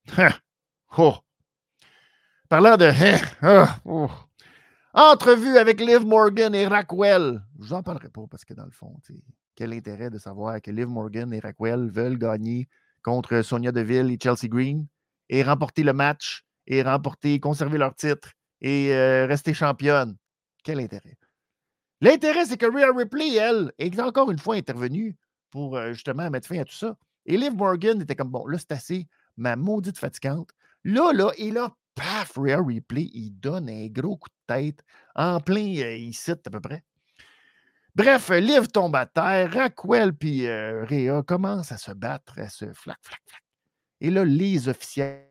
sais. 0.07 0.33
oh! 0.97 1.17
Parlant 2.49 2.77
de. 2.77 2.93
Ah, 3.43 3.81
oh. 3.85 4.09
Entrevue 4.95 5.59
avec 5.59 5.81
Liv 5.81 6.07
Morgan 6.07 6.55
et 6.55 6.69
Rackwell. 6.69 7.43
Je 7.59 7.65
vous 7.65 7.73
en 7.73 7.83
parlerai 7.83 8.09
pas 8.09 8.23
parce 8.31 8.45
que 8.45 8.55
dans 8.55 8.67
le 8.67 8.71
fond, 8.71 8.95
quel 9.57 9.73
intérêt 9.73 10.11
de 10.11 10.19
savoir 10.19 10.63
que 10.63 10.71
Liv 10.71 10.87
Morgan 10.87 11.33
et 11.35 11.41
Rackwell 11.41 11.91
veulent 11.91 12.19
gagner 12.19 12.69
contre 13.03 13.43
Sonia 13.43 13.73
Deville 13.73 14.13
et 14.13 14.19
Chelsea 14.23 14.47
Green 14.47 14.87
et 15.29 15.43
remporter 15.43 15.83
le 15.83 15.93
match 15.93 16.45
et 16.69 16.83
remporter, 16.83 17.41
conserver 17.41 17.79
leur 17.79 17.97
titre 17.97 18.31
et 18.61 18.95
euh, 18.95 19.27
rester 19.27 19.55
championne. 19.55 20.17
Quel 20.63 20.79
intérêt? 20.79 21.17
L'intérêt, 22.01 22.47
c'est 22.47 22.57
que 22.57 22.67
Rhea 22.67 22.93
Ripley, 22.97 23.35
elle, 23.35 23.73
est 23.79 23.99
encore 24.01 24.31
une 24.31 24.39
fois 24.39 24.57
intervenue 24.57 25.17
pour 25.51 25.77
euh, 25.77 25.93
justement 25.93 26.31
mettre 26.31 26.49
fin 26.49 26.59
à 26.59 26.65
tout 26.65 26.75
ça. 26.75 26.97
Et 27.27 27.37
Liv 27.37 27.55
Morgan 27.55 28.01
était 28.01 28.17
comme 28.17 28.31
bon, 28.31 28.47
là, 28.47 28.59
c'est 28.59 28.73
assez, 28.73 29.07
ma 29.37 29.57
maudite 29.57 29.99
fatigante. 29.99 30.51
Là, 30.85 31.13
là, 31.13 31.31
et 31.37 31.51
là, 31.51 31.75
paf, 31.95 32.33
Rhea 32.37 32.57
Replay, 32.57 33.11
il 33.13 33.33
donne 33.33 33.69
un 33.69 33.87
gros 33.89 34.17
coup 34.17 34.31
de 34.31 34.55
tête 34.55 34.83
en 35.15 35.41
plein 35.41 35.77
euh, 35.79 35.97
ici, 35.97 36.31
à 36.31 36.37
peu 36.37 36.61
près. 36.61 36.83
Bref, 37.95 38.31
Liv 38.31 38.69
tombe 38.69 38.97
à 38.97 39.05
terre, 39.05 39.53
Raquel 39.53 40.15
puis 40.15 40.47
euh, 40.47 40.85
Rhea 40.85 41.23
commencent 41.23 41.73
à 41.73 41.77
se 41.77 41.93
battre, 41.93 42.39
à 42.39 42.49
se 42.49 42.73
flac, 42.73 42.99
flac, 43.03 43.21
flac. 43.27 43.43
Et 44.01 44.11
là, 44.11 44.25
les 44.25 44.69
officiels. 44.69 45.27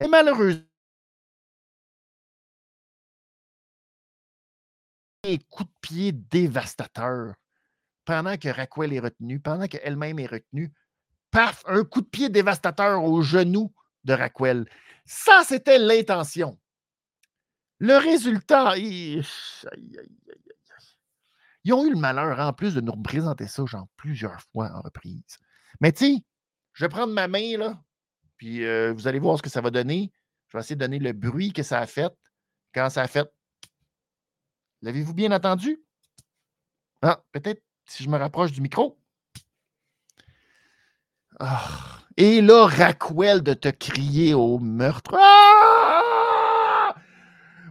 Et 0.00 0.08
malheureusement, 0.08 0.64
un 5.24 5.36
coup 5.48 5.64
de 5.64 5.72
pied 5.80 6.12
dévastateur 6.12 7.34
pendant 8.04 8.36
que 8.36 8.48
Raquel 8.48 8.92
est 8.92 9.00
retenue, 9.00 9.40
pendant 9.40 9.66
qu'elle-même 9.66 10.18
est 10.18 10.26
retenue. 10.26 10.72
Paf, 11.30 11.62
un 11.66 11.84
coup 11.84 12.00
de 12.00 12.06
pied 12.06 12.28
dévastateur 12.28 13.02
au 13.04 13.22
genou 13.22 13.72
de 14.04 14.12
Raquel. 14.12 14.68
Ça, 15.04 15.42
c'était 15.46 15.78
l'intention. 15.78 16.58
Le 17.78 17.96
résultat, 17.96 18.76
ils... 18.76 19.24
ont 21.70 21.86
eu 21.86 21.90
le 21.90 21.98
malheur, 21.98 22.38
en 22.38 22.52
plus, 22.52 22.74
de 22.74 22.80
nous 22.80 22.92
représenter 22.92 23.46
ça, 23.46 23.64
genre, 23.64 23.88
plusieurs 23.96 24.40
fois 24.52 24.70
en 24.74 24.82
reprise. 24.82 25.38
Mais 25.80 25.92
tu 25.92 26.18
je 26.74 26.84
vais 26.84 26.88
prendre 26.88 27.12
ma 27.12 27.28
main, 27.28 27.58
là, 27.58 27.82
puis 28.38 28.64
euh, 28.64 28.92
vous 28.94 29.06
allez 29.06 29.18
voir 29.18 29.36
ce 29.36 29.42
que 29.42 29.50
ça 29.50 29.60
va 29.60 29.70
donner. 29.70 30.10
Je 30.48 30.56
vais 30.56 30.60
essayer 30.60 30.76
de 30.76 30.80
donner 30.80 30.98
le 30.98 31.12
bruit 31.12 31.52
que 31.52 31.62
ça 31.62 31.80
a 31.80 31.86
fait 31.86 32.12
quand 32.74 32.88
ça 32.88 33.02
a 33.02 33.06
fait. 33.08 33.30
L'avez-vous 34.82 35.14
bien 35.14 35.30
entendu? 35.30 35.80
Ah, 37.02 37.22
peut-être 37.32 37.62
si 37.86 38.02
je 38.02 38.08
me 38.08 38.18
rapproche 38.18 38.52
du 38.52 38.60
micro. 38.60 38.98
Ah. 41.38 42.00
Et 42.16 42.42
là, 42.42 42.66
Raquel 42.66 43.42
de 43.42 43.54
te 43.54 43.68
crier 43.68 44.34
au 44.34 44.58
meurtre. 44.58 45.16
Ah! 45.18 46.94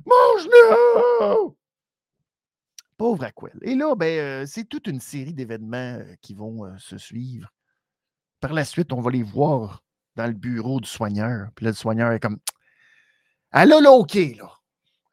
Mon! 0.05 1.55
Pauvre 2.97 3.21
Raquel. 3.21 3.59
Et 3.61 3.75
là, 3.75 3.95
ben, 3.95 4.19
euh, 4.19 4.45
c'est 4.45 4.65
toute 4.65 4.87
une 4.87 4.99
série 4.99 5.33
d'événements 5.33 5.99
euh, 5.99 6.15
qui 6.21 6.33
vont 6.33 6.65
euh, 6.65 6.77
se 6.77 6.97
suivre. 6.97 7.51
Par 8.39 8.53
la 8.53 8.65
suite, 8.65 8.93
on 8.93 9.01
va 9.01 9.11
les 9.11 9.23
voir 9.23 9.83
dans 10.15 10.27
le 10.27 10.33
bureau 10.33 10.79
du 10.79 10.89
soigneur. 10.89 11.49
Puis 11.55 11.65
là, 11.65 11.71
le 11.71 11.75
soigneur 11.75 12.11
est 12.11 12.19
comme 12.19 12.39
Elle 13.51 13.73
a 13.73 13.81
là, 13.81 13.91
OK, 13.91 14.15
là. 14.15 14.49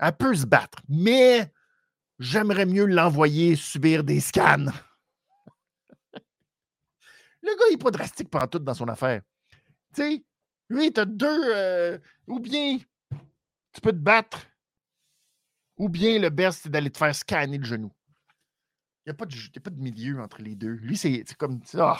Elle 0.00 0.16
peut 0.16 0.34
se 0.34 0.46
battre, 0.46 0.78
mais 0.88 1.52
j'aimerais 2.18 2.66
mieux 2.66 2.86
l'envoyer 2.86 3.56
subir 3.56 4.04
des 4.04 4.20
scans. 4.20 4.66
Le 7.42 7.56
gars, 7.56 7.64
il 7.68 7.72
n'est 7.72 7.78
pas 7.78 7.90
drastique 7.90 8.28
tout 8.50 8.58
dans 8.58 8.74
son 8.74 8.88
affaire. 8.88 9.22
Tu 9.94 10.02
sais, 10.02 10.24
lui, 10.68 10.92
tu 10.92 11.00
as 11.00 11.04
deux. 11.04 11.54
Euh, 11.54 11.98
ou 12.26 12.40
bien 12.40 12.78
tu 13.72 13.80
peux 13.80 13.92
te 13.92 13.96
battre, 13.96 14.46
ou 15.76 15.88
bien 15.88 16.18
le 16.18 16.30
best, 16.30 16.62
c'est 16.62 16.68
d'aller 16.68 16.90
te 16.90 16.98
faire 16.98 17.14
scanner 17.14 17.58
le 17.58 17.64
genou. 17.64 17.92
Il 19.06 19.10
n'y 19.10 19.12
a, 19.12 19.14
pas 19.14 19.24
de, 19.24 19.60
pas 19.60 19.70
de 19.70 19.80
milieu 19.80 20.20
entre 20.20 20.42
les 20.42 20.54
deux. 20.54 20.72
Lui, 20.72 20.96
c'est 20.96 21.24
comme. 21.36 21.60
Oh. 21.74 21.94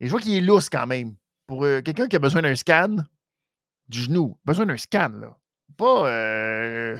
Et 0.00 0.06
je 0.06 0.10
vois 0.10 0.20
qu'il 0.20 0.34
est 0.34 0.40
lousse 0.40 0.68
quand 0.68 0.86
même. 0.86 1.14
Pour 1.46 1.64
euh, 1.64 1.80
quelqu'un 1.80 2.08
qui 2.08 2.16
a 2.16 2.18
besoin 2.18 2.42
d'un 2.42 2.54
scan 2.56 2.96
du 3.88 4.02
genou, 4.02 4.38
besoin 4.44 4.66
d'un 4.66 4.76
scan, 4.76 5.08
là. 5.08 5.36
Pas 5.76 6.08
euh, 6.08 6.98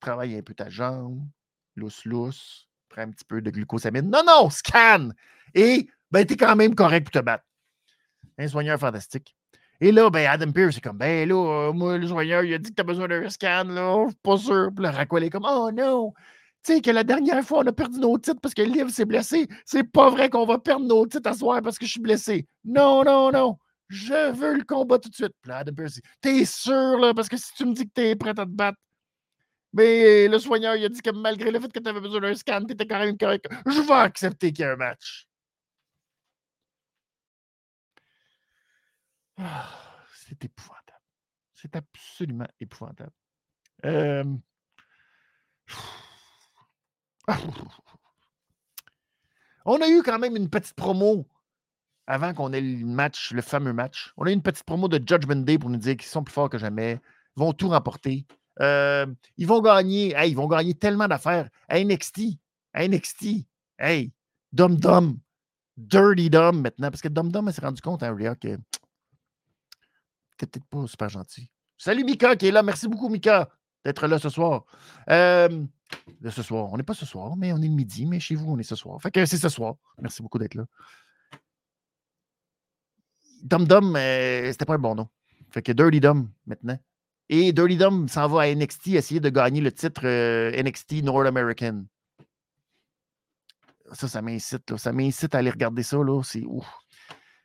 travaille 0.00 0.36
un 0.36 0.42
peu 0.42 0.54
ta 0.54 0.68
jambe, 0.68 1.20
lousse, 1.76 2.04
lousse, 2.04 2.68
prends 2.88 3.02
un 3.02 3.10
petit 3.10 3.24
peu 3.24 3.40
de 3.40 3.50
glucosamine. 3.50 4.10
Non, 4.10 4.22
non, 4.26 4.50
scan! 4.50 5.10
Et 5.54 5.88
ben, 6.10 6.26
tu 6.26 6.34
es 6.34 6.36
quand 6.36 6.56
même 6.56 6.74
correct 6.74 7.04
pour 7.04 7.12
te 7.12 7.24
battre. 7.24 7.44
Un 8.38 8.48
soigneur 8.48 8.78
fantastique. 8.78 9.34
Et 9.80 9.92
là, 9.92 10.10
ben, 10.10 10.26
Adam 10.26 10.52
Pearce, 10.52 10.74
c'est 10.74 10.80
comme, 10.82 10.98
ben 10.98 11.28
là, 11.28 11.68
euh, 11.68 11.72
moi, 11.72 11.96
le 11.96 12.06
soigneur, 12.06 12.44
il 12.44 12.52
a 12.52 12.58
dit 12.58 12.70
que 12.70 12.74
tu 12.74 12.80
as 12.80 12.84
besoin 12.84 13.08
d'un 13.08 13.28
scan, 13.30 13.64
là, 13.64 14.04
je 14.04 14.10
suis 14.10 14.18
pas 14.22 14.36
sûr. 14.36 14.70
Puis 14.74 14.84
le 14.84 14.90
Rackwell 14.90 15.24
est 15.24 15.30
comme, 15.30 15.46
oh 15.48 15.70
non, 15.72 16.12
tu 16.62 16.74
sais 16.74 16.80
que 16.82 16.90
la 16.90 17.04
dernière 17.04 17.42
fois, 17.42 17.60
on 17.60 17.66
a 17.66 17.72
perdu 17.72 17.98
nos 17.98 18.18
titres 18.18 18.40
parce 18.40 18.52
que 18.52 18.60
le 18.60 18.88
s'est 18.90 19.06
blessé. 19.06 19.48
C'est 19.64 19.84
pas 19.84 20.10
vrai 20.10 20.28
qu'on 20.28 20.44
va 20.44 20.58
perdre 20.58 20.84
nos 20.84 21.06
titres 21.06 21.30
à 21.30 21.34
soir 21.34 21.62
parce 21.62 21.78
que 21.78 21.86
je 21.86 21.92
suis 21.92 22.00
blessé. 22.00 22.46
Non, 22.64 23.02
non, 23.02 23.32
non. 23.32 23.56
Je 23.88 24.32
veux 24.32 24.56
le 24.58 24.64
combat 24.64 24.98
tout 24.98 25.08
de 25.08 25.14
suite. 25.14 25.32
Puis 25.40 25.50
Adam 25.50 25.72
Pearce, 25.72 26.00
t'es 26.20 26.44
sûr, 26.44 26.98
là, 26.98 27.14
parce 27.14 27.28
que 27.28 27.38
si 27.38 27.54
tu 27.54 27.64
me 27.64 27.72
dis 27.72 27.86
que 27.86 27.92
t'es 27.94 28.14
prêt 28.14 28.30
à 28.30 28.34
te 28.34 28.50
battre, 28.50 28.78
mais 29.72 30.28
le 30.28 30.38
soigneur, 30.38 30.74
il 30.76 30.84
a 30.84 30.88
dit 30.88 31.00
que 31.02 31.10
malgré 31.10 31.50
le 31.50 31.60
fait 31.60 31.72
que 31.72 31.78
tu 31.78 31.88
avais 31.88 32.00
besoin 32.00 32.20
d'un 32.20 32.34
scan, 32.34 32.64
tu 32.64 32.72
étais 32.72 32.86
quand 32.86 32.98
même 32.98 33.16
correct. 33.16 33.46
Je 33.66 33.80
vais 33.80 33.92
accepter 33.92 34.52
qu'il 34.52 34.64
y 34.64 34.68
ait 34.68 34.72
un 34.72 34.76
match. 34.76 35.26
Ah, 39.38 39.68
c'est 40.14 40.44
épouvantable. 40.44 41.00
C'est 41.54 41.74
absolument 41.76 42.48
épouvantable. 42.60 43.12
On 49.64 49.80
a 49.80 49.88
eu 49.88 50.02
quand 50.02 50.18
même 50.18 50.36
une 50.36 50.50
petite 50.50 50.74
promo 50.74 51.26
avant 52.06 52.34
qu'on 52.34 52.52
ait 52.52 52.60
le 52.60 52.84
match, 52.84 53.32
le 53.32 53.42
fameux 53.42 53.72
match. 53.72 54.12
On 54.16 54.26
a 54.26 54.30
eu 54.30 54.32
une 54.34 54.42
petite 54.42 54.64
promo 54.64 54.88
de 54.88 54.96
Judgment 54.96 55.36
Day 55.36 55.58
pour 55.58 55.70
nous 55.70 55.78
dire 55.78 55.96
qu'ils 55.96 56.08
sont 56.08 56.24
plus 56.24 56.32
forts 56.32 56.50
que 56.50 56.58
jamais, 56.58 57.00
vont 57.36 57.52
tout 57.52 57.68
remporter. 57.68 58.26
Ils 58.60 59.46
vont 59.46 59.60
gagner, 59.60 60.14
ils 60.26 60.36
vont 60.36 60.46
gagner 60.46 60.74
tellement 60.74 61.08
d'affaires. 61.08 61.48
NXT, 61.70 62.38
NXT, 62.74 63.46
hey, 63.78 64.12
Dum 64.52 64.76
Dum, 64.76 65.18
Dirty 65.76 66.28
Dum 66.30 66.60
maintenant, 66.60 66.90
parce 66.90 67.00
que 67.00 67.08
Dum 67.08 67.30
Dum 67.30 67.50
s'est 67.50 67.60
rendu 67.60 67.80
compte, 67.80 68.02
hein, 68.02 68.14
Rhea, 68.14 68.34
que 68.34 68.58
peut-être 70.46 70.64
pas 70.66 70.86
super 70.86 71.08
gentil. 71.08 71.48
Salut 71.78 72.04
Mika 72.04 72.36
qui 72.36 72.48
est 72.48 72.50
là. 72.50 72.62
Merci 72.62 72.88
beaucoup, 72.88 73.08
Mika. 73.08 73.48
d'être 73.84 74.06
là 74.06 74.18
ce 74.18 74.28
soir. 74.28 74.64
Euh, 75.08 75.64
de 76.20 76.30
ce 76.30 76.42
soir. 76.42 76.68
On 76.72 76.76
n'est 76.76 76.82
pas 76.82 76.94
ce 76.94 77.06
soir, 77.06 77.36
mais 77.36 77.52
on 77.52 77.58
est 77.58 77.68
le 77.68 77.74
midi, 77.74 78.06
mais 78.06 78.20
chez 78.20 78.34
vous, 78.34 78.52
on 78.52 78.58
est 78.58 78.62
ce 78.64 78.76
soir. 78.76 79.00
Fait 79.00 79.10
que 79.10 79.24
c'est 79.24 79.38
ce 79.38 79.48
soir. 79.48 79.76
Merci 79.98 80.22
beaucoup 80.22 80.38
d'être 80.38 80.54
là. 80.54 80.64
Dum 83.42 83.66
Dum, 83.66 83.96
euh, 83.96 84.52
c'était 84.52 84.66
pas 84.66 84.74
un 84.74 84.78
bon 84.78 84.94
nom. 84.94 85.08
Fait 85.50 85.62
que 85.62 85.72
Dirty 85.72 86.00
Dum 86.00 86.30
maintenant. 86.46 86.78
Et 87.32 87.52
Dirty 87.52 87.76
Dum 87.76 88.08
s'en 88.08 88.26
va 88.26 88.42
à 88.42 88.52
NXT 88.52 88.88
essayer 88.88 89.20
de 89.20 89.28
gagner 89.28 89.60
le 89.60 89.70
titre 89.70 90.02
euh, 90.04 90.50
NXT 90.60 91.04
North 91.04 91.28
American. 91.28 91.84
Ça, 93.92 94.08
ça 94.08 94.20
m'incite. 94.20 94.76
Ça 94.76 94.92
m'incite 94.92 95.36
à 95.36 95.38
aller 95.38 95.50
regarder 95.50 95.84
ça. 95.84 95.98
C'est 96.24 96.44
ouf. 96.44 96.66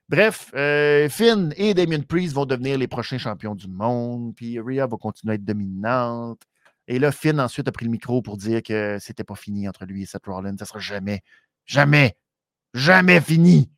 Bref, 0.09 0.49
euh, 0.55 1.07
Finn 1.07 1.53
et 1.55 1.75
Damien 1.75 2.01
Priest 2.01 2.33
vont 2.33 2.47
devenir 2.47 2.79
les 2.79 2.87
prochains 2.87 3.19
champions 3.19 3.53
du 3.53 3.67
monde. 3.67 4.33
Puis 4.35 4.59
Rhea 4.59 4.87
va 4.87 4.97
continuer 4.97 5.33
à 5.33 5.35
être 5.35 5.45
dominante. 5.45 6.41
Et 6.87 6.97
là, 6.97 7.11
Finn 7.11 7.39
ensuite 7.39 7.67
a 7.67 7.71
pris 7.71 7.85
le 7.85 7.91
micro 7.91 8.23
pour 8.23 8.37
dire 8.37 8.63
que 8.63 8.97
c'était 8.99 9.23
pas 9.23 9.35
fini 9.35 9.69
entre 9.69 9.85
lui 9.85 10.01
et 10.01 10.05
Seth 10.07 10.25
Rollins. 10.25 10.57
Ça 10.57 10.65
sera 10.65 10.79
jamais, 10.79 11.21
jamais, 11.67 12.17
jamais 12.73 13.21
fini. 13.21 13.69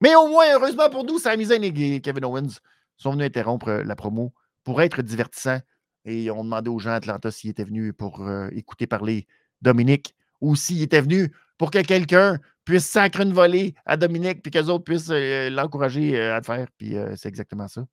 Mais 0.00 0.14
au 0.14 0.28
moins, 0.28 0.46
heureusement 0.54 0.88
pour 0.88 1.04
nous, 1.04 1.18
Sami 1.18 1.44
Zayn 1.44 1.62
et 1.62 2.00
Kevin 2.00 2.24
Owens 2.24 2.60
sont 2.96 3.12
venus 3.12 3.26
interrompre 3.26 3.70
la 3.70 3.94
promo 3.94 4.32
pour 4.64 4.82
être 4.82 5.02
divertissants. 5.02 5.60
Et 6.04 6.30
ont 6.30 6.44
demandé 6.44 6.70
aux 6.70 6.78
gens 6.78 6.90
d'Atlanta 6.90 7.30
s'ils 7.30 7.50
étaient 7.50 7.64
venus 7.64 7.92
pour 7.96 8.26
euh, 8.26 8.48
écouter 8.52 8.86
parler 8.86 9.26
Dominique 9.60 10.14
ou 10.40 10.56
s'ils 10.56 10.82
étaient 10.82 11.02
venus 11.02 11.30
pour 11.58 11.70
que 11.70 11.82
quelqu'un 11.82 12.38
puisse 12.64 12.86
sacrer 12.86 13.24
une 13.24 13.34
volée 13.34 13.74
à 13.84 13.98
Dominique 13.98 14.42
puis 14.42 14.50
qu'eux 14.50 14.66
autres 14.66 14.84
puissent 14.84 15.10
euh, 15.10 15.50
l'encourager 15.50 16.18
euh, 16.18 16.36
à 16.36 16.38
le 16.38 16.44
faire. 16.44 16.66
Puis 16.78 16.94
c'est 17.16 17.28
exactement 17.28 17.68
ça 17.68 17.84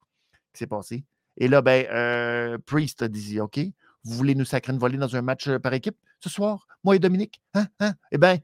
qui 0.53 0.59
s'est 0.59 0.67
passé. 0.67 1.03
Et 1.37 1.49
là, 1.49 1.61
ben, 1.61 2.57
Priest 2.65 3.01
a 3.01 3.09
dit 3.09 3.41
OK, 3.41 3.59
vous 4.05 4.15
voulez 4.15 4.35
nous 4.35 4.45
sacrer 4.45 4.71
une 4.71 4.79
volée 4.79 4.97
dans 4.97 5.13
un 5.13 5.21
match 5.21 5.49
par 5.57 5.73
équipe 5.73 5.97
ce 6.21 6.29
soir, 6.29 6.67
moi 6.85 6.95
et 6.95 6.99
Dominique? 6.99 7.41
Hein? 7.53 7.67
Hein? 7.81 7.93
Eh 8.11 8.17
bien, 8.17 8.37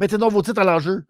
mettez 0.00 0.16
donc 0.16 0.32
vos 0.32 0.40
titres 0.40 0.62
à 0.62 0.64
l'enjeu. 0.64 1.04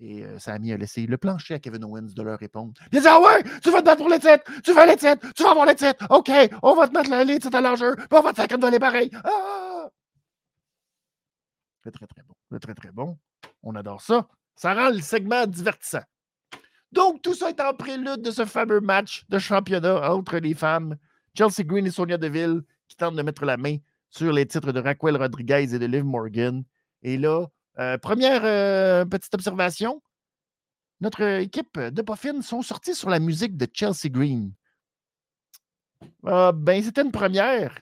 Et 0.00 0.24
euh, 0.24 0.38
Sammy 0.38 0.72
a 0.72 0.76
laissé 0.76 1.06
le 1.06 1.18
plancher 1.18 1.54
à 1.54 1.58
Kevin 1.58 1.84
Owens 1.84 2.14
de 2.14 2.22
leur 2.22 2.38
répondre. 2.38 2.72
Il 2.92 2.98
a 2.98 3.00
dit 3.00 3.06
Ah 3.08 3.20
ouais, 3.20 3.42
tu 3.62 3.70
vas 3.70 3.80
te 3.80 3.86
battre 3.86 3.98
pour 3.98 4.08
les 4.08 4.20
titres, 4.20 4.44
tu 4.62 4.72
veux 4.72 4.86
les 4.86 4.96
titres, 4.96 5.32
tu 5.34 5.42
vas 5.42 5.50
avoir 5.50 5.66
les 5.66 5.74
titres. 5.74 6.06
OK, 6.10 6.30
on 6.62 6.74
va 6.74 6.86
te 6.86 6.96
mettre 6.96 7.24
les 7.24 7.38
titres 7.40 7.56
à 7.56 7.60
l'enjeu, 7.60 7.96
puis 7.96 8.06
on 8.12 8.20
va 8.20 8.32
te 8.32 8.36
faire 8.36 8.48
comme 8.48 8.70
les 8.70 8.78
pareil. 8.78 9.10
Ah! 9.24 9.88
C'est 11.82 11.90
très, 11.90 12.06
très 12.06 12.22
bon. 12.22 12.34
C'est 12.52 12.60
très, 12.60 12.74
très 12.74 12.90
bon. 12.92 13.18
On 13.62 13.74
adore 13.74 14.00
ça. 14.00 14.28
Ça 14.54 14.74
rend 14.74 14.90
le 14.90 15.00
segment 15.00 15.46
divertissant. 15.46 16.02
Donc, 16.92 17.22
tout 17.22 17.34
ça 17.34 17.50
est 17.50 17.60
en 17.60 17.74
prélude 17.74 18.22
de 18.22 18.30
ce 18.30 18.44
fameux 18.44 18.80
match 18.80 19.24
de 19.28 19.38
championnat 19.38 20.10
entre 20.12 20.38
les 20.38 20.54
femmes, 20.54 20.96
Chelsea 21.36 21.64
Green 21.64 21.86
et 21.86 21.90
Sonia 21.90 22.18
Deville, 22.18 22.62
qui 22.88 22.96
tentent 22.96 23.16
de 23.16 23.22
mettre 23.22 23.44
la 23.44 23.56
main 23.56 23.76
sur 24.10 24.32
les 24.32 24.46
titres 24.46 24.72
de 24.72 24.80
Raquel 24.80 25.16
Rodriguez 25.16 25.74
et 25.74 25.78
de 25.78 25.86
Liv 25.86 26.04
Morgan. 26.04 26.64
Et 27.02 27.18
là, 27.18 27.46
euh, 27.78 27.98
première 27.98 28.42
euh, 28.44 29.04
petite 29.04 29.34
observation. 29.34 30.02
Notre 31.00 31.22
équipe 31.22 31.78
de 31.78 32.02
Puffin 32.02 32.42
sont 32.42 32.62
sortis 32.62 32.94
sur 32.94 33.08
la 33.08 33.20
musique 33.20 33.56
de 33.56 33.68
Chelsea 33.72 34.08
Green. 34.10 34.52
Ah, 36.26 36.52
ben, 36.52 36.82
c'était 36.82 37.02
une 37.02 37.12
première. 37.12 37.78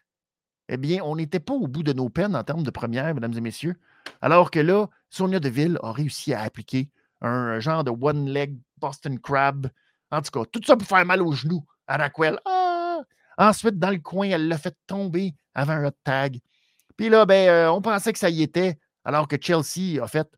Eh 0.69 0.77
bien, 0.77 1.03
on 1.03 1.17
n'était 1.17 1.41
pas 1.41 1.55
au 1.55 1.67
bout 1.67 1.83
de 1.83 1.93
nos 1.93 2.09
peines 2.09 2.37
en 2.37 2.45
termes 2.45 2.63
de 2.63 2.71
première, 2.71 3.15
mesdames 3.15 3.35
et 3.35 3.41
messieurs. 3.41 3.77
Alors 4.21 4.51
que 4.51 4.59
là, 4.59 4.89
Sonia 5.11 5.41
Deville 5.41 5.79
a 5.83 5.93
réussi 5.93 6.35
à 6.35 6.43
appliquer 6.43 6.91
un 7.21 7.61
genre 7.61 7.85
de 7.85 7.91
one-leg 7.91 8.57
Boston 8.79 9.19
Crab. 9.19 9.69
En 10.11 10.21
tout 10.21 10.31
cas, 10.31 10.45
tout 10.51 10.61
ça 10.65 10.77
pour 10.77 10.87
faire 10.87 11.05
mal 11.07 11.23
aux 11.23 11.33
genoux 11.33 11.65
à 11.87 11.97
Raquel. 11.97 12.39
Ah! 12.45 13.01
Ensuite, 13.39 13.79
dans 13.79 13.91
le 13.91 13.99
coin, 13.99 14.29
elle 14.29 14.49
l'a 14.49 14.59
fait 14.59 14.77
tomber 14.87 15.35
avant 15.55 15.75
un 15.75 15.87
hot 15.87 15.97
tag. 16.05 16.41
Puis 16.97 17.09
là, 17.09 17.27
ben, 17.27 17.49
euh, 17.49 17.71
on 17.71 17.83
pensait 17.83 18.13
que 18.13 18.19
ça 18.19 18.31
y 18.31 18.43
était 18.43 18.79
alors 19.07 19.29
que 19.29 19.37
Chelsea 19.41 20.03
a 20.03 20.09
fait 20.09 20.29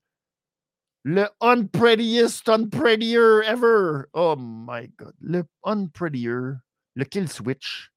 le 1.02 1.26
unprettiest 1.40 2.48
unprettier 2.50 3.40
ever. 3.46 4.04
Oh 4.12 4.36
my 4.36 4.88
God. 4.98 5.14
Le 5.22 5.44
unprettier, 5.64 6.58
le 6.94 7.04
kill 7.04 7.28
switch. 7.30 7.90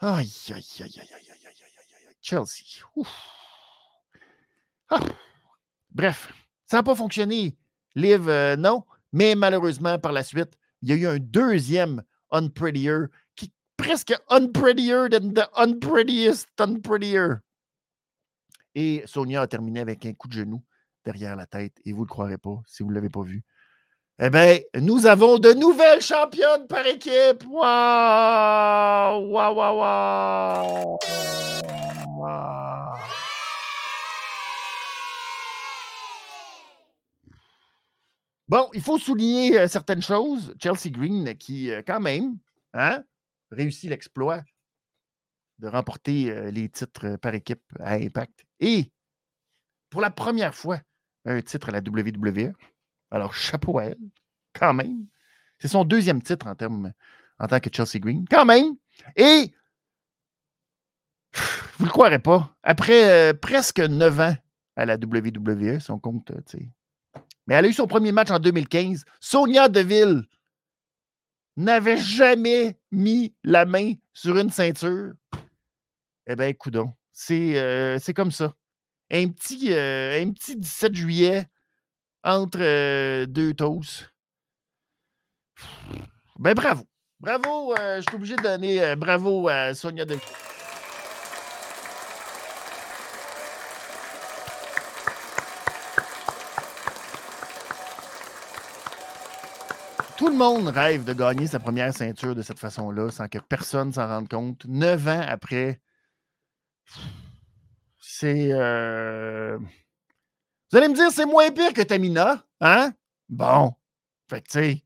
Aïe, 0.00 0.32
aïe, 0.48 0.66
aïe, 0.80 0.82
aïe, 0.82 0.98
aïe, 0.98 1.08
aïe, 1.14 1.30
aïe, 1.30 2.06
aïe, 2.08 2.16
Chelsea. 2.20 2.82
Ah. 4.90 5.00
Bref, 5.90 6.32
ça 6.66 6.78
n'a 6.78 6.82
pas 6.82 6.96
fonctionné. 6.96 7.56
Liv, 7.94 8.28
euh, 8.28 8.56
non. 8.56 8.84
Mais 9.12 9.36
malheureusement, 9.36 9.98
par 10.00 10.12
la 10.12 10.24
suite, 10.24 10.58
il 10.82 10.88
y 10.88 10.92
a 10.92 10.96
eu 10.96 11.06
un 11.06 11.18
deuxième 11.18 12.02
unprettier 12.32 13.06
qui 13.36 13.52
presque 13.76 14.12
unprettier 14.28 15.08
than 15.08 15.32
the 15.34 15.48
unprettiest 15.56 16.48
unprettier. 16.58 17.36
Et 18.74 19.02
Sonia 19.06 19.42
a 19.42 19.46
terminé 19.46 19.80
avec 19.80 20.04
un 20.06 20.12
coup 20.14 20.28
de 20.28 20.32
genou 20.32 20.62
derrière 21.04 21.36
la 21.36 21.46
tête. 21.46 21.80
Et 21.84 21.92
vous 21.92 22.00
ne 22.00 22.06
le 22.06 22.10
croirez 22.10 22.38
pas 22.38 22.62
si 22.66 22.82
vous 22.82 22.90
ne 22.90 22.94
l'avez 22.94 23.10
pas 23.10 23.22
vu. 23.22 23.42
Eh 24.20 24.30
bien, 24.30 24.58
nous 24.80 25.06
avons 25.06 25.38
de 25.38 25.52
nouvelles 25.52 26.00
championnes 26.00 26.66
par 26.68 26.86
équipe. 26.86 27.44
Waouh! 27.48 29.32
Waouh, 29.32 29.56
waouh, 29.56 29.78
waouh! 29.78 30.98
Bon, 38.46 38.68
il 38.74 38.82
faut 38.82 38.98
souligner 38.98 39.58
euh, 39.58 39.68
certaines 39.68 40.02
choses. 40.02 40.54
Chelsea 40.62 40.90
Green 40.90 41.34
qui, 41.36 41.72
euh, 41.72 41.82
quand 41.84 41.98
même, 41.98 42.36
hein, 42.74 43.02
réussit 43.50 43.88
l'exploit 43.90 44.42
de 45.58 45.68
remporter 45.68 46.50
les 46.50 46.68
titres 46.68 47.16
par 47.16 47.34
équipe 47.34 47.62
à 47.80 47.94
Impact. 47.94 48.44
Et 48.60 48.90
pour 49.90 50.00
la 50.00 50.10
première 50.10 50.54
fois, 50.54 50.80
un 51.24 51.40
titre 51.40 51.68
à 51.68 51.72
la 51.72 51.80
WWE. 51.80 52.52
Alors, 53.10 53.34
chapeau 53.34 53.78
à 53.78 53.84
elle, 53.84 54.10
quand 54.52 54.74
même. 54.74 55.06
C'est 55.58 55.68
son 55.68 55.84
deuxième 55.84 56.22
titre 56.22 56.46
en, 56.46 56.54
tant 56.54 57.60
que 57.60 57.70
Chelsea 57.72 58.00
Green, 58.00 58.24
quand 58.28 58.44
même. 58.44 58.76
Et, 59.16 59.52
vous 61.78 61.84
ne 61.84 61.86
le 61.86 61.92
croirez 61.92 62.18
pas, 62.18 62.54
après 62.62 63.34
presque 63.34 63.80
neuf 63.80 64.18
ans 64.20 64.34
à 64.76 64.84
la 64.84 64.96
WWE, 64.96 65.78
son 65.80 65.98
compte, 65.98 66.32
tu 66.46 66.58
sais. 66.58 66.68
Mais 67.46 67.54
elle 67.54 67.66
a 67.66 67.68
eu 67.68 67.72
son 67.72 67.86
premier 67.86 68.12
match 68.12 68.30
en 68.30 68.38
2015. 68.38 69.04
Sonia 69.20 69.68
Deville 69.68 70.24
n'avait 71.56 71.98
jamais 71.98 72.76
mis 72.90 73.34
la 73.44 73.64
main 73.64 73.94
sur 74.12 74.36
une 74.38 74.50
ceinture. 74.50 75.12
Eh 76.26 76.36
bien, 76.36 76.52
coudon. 76.54 76.94
Euh, 77.30 77.98
c'est 78.00 78.14
comme 78.14 78.30
ça. 78.30 78.54
Un 79.10 79.28
petit, 79.28 79.72
euh, 79.72 80.22
un 80.22 80.32
petit 80.32 80.56
17 80.56 80.94
juillet 80.94 81.46
entre 82.22 82.58
euh, 82.60 83.26
deux 83.26 83.54
toasts. 83.54 84.10
Ben 86.38 86.54
bravo. 86.54 86.84
Bravo. 87.20 87.74
je 87.76 88.00
suis 88.00 88.16
obligé 88.16 88.36
de 88.36 88.42
donner 88.42 88.96
bravo 88.96 89.48
à 89.48 89.74
Sonia 89.74 90.04
de. 90.04 90.18
Tout 100.16 100.28
le 100.28 100.36
monde 100.36 100.68
rêve 100.68 101.04
de 101.04 101.12
gagner 101.12 101.46
sa 101.46 101.60
première 101.60 101.92
ceinture 101.94 102.34
de 102.34 102.42
cette 102.42 102.58
façon-là 102.58 103.10
sans 103.10 103.28
que 103.28 103.38
personne 103.38 103.92
s'en 103.92 104.06
rende 104.06 104.28
compte. 104.28 104.64
Neuf 104.66 105.06
ans 105.06 105.24
après, 105.26 105.80
c'est. 108.24 108.48
Euh, 108.52 109.58
vous 110.70 110.78
allez 110.78 110.88
me 110.88 110.94
dire, 110.94 111.10
c'est 111.10 111.26
moins 111.26 111.50
pire 111.50 111.72
que 111.72 111.82
Tamina, 111.82 112.44
hein? 112.60 112.92
Bon. 113.28 113.72
Fait 114.30 114.40
que, 114.40 114.46
tu 114.46 114.58
sais, 114.58 114.84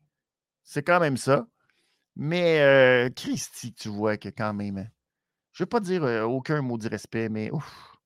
c'est 0.64 0.82
quand 0.82 1.00
même 1.00 1.16
ça. 1.16 1.46
Mais, 2.16 2.60
euh, 2.60 3.10
Christy, 3.14 3.74
tu 3.74 3.88
vois 3.88 4.16
que 4.16 4.28
quand 4.28 4.54
même. 4.54 4.90
Je 5.52 5.62
ne 5.62 5.64
veux 5.64 5.68
pas 5.68 5.80
dire 5.80 6.04
euh, 6.04 6.22
aucun 6.22 6.62
mot 6.62 6.78
de 6.78 6.88
respect, 6.88 7.28
mais. 7.28 7.50
Ouf. 7.50 7.96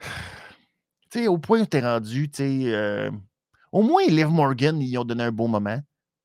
Tu 1.08 1.20
sais, 1.20 1.28
au 1.28 1.38
point 1.38 1.60
où 1.60 1.66
tu 1.66 1.76
es 1.76 1.80
rendu, 1.80 2.28
tu 2.28 2.42
sais. 2.42 3.10
au 3.70 3.82
moins, 3.82 4.04
Liv 4.06 4.26
Morgan, 4.26 4.82
ils 4.82 4.98
ont 4.98 5.04
donné 5.04 5.22
un 5.22 5.30
beau 5.30 5.46
moment. 5.46 5.80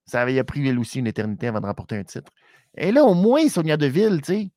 Ça 0.07 0.23
avait 0.23 0.43
pris 0.43 0.67
elle 0.67 0.79
aussi 0.79 0.97
une 0.97 1.05
éternité 1.05 1.47
avant 1.47 1.61
de 1.61 1.67
remporter 1.67 1.97
un 1.97 2.03
titre. 2.03 2.31
Et 2.75 2.91
là, 2.91 3.03
au 3.03 3.13
moins, 3.13 3.47
Sonia 3.47 3.77
Deville, 3.77 4.21
tu 4.23 4.33
sais. 4.33 4.51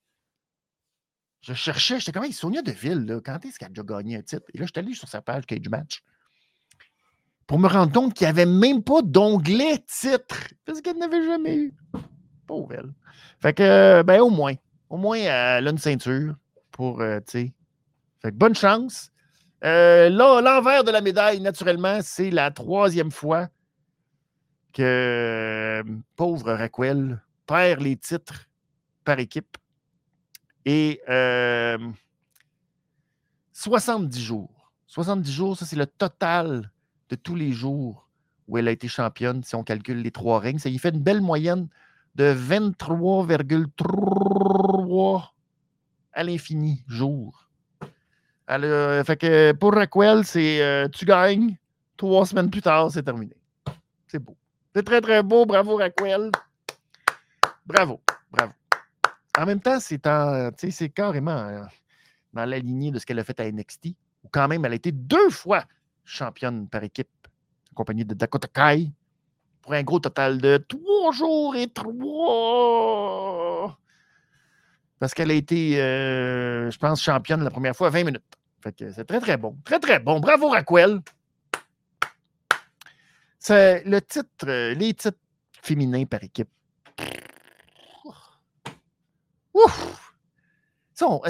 Je 1.47 1.53
cherchais, 1.53 2.01
j'étais 2.01 2.13
comme, 2.13 2.31
Sonia 2.33 2.63
Deville, 2.63 3.05
là, 3.05 3.21
quand 3.23 3.45
est-ce 3.45 3.59
qu'elle 3.59 3.67
a 3.67 3.69
déjà 3.69 3.83
gagné 3.83 4.17
un 4.17 4.23
titre? 4.23 4.47
Et 4.55 4.59
là, 4.59 4.65
je 4.65 4.71
suis 4.73 4.79
allé 4.79 4.95
sur 4.95 5.09
sa 5.09 5.21
page 5.21 5.45
Cage 5.45 5.69
Match 5.69 6.03
pour 7.47 7.59
me 7.59 7.69
rendre 7.69 7.93
compte 7.93 8.15
qu'il 8.15 8.25
n'y 8.27 8.31
avait 8.31 8.47
même 8.47 8.83
pas 8.83 9.03
d'onglet 9.03 9.85
titre 9.87 10.55
parce 10.65 10.81
qu'elle 10.81 10.97
n'avait 10.97 11.23
jamais 11.27 11.57
eu. 11.57 11.75
Pauvre 12.47 12.73
elle. 12.73 12.95
Fait 13.43 13.53
que, 13.53 14.03
ben, 14.03 14.23
au 14.23 14.31
moins, 14.31 14.55
au 14.89 14.97
moins, 14.97 15.19
elle 15.19 15.69
a 15.69 15.71
une 15.71 15.77
ceinture 15.77 16.35
pour, 16.71 17.03
euh, 17.03 17.19
tu 17.21 17.33
sais. 17.33 17.53
Fait 18.23 18.31
que 18.31 18.37
bonne 18.37 18.55
chance. 18.55 19.11
Euh, 19.65 20.09
là, 20.09 20.41
l'envers 20.41 20.83
de 20.83 20.91
la 20.91 21.03
médaille, 21.03 21.41
naturellement, 21.41 21.99
c'est 22.03 22.31
la 22.31 22.51
troisième 22.53 23.11
fois 23.11 23.49
que 24.73 25.83
pauvre 26.17 26.55
Raquel 26.55 27.23
perd 27.47 27.83
les 27.83 27.97
titres 27.97 28.47
par 29.05 29.19
équipe 29.19 29.59
Et 30.67 31.01
70 33.53 34.21
jours. 34.21 34.73
70 34.87 35.33
jours, 35.33 35.57
ça, 35.57 35.65
c'est 35.67 35.77
le 35.77 35.87
total 35.87 36.71
de 37.09 37.17
tous 37.17 37.35
les 37.35 37.53
jours 37.53 38.09
où 38.47 38.59
elle 38.59 38.69
a 38.69 38.71
été 38.71 38.89
championne, 38.89 39.43
si 39.43 39.55
on 39.55 39.65
calcule 39.65 40.03
les 40.03 40.11
trois 40.11 40.39
règnes. 40.39 40.59
Ça 40.59 40.69
y 40.69 40.77
fait 40.79 40.91
une 40.91 41.01
belle 41.01 41.23
moyenne 41.23 41.69
de 42.15 42.33
23,3 42.33 45.31
à 46.13 46.23
l'infini 46.23 46.85
jours. 46.87 47.49
fait 48.49 49.17
que 49.19 49.53
pour 49.53 49.75
Raquel, 49.75 50.25
c'est 50.25 50.89
tu 50.93 51.05
gagnes, 51.05 51.57
trois 51.97 52.25
semaines 52.27 52.51
plus 52.51 52.63
tard, 52.63 52.91
c'est 52.91 53.03
terminé. 53.03 53.37
C'est 54.07 54.19
beau. 54.19 54.37
C'est 54.75 54.85
très, 54.85 55.01
très 55.01 55.23
beau. 55.23 55.47
Bravo, 55.47 55.77
Raquel. 55.77 56.31
Bravo. 57.67 58.01
Bravo. 58.31 58.53
En 59.37 59.47
même 59.47 59.61
temps, 59.61 59.79
c'est 59.81 59.99
carrément 60.91 61.33
euh, 61.33 61.63
dans 62.33 62.45
la 62.45 62.59
lignée 62.59 62.93
de 62.93 62.99
ce 62.99 63.07
qu'elle 63.07 63.19
a 63.19 63.25
fait 63.25 63.41
à 63.41 63.51
NXT, 63.51 63.87
où 64.23 64.29
quand 64.31 64.47
même 64.47 64.65
elle 64.65 64.73
a 64.73 64.77
été 64.77 64.93
deux 64.93 65.31
fois 65.31 65.65
championne 66.05 66.69
par 66.69 66.85
équipe, 66.85 67.09
accompagnée 67.73 68.05
de 68.05 68.15
Dakota 68.15 68.47
Kai, 68.49 68.93
pour 69.63 69.73
un 69.73 69.83
gros 69.83 69.99
total 69.99 70.39
de 70.39 70.59
trois 70.59 71.13
jours 71.13 71.57
et 71.57 71.69
trois. 71.69 71.97
Parce 75.01 75.15
qu'elle 75.15 75.31
a 75.33 75.35
été, 75.35 75.81
euh, 75.81 76.71
je 76.71 76.79
pense, 76.79 77.03
championne 77.03 77.43
la 77.43 77.51
première 77.51 77.75
fois 77.75 77.89
à 77.89 77.91
20 77.91 78.05
minutes. 78.05 78.23
Fait 78.63 78.75
c'est 78.93 79.05
très, 79.05 79.21
très 79.21 79.37
bon. 79.37 79.57
Très, 79.65 79.81
très 79.81 79.99
bon. 79.99 80.21
Bravo, 80.21 80.49
Raquel. 80.49 81.01
C'est 83.39 83.83
le 83.85 84.01
titre, 84.01 84.47
euh, 84.47 84.75
les 84.75 84.95
titres 84.95 85.19
féminins 85.61 86.05
par 86.05 86.23
équipe 86.23 86.49
Ouf! 89.55 90.15
C'est 90.93 91.07
bon. 91.07 91.21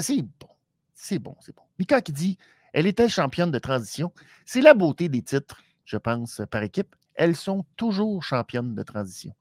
C'est 0.93 1.19
bon, 1.19 1.35
c'est 1.41 1.55
bon. 1.55 1.63
Mika 1.79 2.01
qui 2.01 2.11
dit 2.11 2.37
elle 2.73 2.87
était 2.87 3.07
championne 3.07 3.51
de 3.51 3.59
transition. 3.59 4.11
C'est 4.45 4.59
la 4.59 4.73
beauté 4.73 5.07
des 5.07 5.21
titres, 5.21 5.61
je 5.85 5.95
pense, 5.95 6.41
par 6.51 6.61
équipe. 6.61 6.93
Elles 7.13 7.37
sont 7.37 7.65
toujours 7.77 8.21
championnes 8.21 8.75
de 8.75 8.83
transition. 8.83 9.33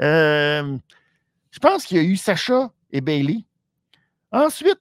Euh, 0.00 0.78
je 1.50 1.58
pense 1.58 1.84
qu'il 1.84 1.98
y 1.98 2.00
a 2.00 2.02
eu 2.02 2.16
Sacha 2.16 2.72
et 2.90 3.02
Bailey. 3.02 3.44
Ensuite, 4.32 4.80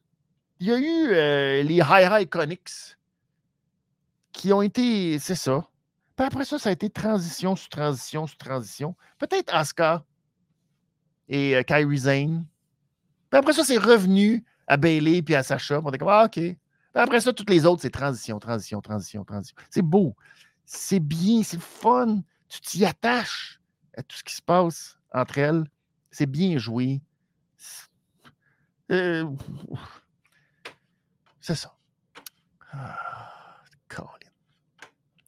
il 0.62 0.68
y 0.68 0.72
a 0.72 0.78
eu 0.78 1.08
euh, 1.12 1.64
les 1.64 1.76
High 1.76 2.10
High 2.10 2.22
Iconics 2.24 2.98
qui 4.32 4.54
ont 4.54 4.62
été, 4.62 5.20
c'est 5.20 5.36
ça. 5.36 5.68
Puis 6.16 6.26
après 6.26 6.46
ça, 6.46 6.58
ça 6.60 6.70
a 6.70 6.72
été 6.72 6.90
transition 6.90 7.58
sur 7.58 7.68
transition 7.68 8.26
sur 8.26 8.38
transition. 8.38 8.96
Peut-être 9.18 9.54
Asuka 9.54 10.06
et 11.28 11.58
euh, 11.58 11.64
Kyrie 11.64 11.98
Zane. 11.98 12.46
Puis 13.30 13.38
après 13.38 13.54
ça, 13.54 13.64
c'est 13.64 13.78
revenu 13.78 14.44
à 14.68 14.78
Bailey 14.78 15.22
puis 15.22 15.36
à 15.36 15.44
Sacha. 15.44 15.82
On 15.84 15.92
est 15.92 15.98
comme, 15.98 16.10
ah, 16.10 16.26
OK. 16.26 16.34
Puis 16.34 16.58
après 16.94 17.22
ça, 17.22 17.34
toutes 17.34 17.50
les 17.50 17.66
autres, 17.66 17.82
c'est 17.82 17.90
transition, 17.90 18.40
transition, 18.40 18.82
transition, 18.82 19.24
transition. 19.24 19.56
C'est 19.70 19.82
beau. 19.82 20.16
C'est 20.66 21.00
bien, 21.00 21.44
c'est 21.44 21.62
fun. 21.62 22.22
Tu 22.50 22.62
t'y 22.62 22.86
attaches 22.86 23.60
à 23.96 24.04
tout 24.04 24.18
ce 24.18 24.24
qui 24.24 24.36
se 24.36 24.42
passe 24.42 24.98
entre 25.14 25.38
elles. 25.38 25.64
C'est 26.12 26.26
bien 26.26 26.58
joué. 26.58 27.02
Euh, 28.92 29.30
c'est 31.42 31.56
ça. 31.56 31.74
Ah, 32.72 32.96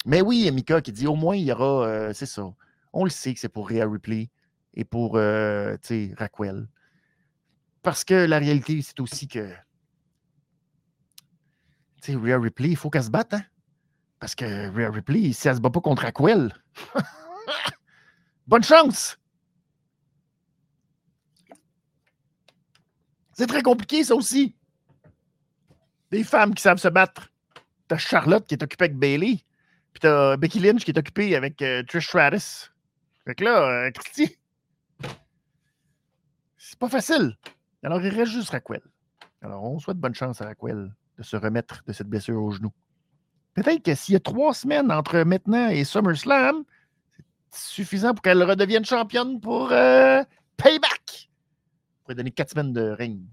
Mais 0.05 0.21
oui, 0.21 0.49
Mika 0.51 0.81
qui 0.81 0.91
dit 0.91 1.07
au 1.07 1.15
moins 1.15 1.35
il 1.35 1.43
y 1.43 1.51
aura, 1.51 1.85
euh, 1.85 2.13
c'est 2.13 2.25
ça. 2.25 2.51
On 2.93 3.03
le 3.03 3.09
sait 3.09 3.33
que 3.33 3.39
c'est 3.39 3.49
pour 3.49 3.69
Rhea 3.69 3.85
Ripley 3.85 4.29
et 4.73 4.83
pour 4.83 5.17
euh, 5.17 5.77
Raquel. 6.17 6.67
Parce 7.81 8.03
que 8.03 8.13
la 8.13 8.39
réalité, 8.39 8.81
c'est 8.81 8.99
aussi 8.99 9.27
que. 9.27 9.53
Tu 12.01 12.13
sais, 12.13 12.15
Rhea 12.15 12.39
Ripley, 12.39 12.69
il 12.69 12.77
faut 12.77 12.89
qu'elle 12.89 13.03
se 13.03 13.09
batte, 13.09 13.33
hein? 13.33 13.43
Parce 14.19 14.35
que 14.35 14.69
Rhea 14.69 14.91
Ripley, 14.91 15.31
si 15.33 15.47
elle 15.47 15.55
se 15.55 15.61
bat 15.61 15.69
pas 15.69 15.81
contre 15.81 16.05
Aquel, 16.05 16.53
bonne 18.47 18.63
chance! 18.63 19.17
C'est 23.33 23.47
très 23.47 23.61
compliqué, 23.61 24.03
ça 24.03 24.15
aussi. 24.15 24.53
Des 26.11 26.25
femmes 26.25 26.53
qui 26.53 26.61
savent 26.61 26.77
se 26.77 26.89
battre. 26.89 27.31
T'as 27.87 27.97
Charlotte 27.97 28.45
qui 28.45 28.55
est 28.55 28.63
occupée 28.63 28.85
avec 28.85 28.97
Bailey, 28.97 29.45
puis 29.93 30.01
t'as 30.01 30.35
Becky 30.35 30.59
Lynch 30.59 30.83
qui 30.83 30.91
est 30.91 30.97
occupée 30.97 31.35
avec 31.35 31.61
euh, 31.61 31.81
Trish 31.83 32.07
Stratus. 32.07 32.71
Fait 33.25 33.35
que 33.35 33.45
là, 33.45 33.85
euh, 33.85 33.91
Christy, 33.91 34.37
c'est 36.57 36.77
pas 36.77 36.89
facile. 36.89 37.37
Alors, 37.83 38.01
il 38.01 38.09
reste 38.09 38.31
juste 38.31 38.49
Raquel. 38.49 38.81
Alors, 39.41 39.63
on 39.63 39.79
souhaite 39.79 39.97
bonne 39.97 40.15
chance 40.15 40.41
à 40.41 40.45
Raquel 40.45 40.91
de 41.17 41.23
se 41.23 41.35
remettre 41.37 41.83
de 41.85 41.93
cette 41.93 42.07
blessure 42.07 42.41
au 42.41 42.51
genou. 42.51 42.71
Peut-être 43.53 43.83
que 43.83 43.95
s'il 43.95 44.13
y 44.13 44.15
a 44.15 44.19
trois 44.19 44.53
semaines 44.53 44.91
entre 44.91 45.19
maintenant 45.19 45.69
et 45.69 45.83
SummerSlam, 45.83 46.63
c'est 47.49 47.73
suffisant 47.73 48.13
pour 48.13 48.21
qu'elle 48.21 48.43
redevienne 48.43 48.85
championne 48.85 49.39
pour 49.39 49.71
euh, 49.71 50.23
Payback. 50.57 51.29
On 51.29 52.03
pourrait 52.03 52.15
donner 52.15 52.31
quatre 52.31 52.51
semaines 52.51 52.73
de 52.73 52.89
règne. 52.89 53.25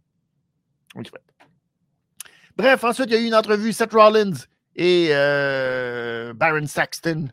Bref, 2.56 2.84
ensuite, 2.84 3.06
il 3.10 3.12
y 3.12 3.16
a 3.16 3.20
eu 3.20 3.26
une 3.26 3.34
entrevue 3.34 3.72
Seth 3.72 3.92
Rollins 3.92 4.32
et 4.74 5.08
euh, 5.10 6.32
Baron 6.34 6.66
Saxton. 6.66 7.28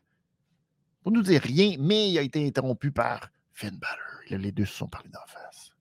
Pour 1.01 1.11
nous 1.11 1.21
dire 1.21 1.41
rien, 1.41 1.75
mais 1.79 2.11
il 2.11 2.17
a 2.17 2.21
été 2.21 2.45
interrompu 2.45 2.91
par 2.91 3.29
Finn 3.53 3.77
Balor. 3.77 4.41
Les 4.41 4.51
deux 4.51 4.65
se 4.65 4.73
sont 4.73 4.87
parlé 4.87 5.09
d'en 5.09 5.25
face. 5.27 5.72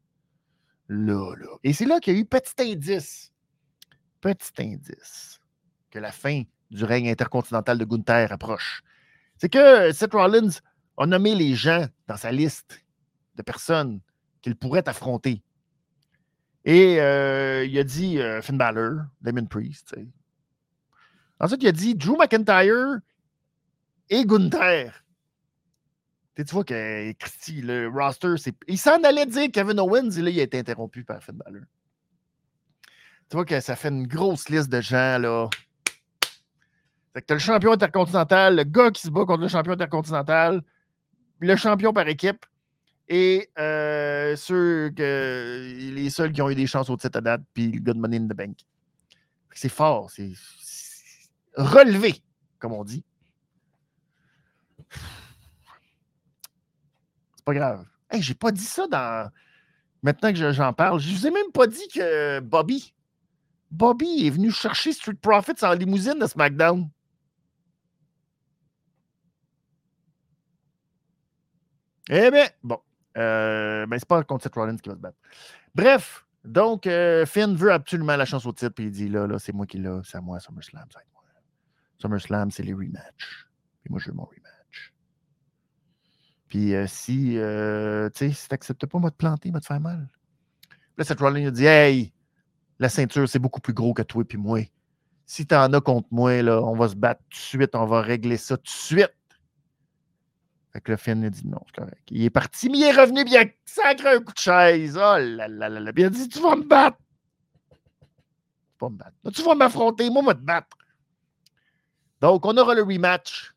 Là, 0.88 1.34
là. 1.36 1.56
Et 1.64 1.72
c'est 1.72 1.86
là 1.86 2.00
qu'il 2.00 2.14
y 2.14 2.16
a 2.16 2.20
eu 2.20 2.24
petit 2.24 2.54
indice. 2.58 3.32
Petit 4.20 4.52
indice. 4.58 5.40
Que 5.90 5.98
la 5.98 6.12
fin 6.12 6.42
du 6.70 6.84
règne 6.84 7.10
intercontinental 7.10 7.78
de 7.78 7.84
Gunther 7.84 8.32
approche. 8.32 8.82
C'est 9.36 9.48
que 9.48 9.92
Seth 9.92 10.12
Rollins 10.12 10.50
a 10.96 11.06
nommé 11.06 11.34
les 11.34 11.54
gens 11.54 11.86
dans 12.06 12.16
sa 12.16 12.32
liste 12.32 12.84
de 13.36 13.42
personnes 13.42 14.00
qu'il 14.40 14.56
pourrait 14.56 14.88
affronter. 14.88 15.42
Et 16.64 17.00
euh, 17.00 17.64
il 17.64 17.76
a 17.78 17.84
dit 17.84 18.20
euh, 18.20 18.40
Finn 18.40 18.56
Balor, 18.56 19.04
Damon 19.20 19.46
Priest. 19.46 19.96
Ensuite, 21.40 21.62
il 21.62 21.68
a 21.68 21.72
dit 21.72 21.94
Drew 21.94 22.16
McIntyre 22.16 23.00
et 24.08 24.24
Gunther. 24.24 25.01
Tu 26.34 26.44
vois 26.44 26.64
que 26.64 27.12
Christy, 27.12 27.60
le 27.60 27.88
roster, 27.88 28.34
c'est. 28.38 28.54
Il 28.66 28.78
s'en 28.78 29.02
allait 29.02 29.26
dire 29.26 29.48
Kevin 29.52 29.78
Owens 29.78 30.10
et 30.10 30.22
là, 30.22 30.30
il 30.30 30.40
a 30.40 30.44
été 30.44 30.58
interrompu 30.58 31.04
par 31.04 31.22
Finn 31.22 31.36
Balor. 31.36 31.62
Tu 33.28 33.36
vois 33.36 33.44
que 33.44 33.60
ça 33.60 33.76
fait 33.76 33.88
une 33.88 34.06
grosse 34.06 34.48
liste 34.48 34.70
de 34.70 34.80
gens, 34.80 35.18
là. 35.18 35.48
Fait 37.12 37.20
que 37.20 37.26
t'as 37.26 37.34
le 37.34 37.40
champion 37.40 37.72
intercontinental, 37.72 38.56
le 38.56 38.64
gars 38.64 38.90
qui 38.90 39.02
se 39.02 39.10
bat 39.10 39.26
contre 39.26 39.42
le 39.42 39.48
champion 39.48 39.72
intercontinental, 39.72 40.62
le 41.40 41.56
champion 41.56 41.92
par 41.92 42.08
équipe 42.08 42.46
et 43.08 43.50
euh, 43.58 44.34
ceux 44.36 44.90
que, 44.96 45.74
les 45.94 46.08
seuls 46.08 46.32
qui 46.32 46.40
ont 46.40 46.48
eu 46.48 46.54
des 46.54 46.66
chances 46.66 46.88
au 46.88 46.96
titre 46.96 47.18
à 47.18 47.20
date, 47.20 47.42
puis 47.52 47.70
le 47.70 47.80
gars 47.80 47.92
de 47.92 47.98
Money 47.98 48.16
in 48.16 48.24
the 48.26 48.34
Bank. 48.34 48.56
C'est 49.52 49.68
fort, 49.68 50.10
c'est 50.10 50.32
relevé, 51.54 52.22
comme 52.58 52.72
on 52.72 52.84
dit. 52.84 53.04
C'est 57.42 57.46
pas 57.46 57.54
grave. 57.54 57.84
Hey, 58.08 58.22
j'ai 58.22 58.34
pas 58.34 58.52
dit 58.52 58.64
ça 58.64 58.86
dans. 58.86 59.28
Maintenant 60.04 60.32
que 60.32 60.52
j'en 60.52 60.72
parle, 60.72 61.00
je 61.00 61.12
vous 61.12 61.26
ai 61.26 61.30
même 61.32 61.50
pas 61.52 61.66
dit 61.66 61.88
que 61.92 62.38
Bobby. 62.38 62.94
Bobby 63.72 64.26
est 64.26 64.30
venu 64.30 64.52
chercher 64.52 64.92
Street 64.92 65.14
Profits 65.20 65.64
en 65.64 65.72
limousine 65.72 66.18
de 66.20 66.26
SmackDown. 66.26 66.88
Eh 72.10 72.30
bien, 72.30 72.46
bon. 72.62 72.78
Euh, 73.16 73.86
ben, 73.86 73.98
c'est 73.98 74.08
pas 74.08 74.22
contre 74.22 74.44
Seth 74.44 74.54
Rollins 74.54 74.76
qui 74.76 74.88
va 74.88 74.94
se 74.94 75.00
battre. 75.00 75.18
Bref, 75.74 76.24
donc, 76.44 76.86
euh, 76.86 77.26
Finn 77.26 77.56
veut 77.56 77.72
absolument 77.72 78.16
la 78.16 78.24
chance 78.24 78.46
au 78.46 78.52
titre, 78.52 78.74
puis 78.74 78.84
il 78.86 78.90
dit 78.92 79.08
là, 79.08 79.26
là, 79.26 79.38
c'est 79.38 79.52
moi 79.52 79.66
qui 79.66 79.78
l'ai, 79.78 79.90
c'est 80.04 80.18
à 80.18 80.20
moi, 80.20 80.38
SummerSlam, 80.38 80.86
ça 80.92 81.00
moi. 81.12 81.22
SummerSlam, 81.98 82.50
c'est 82.52 82.62
les 82.62 82.72
rematchs. 82.72 83.48
Puis 83.82 83.90
moi, 83.90 84.00
je 84.00 84.10
veux 84.10 84.16
mon 84.16 84.24
rematch. 84.24 84.41
Puis 86.52 86.74
euh, 86.74 86.86
si, 86.86 87.38
euh, 87.38 88.10
tu 88.10 88.28
sais, 88.28 88.32
si 88.34 88.46
t'acceptes 88.46 88.84
pas, 88.84 88.98
moi, 88.98 89.08
de 89.08 89.14
planter, 89.14 89.50
moi, 89.50 89.58
te 89.58 89.64
faire 89.64 89.80
mal. 89.80 90.06
là, 90.98 91.04
cette 91.04 91.18
Rollins 91.18 91.46
a 91.46 91.50
dit 91.50 91.64
Hey, 91.64 92.12
la 92.78 92.90
ceinture, 92.90 93.26
c'est 93.26 93.38
beaucoup 93.38 93.62
plus 93.62 93.72
gros 93.72 93.94
que 93.94 94.02
toi 94.02 94.22
et 94.28 94.36
moi. 94.36 94.60
Si 95.24 95.46
t'en 95.46 95.72
as 95.72 95.80
contre 95.80 96.08
moi, 96.10 96.42
là, 96.42 96.60
on 96.62 96.76
va 96.76 96.88
se 96.88 96.94
battre 96.94 97.22
tout 97.30 97.38
de 97.38 97.42
suite, 97.42 97.74
on 97.74 97.86
va 97.86 98.02
régler 98.02 98.36
ça 98.36 98.58
tout 98.58 98.64
de 98.64 98.68
suite. 98.68 99.14
Fait 100.74 100.82
que 100.82 100.90
le 100.90 100.98
Finn 100.98 101.24
a 101.24 101.30
dit 101.30 101.48
non, 101.48 101.62
c'est 101.68 101.76
correct. 101.76 102.02
Il 102.10 102.22
est 102.22 102.28
parti, 102.28 102.68
mais 102.68 102.80
il 102.80 102.84
est 102.84 103.00
revenu 103.00 103.24
bien 103.24 103.44
sacré 103.64 104.10
un 104.10 104.20
coup 104.20 104.34
de 104.34 104.38
chaise. 104.38 104.98
Oh 104.98 105.16
là 105.16 105.48
là 105.48 105.70
là 105.70 105.80
là. 105.80 105.90
il 105.96 106.04
a 106.04 106.10
dit 106.10 106.28
Tu 106.28 106.38
vas 106.38 106.54
me 106.54 106.64
battre. 106.64 106.98
Tu 107.70 108.78
vas 108.78 108.90
me 108.90 108.96
battre. 108.98 109.16
tu 109.32 109.42
vas 109.42 109.54
m'affronter, 109.54 110.10
moi, 110.10 110.20
je 110.20 110.28
vais 110.28 110.34
te 110.34 110.40
battre. 110.40 110.76
Donc, 112.20 112.44
on 112.44 112.54
aura 112.58 112.74
le 112.74 112.82
rematch 112.82 113.54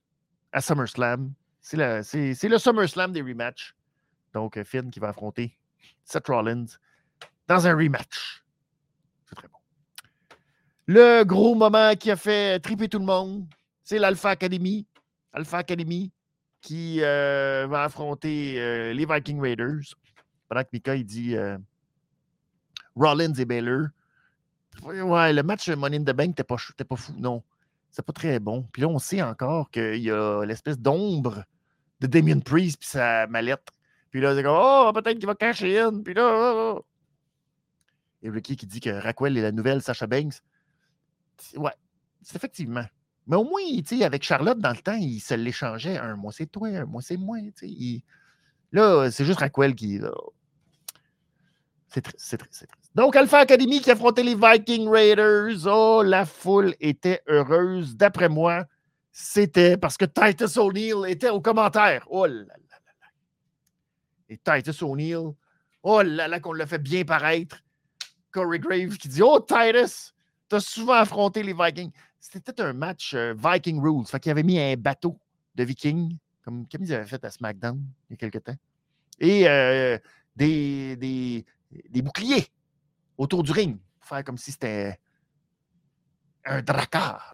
à 0.54 0.62
SummerSlam. 0.62 1.34
C'est 1.66 2.48
le, 2.48 2.58
SummerSlam 2.60 3.12
des 3.12 3.24
rematchs. 3.24 3.76
Donc, 4.36 4.62
Finn 4.64 4.92
qui 4.92 5.00
va 5.00 5.10
affronter 5.10 5.58
Seth 6.04 6.28
Rollins 6.28 6.68
dans 7.48 7.66
un 7.66 7.76
rematch. 7.76 8.44
C'est 9.26 9.34
très 9.34 9.48
bon. 9.48 9.58
Le 10.86 11.24
gros 11.24 11.56
moment 11.56 11.96
qui 11.96 12.12
a 12.12 12.16
fait 12.16 12.60
triper 12.60 12.88
tout 12.88 13.00
le 13.00 13.06
monde, 13.06 13.48
c'est 13.84 13.98
l'Alpha 13.98 14.30
Academy. 14.30 14.86
Alpha 15.34 15.58
Academy 15.58 16.12
qui 16.62 17.02
euh, 17.02 17.66
va 17.68 17.86
affronter 17.86 18.62
euh, 18.62 18.94
les 18.94 19.08
Viking 19.08 19.42
Raiders. 19.42 19.96
Pendant 20.48 20.62
que 20.62 20.70
Mika, 20.72 20.96
il 20.96 21.06
dit 21.06 21.36
euh, 21.36 21.58
Rollins 22.96 23.34
et 23.34 23.46
Baylor. 23.46 23.88
Ouais, 24.84 25.34
le 25.34 25.42
match 25.42 25.68
Money 25.70 25.98
in 25.98 26.04
the 26.04 26.16
Bank 26.16 26.28
n'était 26.28 26.44
pas, 26.44 26.58
pas 26.88 26.96
fou, 26.96 27.14
non. 27.18 27.42
C'est 27.90 28.06
pas 28.06 28.14
très 28.14 28.40
bon. 28.40 28.68
Puis 28.72 28.84
là, 28.84 28.88
on 28.88 29.00
sait 29.00 29.24
encore 29.24 29.72
qu'il 29.72 30.02
y 30.02 30.12
a 30.12 30.44
l'espèce 30.46 30.78
d'ombre 30.78 31.44
de 32.00 32.08
Damien 32.08 32.40
Priest 32.40 32.80
puis 32.80 32.90
sa 32.90 33.28
mallette. 33.28 33.68
Puis 34.12 34.22
là, 34.22 34.36
c'est 34.36 34.44
comme 34.44 34.58
Oh, 34.58 34.92
peut-être 34.94 35.18
qu'il 35.18 35.28
va 35.28 35.36
cacher 35.36 35.80
une. 35.80 36.04
Puis 36.04 36.14
là, 36.14 36.24
oh, 36.26 36.78
oh. 36.78 36.86
Et 38.22 38.30
Ricky 38.30 38.56
qui 38.56 38.66
dit 38.66 38.80
que 38.80 38.90
Raquel 38.90 39.38
est 39.38 39.42
la 39.42 39.52
nouvelle 39.52 39.82
Sacha 39.82 40.08
Banks? 40.08 40.42
Ouais, 41.56 41.74
c'est 42.22 42.36
effectivement. 42.36 42.86
Mais 43.28 43.36
au 43.36 43.44
moins, 43.44 43.62
avec 44.02 44.24
Charlotte, 44.24 44.60
dans 44.60 44.72
le 44.72 44.78
temps, 44.78 44.96
il 44.96 45.20
se 45.20 45.34
l'échangeait. 45.34 45.98
Un 45.98 46.16
mois 46.16 46.32
c'est 46.32 46.48
toi, 46.48 46.70
un 46.70 46.86
mois 46.86 47.02
c'est 47.02 47.18
moi. 47.18 47.38
Là, 48.72 49.12
c'est 49.12 49.26
juste 49.26 49.40
Raquel 49.40 49.76
qui. 49.76 50.00
C'est 51.90 52.02
triste, 52.02 52.20
c'est 52.20 52.38
triste, 52.38 52.56
c'est 52.60 52.68
triste. 52.68 52.92
Donc, 52.96 53.16
Alpha 53.16 53.40
Academy 53.40 53.80
qui 53.80 53.92
affrontait 53.92 54.24
les 54.24 54.36
Viking 54.36 54.90
Raiders. 54.90 55.66
Oh, 55.66 56.02
la 56.04 56.26
foule 56.26 56.76
était 56.80 57.22
heureuse. 57.28 57.96
D'après 57.96 58.30
moi, 58.30 58.66
c'était 59.18 59.78
parce 59.78 59.96
que 59.96 60.04
Titus 60.04 60.58
O'Neill 60.58 61.06
était 61.08 61.30
au 61.30 61.40
commentaire. 61.40 62.06
Oh 62.10 62.26
là 62.26 62.34
là 62.34 62.44
là 62.44 62.92
là. 63.00 63.08
Et 64.28 64.38
Titus 64.38 64.82
O'Neill, 64.82 65.32
oh 65.84 66.02
là 66.02 66.28
là, 66.28 66.42
qu'on 66.42 66.52
l'a 66.52 66.68
fait 66.68 66.80
bien 66.80 67.06
paraître. 67.06 67.64
Corey 68.30 68.60
Graves 68.60 68.98
qui 68.98 69.08
dit 69.08 69.22
Oh, 69.22 69.40
Titus, 69.40 70.14
t'as 70.50 70.60
souvent 70.60 70.96
affronté 70.96 71.44
les 71.44 71.54
Vikings. 71.54 71.94
C'était 72.20 72.60
un 72.60 72.74
match 72.74 73.14
euh, 73.14 73.34
Viking 73.38 73.80
Rules. 73.82 74.06
Fait 74.06 74.20
qu'il 74.20 74.34
avait 74.34 74.44
mis 74.44 74.60
un 74.60 74.76
bateau 74.76 75.18
de 75.56 75.64
Vikings, 75.64 76.18
comme, 76.44 76.68
comme 76.68 76.84
ils 76.84 76.94
avaient 76.94 77.06
fait 77.06 77.24
à 77.24 77.32
SmackDown 77.32 77.82
il 78.10 78.14
y 78.14 78.16
a 78.16 78.18
quelques 78.18 78.44
temps. 78.44 78.58
Et 79.22 79.48
euh, 79.48 79.98
des, 80.36 80.98
des, 80.98 81.46
des, 81.90 82.02
boucliers 82.02 82.48
autour 83.18 83.44
du 83.44 83.54
ring 83.54 83.78
pour 83.98 84.10
faire 84.10 84.26
comme 84.26 84.38
si 84.38 84.52
c'était 84.52 85.00
un 86.44 86.62
dracar. 86.62 87.34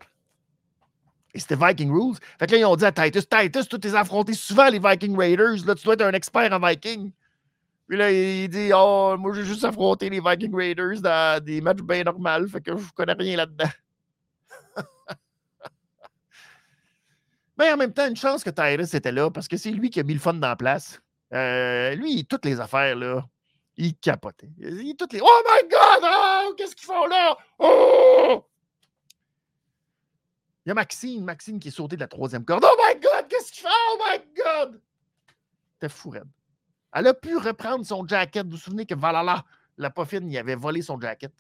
Et 1.34 1.40
c'était 1.40 1.56
Viking 1.56 1.92
Rules. 1.92 2.18
Fait 2.40 2.48
que 2.48 2.52
là, 2.54 2.58
ils 2.60 2.66
ont 2.66 2.76
dit 2.76 2.86
à 2.86 2.92
Titus 2.92 3.28
Titus, 3.28 3.68
tu 3.68 3.80
t'es 3.80 3.96
affronté 3.96 4.34
souvent 4.34 4.68
les 4.68 4.80
Viking 4.80 5.18
Raiders. 5.18 5.66
Là, 5.66 5.76
tu 5.76 5.84
dois 5.86 5.94
être 5.94 6.02
un 6.02 6.12
expert 6.12 6.52
en 6.52 6.60
Viking. 6.60 7.12
Puis 7.88 7.98
là, 7.98 8.12
il 8.12 8.50
dit 8.50 8.72
Oh, 8.74 9.16
moi, 9.18 9.34
j'ai 9.34 9.44
juste 9.44 9.64
affronté 9.64 10.10
les 10.10 10.20
Viking 10.20 10.56
Raiders 10.56 11.02
dans 11.02 11.44
des 11.44 11.62
matchs 11.62 11.82
bien 11.82 12.04
normaux. 12.04 12.48
Fait 12.48 12.62
que 12.62 12.78
je 12.78 12.92
connais 12.94 13.14
rien 13.14 13.38
là-dedans. 13.38 13.70
Mais 17.58 17.72
en 17.72 17.78
même 17.78 17.94
temps, 17.94 18.08
une 18.08 18.16
chance 18.16 18.44
que 18.44 18.50
Tyrus 18.50 18.94
était 18.94 19.12
là 19.12 19.30
parce 19.30 19.48
que 19.48 19.58
c'est 19.58 19.72
lui 19.72 19.90
qui 19.90 20.00
a 20.00 20.04
mis 20.04 20.14
le 20.14 20.20
fun 20.20 20.34
dans 20.34 20.48
la 20.48 20.56
place. 20.56 21.02
Euh, 21.34 21.96
lui, 21.96 22.26
toutes 22.26 22.46
les 22.46 22.60
affaires, 22.60 22.96
là, 22.96 23.26
il 23.78 23.96
capotait. 23.96 24.50
Il, 24.58 24.96
toutes 24.98 25.14
les... 25.14 25.22
Oh 25.22 25.42
my 25.46 25.70
God! 25.70 26.04
Oh, 26.04 26.54
Qu'est-ce 26.58 26.76
qu'ils 26.76 26.88
font 26.88 27.06
là? 27.08 27.38
Oh! 27.60 28.46
Il 30.66 30.70
y 30.70 30.72
a 30.72 30.76
Maxine, 30.76 31.24
Maxine 31.24 31.60
qui 31.60 31.70
est 31.70 31.72
sautée 31.72 31.96
de 31.96 32.02
la 32.02 32.08
troisième 32.08 32.46
corde. 32.46 32.64
Oh 32.66 32.76
my 32.78 33.00
God! 33.00 33.28
Qu'est-ce 33.28 33.52
qu'il 33.52 33.64
fait? 33.64 33.70
Oh 33.92 33.98
my 34.10 34.20
God! 34.36 34.82
C'était 35.74 35.90
fou, 35.90 36.12
Red. 36.12 36.28
Elle 36.94 37.08
a 37.08 37.14
pu 37.14 37.38
reprendre 37.38 37.86
son 37.86 38.06
jacket. 38.08 38.46
Vous 38.46 38.52
vous 38.52 38.58
souvenez 38.58 38.86
que 38.86 38.96
Valala, 38.96 39.44
la 39.78 39.90
poffine, 39.90 40.30
il 40.30 40.38
avait 40.38 40.56
volé 40.56 40.82
son 40.82 41.00
jacket? 41.00 41.32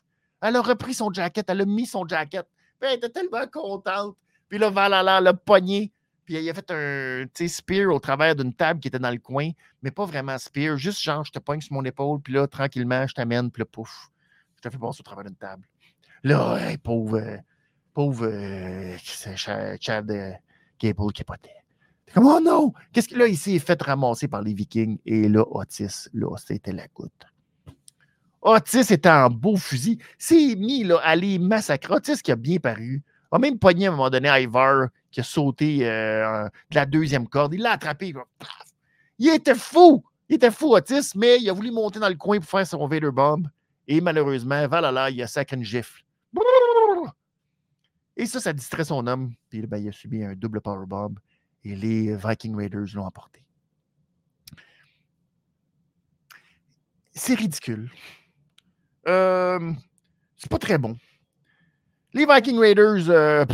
Elle 0.42 0.56
a 0.56 0.62
repris 0.62 0.94
son 0.94 1.14
jacket, 1.14 1.48
elle 1.50 1.62
a 1.62 1.66
mis 1.66 1.86
son 1.86 2.08
jacket. 2.08 2.48
Puis 2.80 2.90
elle 2.90 2.98
était 2.98 3.10
tellement 3.10 3.46
contente. 3.48 4.18
Puis 4.50 4.58
là, 4.58 4.70
Valala 4.70 5.22
l'a 5.22 5.34
pogné. 5.34 5.92
Puis 6.26 6.36
il 6.36 6.50
a 6.50 6.54
fait 6.54 6.72
un 6.72 7.48
spear 7.48 7.94
au 7.94 8.00
travers 8.00 8.36
d'une 8.36 8.54
table 8.54 8.80
qui 8.80 8.88
était 8.88 9.00
dans 9.00 9.12
le 9.12 9.20
coin, 9.20 9.50
mais 9.82 9.92
pas 9.92 10.06
vraiment 10.06 10.38
spear, 10.38 10.78
juste 10.78 11.02
genre, 11.02 11.26
je 11.26 11.32
te 11.32 11.40
pogne 11.40 11.62
sur 11.62 11.74
mon 11.74 11.84
épaule, 11.84 12.22
puis 12.22 12.34
là, 12.34 12.48
tranquillement, 12.48 13.08
je 13.08 13.14
t'amène, 13.14 13.52
puis 13.52 13.62
là, 13.62 13.66
pouf, 13.66 14.10
je 14.56 14.62
te 14.62 14.70
fais 14.70 14.78
passer 14.78 15.02
au 15.02 15.04
travers 15.04 15.26
d'une 15.26 15.36
table. 15.36 15.68
Là, 16.24 16.60
pauvre, 16.84 17.18
euh, 17.18 17.38
pauvre 17.94 18.28
euh, 18.28 18.96
Chad 19.36 20.12
euh, 20.12 20.32
Gable 20.80 21.14
qui 21.14 21.24
poté. 21.24 21.50
Comme, 22.14 22.26
oh 22.26 22.40
non! 22.42 22.74
Qu'est-ce 22.92 23.08
que 23.08 23.18
là, 23.18 23.28
il 23.28 23.38
fait 23.38 23.82
ramasser 23.82 24.28
par 24.28 24.42
les 24.42 24.54
Vikings, 24.54 24.98
et 25.06 25.30
là, 25.30 25.46
Otis, 25.50 26.10
là, 26.14 26.36
c'était 26.38 26.74
la 26.74 26.88
goutte. 26.88 27.26
Otis 28.42 28.92
était 28.92 29.10
en 29.10 29.30
beau 29.30 29.56
fusil. 29.56 30.00
C'est 30.18 30.56
mis 30.56 30.84
là, 30.84 31.00
à 31.04 31.16
les 31.16 31.40
massacrer. 31.40 31.94
Otis 31.94 32.22
qui 32.22 32.32
a 32.32 32.36
bien 32.36 32.58
paru. 32.58 33.04
A 33.32 33.40
même 33.40 33.58
pogné 33.58 33.86
à 33.86 33.90
un 33.90 33.92
moment 33.92 34.10
donné 34.10 34.30
Ivar 34.42 34.88
qui 35.10 35.22
a 35.22 35.24
sauté 35.24 35.88
euh, 35.88 36.50
de 36.70 36.76
la 36.76 36.86
deuxième 36.86 37.28
corde. 37.28 37.54
Il 37.54 37.62
l'a 37.62 37.74
attrapé. 37.74 38.14
Il 39.20 39.30
était 39.30 39.56
fou. 39.56 40.04
Il 40.28 40.36
était 40.36 40.52
fou, 40.52 40.74
Otis, 40.74 41.12
mais 41.16 41.40
il 41.40 41.50
a 41.50 41.54
voulu 41.54 41.72
monter 41.72 42.00
dans 42.00 42.10
le 42.10 42.16
coin 42.16 42.40
pour 42.40 42.50
faire 42.50 42.66
son 42.66 42.88
Vader 42.88 43.12
Bomb. 43.12 43.48
Et 43.88 44.02
malheureusement, 44.02 44.68
voilà, 44.68 45.10
il 45.10 45.22
a 45.22 45.28
sacré 45.28 45.56
une 45.56 45.64
gifle. 45.64 46.04
Et 48.18 48.26
ça, 48.26 48.40
ça 48.40 48.54
distrait 48.54 48.84
son 48.84 49.08
homme. 49.08 49.34
Puis 49.50 49.60
il 49.60 49.88
a 49.88 49.92
subi 49.92 50.24
un 50.24 50.36
double 50.36 50.62
Power 50.62 50.86
Bomb. 50.86 51.18
Et 51.64 51.76
les 51.76 52.16
Viking 52.16 52.56
Raiders 52.56 52.88
l'ont 52.96 53.06
emporté. 53.06 53.46
C'est 57.14 57.36
ridicule. 57.36 57.92
Euh, 59.08 59.74
c'est 60.38 60.50
pas 60.50 60.58
très 60.58 60.78
bon. 60.78 60.96
Les 62.14 62.26
Viking 62.26 62.58
Raiders, 62.58 63.10
euh, 63.10 63.46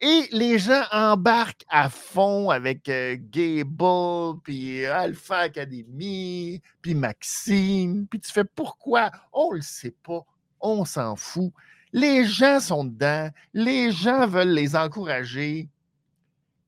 et 0.00 0.28
les 0.32 0.58
gens 0.58 0.82
embarquent 0.90 1.64
à 1.68 1.90
fond 1.90 2.48
avec 2.48 2.88
euh, 2.88 3.16
Gable, 3.18 4.40
puis 4.42 4.86
Alpha 4.86 5.38
Academy, 5.38 6.62
puis 6.80 6.94
Maxime. 6.94 8.06
Puis 8.06 8.20
tu 8.20 8.32
fais 8.32 8.44
pourquoi? 8.44 9.10
On 9.32 9.52
le 9.52 9.60
sait 9.60 9.94
pas. 10.02 10.24
On 10.60 10.84
s'en 10.84 11.16
fout. 11.16 11.52
Les 11.92 12.24
gens 12.24 12.60
sont 12.60 12.84
dedans. 12.84 13.30
Les 13.52 13.92
gens 13.92 14.26
veulent 14.26 14.52
les 14.52 14.76
encourager. 14.76 15.68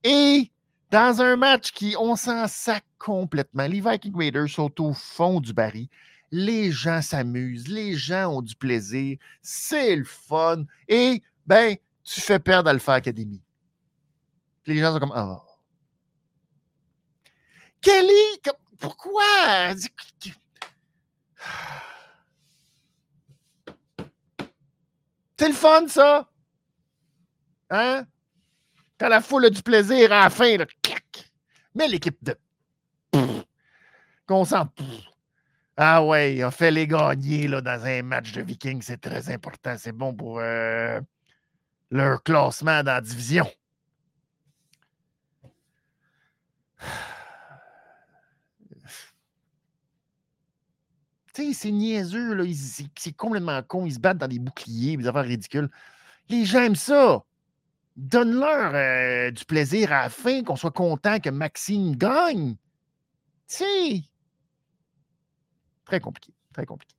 Et 0.05 0.51
dans 0.91 1.23
un 1.23 1.37
match 1.37 1.73
qui, 1.73 1.95
on 1.99 2.17
s'en 2.17 2.49
sac 2.49 2.85
complètement, 2.99 3.67
les 3.67 3.81
Viking 3.81 4.17
Raiders 4.17 4.49
sont 4.49 4.81
au 4.81 4.93
fond 4.93 5.41
du 5.41 5.53
baril. 5.53 5.89
Les 6.31 6.73
gens 6.73 7.03
s'amusent. 7.03 7.69
Les 7.69 7.95
gens 7.95 8.37
ont 8.37 8.43
du 8.43 8.57
plaisir. 8.57 9.19
C'est 9.43 9.95
le 9.97 10.05
fun. 10.05 10.65
Et, 10.89 11.23
ben, 11.47 11.77
tu 12.05 12.21
fais 12.21 12.39
perdre 12.39 12.71
Alpha 12.71 12.95
Academy. 12.95 13.41
les 14.67 14.79
gens 14.79 14.93
sont 14.93 15.01
comme 15.01 15.13
Ah. 15.15 15.41
Kelly, 17.81 18.41
pourquoi? 18.79 19.75
C'est 25.43 25.49
le 25.49 25.55
fun, 25.55 25.89
ça! 25.89 26.29
Hein? 27.69 28.07
Quand 28.97 29.09
la 29.09 29.21
foule 29.21 29.47
a 29.47 29.51
du 29.51 29.61
plaisir 29.61 30.13
à 30.13 30.23
la 30.23 30.31
fin, 30.31 30.57
là, 30.57 30.67
mais 31.75 31.89
l'équipe 31.89 32.17
de. 32.23 32.39
Qu'on 34.29 34.45
sent. 34.45 34.63
Ah 35.77 36.05
ouais, 36.05 36.37
il 36.37 36.45
a 36.45 36.53
fait 36.53 36.71
les 36.71 36.87
gagner 36.87 37.49
là, 37.49 37.61
dans 37.61 37.85
un 37.85 38.03
match 38.05 38.31
de 38.31 38.43
Vikings, 38.43 38.83
c'est 38.83 39.01
très 39.01 39.31
important. 39.31 39.75
C'est 39.77 39.91
bon 39.91 40.15
pour. 40.15 40.39
Euh, 40.39 41.01
leur 41.91 42.23
classement 42.23 42.85
dans 42.85 42.93
la 42.93 43.01
division. 43.01 43.51
Sais, 51.33 51.53
c'est 51.53 51.71
niaiseux, 51.71 52.35
là. 52.35 52.45
C'est 52.97 53.13
complètement 53.13 53.63
con. 53.63 53.87
Ils 53.87 53.95
se 53.95 53.99
battent 53.99 54.19
dans 54.19 54.29
des 54.29 54.39
boucliers, 54.39 54.97
des 54.97 55.07
affaires 55.07 55.25
ridicules. 55.25 55.71
Les 56.29 56.45
gens 56.45 56.63
aiment 56.63 56.77
ça. 56.77 57.25
Donne-leur 57.97 58.75
euh, 58.75 59.31
du 59.31 59.45
plaisir 59.45 59.93
à 59.93 60.05
la 60.05 60.09
fin, 60.09 60.43
qu'on 60.43 60.57
soit 60.57 60.71
content 60.71 61.21
que 61.21 61.31
Maxime 61.31 61.95
gagne. 61.97 62.57
Tu. 63.49 64.03
Très 65.85 66.01
compliqué. 66.01 66.33
Très 66.55 66.65
compliqué. 66.65 66.95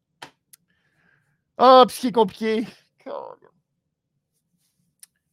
Ah, 1.58 1.82
oh, 1.82 1.86
puis 1.88 1.96
ce 1.96 2.02
qui 2.02 2.08
est 2.08 2.12
compliqué. 2.12 2.68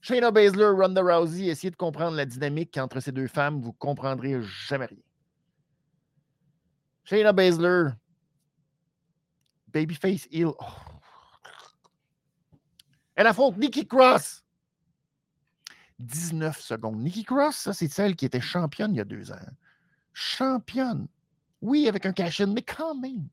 Shayna 0.03 0.31
Baszler, 0.31 0.71
Ronda 0.71 1.03
Rousey, 1.03 1.49
essayez 1.49 1.71
de 1.71 1.77
comprendre 1.77 2.17
la 2.17 2.25
dynamique 2.25 2.77
entre 2.79 3.01
ces 3.01 3.13
deux 3.13 3.27
femmes, 3.27 3.61
vous 3.61 3.73
comprendrez 3.73 4.41
jamais 4.43 4.87
rien. 4.87 4.99
Shayna 7.05 7.33
Baszler, 7.33 7.91
Babyface 9.73 10.27
Heel. 10.31 10.53
Oh. 10.59 10.65
Elle 13.15 13.27
affronte 13.27 13.57
Nikki 13.59 13.87
Cross. 13.87 14.45
19 15.99 16.59
secondes. 16.59 17.03
Nikki 17.03 17.25
Cross, 17.25 17.57
ça, 17.57 17.73
c'est 17.73 17.89
celle 17.89 18.17
qui 18.17 18.25
était 18.25 18.41
championne 18.41 18.95
il 18.95 18.99
y 18.99 19.01
a 19.01 19.05
deux 19.05 19.31
ans. 19.31 19.37
Championne. 20.13 21.07
Oui, 21.61 21.89
avec 21.89 22.07
un 22.07 22.13
cash 22.13 22.41
mais 22.41 22.63
quand 22.63 22.95
même. 22.95 23.29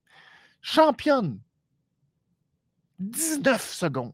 Championne. 0.61 1.39
19 2.99 3.61
secondes. 3.61 4.13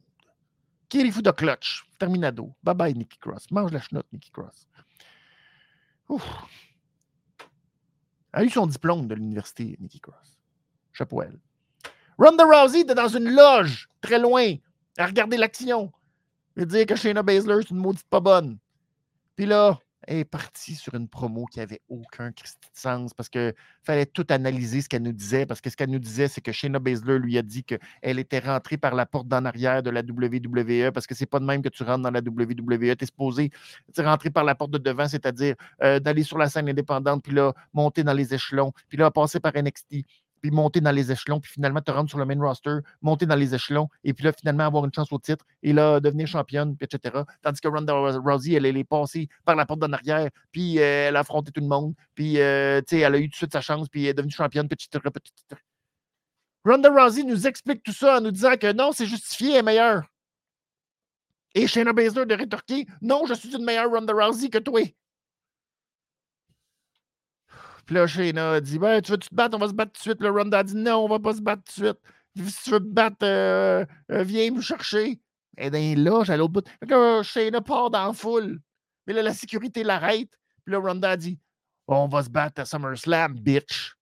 Kirifu 0.90 1.24
de 1.24 1.32
clutch? 1.32 1.84
Terminado. 1.98 2.54
Bye 2.62 2.76
bye, 2.76 2.94
Nikki 2.94 3.18
Cross. 3.18 3.50
Mange 3.50 3.72
la 3.72 3.82
chenotte, 3.82 4.12
Nikki 4.14 4.30
Cross. 4.30 4.68
Elle 8.34 8.42
a 8.42 8.44
eu 8.44 8.50
son 8.50 8.68
diplôme 8.68 9.08
de 9.08 9.16
l'université, 9.16 9.76
Nikki 9.80 10.00
Cross. 10.00 10.38
Chapeau 10.92 11.22
à 11.22 11.26
elle. 11.26 11.40
Ronda 12.24 12.46
Rousey 12.46 12.82
était 12.82 12.96
dans 12.96 13.10
une 13.10 13.30
loge, 13.36 13.90
très 14.00 14.18
loin, 14.18 14.56
à 14.98 15.08
regarder 15.08 15.36
l'action. 15.36 15.92
Et 16.56 16.66
dire 16.66 16.86
que 16.86 16.96
Shayna 16.96 17.22
Baszler, 17.22 17.58
c'est 17.64 17.72
une 17.72 17.78
maudite 17.78 18.08
pas 18.10 18.22
bonne. 18.22 18.60
Puis 19.36 19.46
là, 19.46 19.78
elle 20.08 20.20
est 20.20 20.26
partie 20.26 20.76
sur 20.76 20.94
une 20.94 21.10
promo 21.10 21.46
qui 21.48 21.60
n'avait 21.60 21.82
aucun 21.90 22.32
sens 22.72 23.14
parce 23.14 23.28
qu'il 23.28 23.54
fallait 23.84 24.06
tout 24.06 24.26
analyser 24.30 24.82
ce 24.82 24.88
qu'elle 24.88 25.04
nous 25.04 25.12
disait. 25.12 25.46
Parce 25.46 25.60
que 25.60 25.70
ce 25.70 25.76
qu'elle 25.76 25.90
nous 25.90 26.00
disait, 26.00 26.30
c'est 26.30 26.40
que 26.40 26.54
Shayna 26.54 26.80
Baszler 26.80 27.20
lui 27.20 27.38
a 27.38 27.42
dit 27.42 27.66
qu'elle 27.66 28.20
était 28.20 28.40
rentrée 28.40 28.78
par 28.78 28.96
la 28.96 29.06
porte 29.06 29.28
d'en 29.28 29.44
arrière 29.44 29.84
de 29.84 29.90
la 29.90 30.00
WWE 30.00 30.92
parce 30.94 31.08
que 31.08 31.16
c'est 31.16 31.26
pas 31.26 31.40
de 31.40 31.46
même 31.46 31.62
que 31.62 31.70
tu 31.70 31.84
rentres 31.84 32.04
dans 32.04 32.12
la 32.12 32.22
WWE. 32.22 32.96
Tu 32.96 33.04
es 33.04 33.06
supposé 33.06 33.52
rentrer 33.98 34.30
par 34.30 34.46
la 34.46 34.56
porte 34.56 34.72
de 34.72 34.78
devant, 34.78 35.10
c'est-à-dire 35.10 35.56
euh, 35.82 36.00
d'aller 36.00 36.24
sur 36.24 36.38
la 36.38 36.48
scène 36.48 36.70
indépendante, 36.70 37.22
puis 37.24 37.34
là, 37.34 37.54
monter 37.74 38.04
dans 38.04 38.14
les 38.14 38.34
échelons, 38.34 38.72
puis 38.88 38.98
là, 38.98 39.12
passer 39.12 39.42
par 39.42 39.54
NXT, 39.56 40.06
puis 40.44 40.52
monter 40.52 40.82
dans 40.82 40.92
les 40.92 41.10
échelons, 41.10 41.40
puis 41.40 41.52
finalement 41.54 41.82
te 41.82 41.90
rendre 41.90 42.10
sur 42.10 42.20
le 42.20 42.26
main 42.26 42.38
roster, 42.38 42.80
monter 43.02 43.26
dans 43.26 43.38
les 43.38 43.56
échelons, 43.56 43.88
et 44.04 44.14
puis 44.14 44.26
là, 44.26 44.34
finalement 44.34 44.66
avoir 44.66 44.84
une 44.84 44.94
chance 44.94 45.12
au 45.14 45.18
titre, 45.18 45.46
et 45.64 45.72
là, 45.72 46.02
devenir 46.02 46.28
championne, 46.28 46.76
puis 46.76 46.86
etc. 46.86 47.24
Tandis 47.42 47.62
que 47.62 47.70
Ronda 47.70 47.94
Rousey, 47.94 48.52
elle, 48.52 48.66
est 48.66 48.84
passée 48.84 49.30
par 49.46 49.56
la 49.56 49.66
porte 49.66 49.80
d'en 49.80 49.94
arrière, 49.94 50.30
puis 50.52 50.80
euh, 50.80 51.08
elle 51.08 51.16
a 51.16 51.22
affronté 51.22 51.54
tout 51.54 51.62
le 51.62 51.68
monde, 51.68 51.94
puis 52.14 52.42
euh, 52.42 52.82
elle 52.92 53.16
a 53.16 53.18
eu 53.18 53.30
tout 53.30 53.32
de 53.32 53.36
suite 53.36 53.54
sa 53.54 53.62
chance, 53.62 53.88
puis 53.88 54.04
elle 54.04 54.10
est 54.10 54.14
devenue 54.16 54.34
championne, 54.34 54.68
puis 54.68 54.78
etc. 54.92 55.02
Ronda 56.66 56.90
Rousey 56.90 57.24
nous 57.24 57.48
explique 57.48 57.82
tout 57.82 57.94
ça 57.94 58.18
en 58.18 58.22
nous 58.22 58.32
disant 58.32 58.58
que 58.58 58.74
non, 58.74 58.92
c'est 58.92 59.06
justifié, 59.06 59.52
elle 59.52 59.60
est 59.60 59.64
meilleure. 59.64 60.04
Et 61.56 61.68
Shayna 61.68 61.94
Baszler 61.94 62.26
de 62.26 62.36
rétorquer 62.36 62.86
Non, 63.02 63.26
je 63.26 63.34
suis 63.34 63.56
une 63.56 63.64
meilleure 63.64 63.90
Ronda 63.90 64.14
Rousey 64.14 64.50
que 64.50 64.58
toi. 64.58 64.82
Puis 67.86 67.96
là, 67.96 68.08
Shayna 68.08 68.62
dit 68.62 68.80
ben, 68.80 69.02
Tu 69.02 69.12
veux 69.12 69.18
te 69.18 69.34
battre? 69.34 69.56
On 69.56 69.60
va 69.60 69.68
se 69.68 69.74
battre 69.74 69.92
tout 69.94 70.00
de 70.00 70.04
suite. 70.04 70.22
Le 70.22 70.30
Ronda 70.30 70.64
dit 70.64 70.76
Non, 70.76 71.06
on 71.06 71.08
va 71.08 71.20
pas 71.20 71.34
se 71.34 71.42
battre 71.42 71.64
tout 71.64 71.82
de 71.82 71.88
suite. 71.88 72.00
Si 72.50 72.64
tu 72.64 72.72
veux 72.72 72.80
te 72.80 72.86
battre, 72.86 73.18
euh, 73.24 73.86
euh, 74.12 74.24
viens 74.24 74.52
me 74.52 74.62
chercher. 74.62 75.20
Et 75.58 75.70
bien 75.70 75.96
là, 75.96 76.24
j'allais 76.24 76.42
au 76.44 76.50
bout. 76.50 76.68
Fait 76.80 76.88
que 76.88 77.22
Shayna 77.24 77.62
part 77.62 77.90
dans 77.92 78.08
la 78.08 78.14
foule. 78.14 78.60
Mais 79.08 79.14
là, 79.14 79.22
la 79.22 79.34
sécurité 79.34 79.84
l'arrête. 79.84 80.30
Puis 80.66 80.72
là, 80.74 80.80
Ronda 80.80 81.18
dit 81.18 81.40
On 81.88 82.08
va 82.08 82.24
se 82.24 82.30
battre 82.30 82.62
à 82.62 82.66
SummerSlam, 82.66 83.34
bitch. 83.40 83.96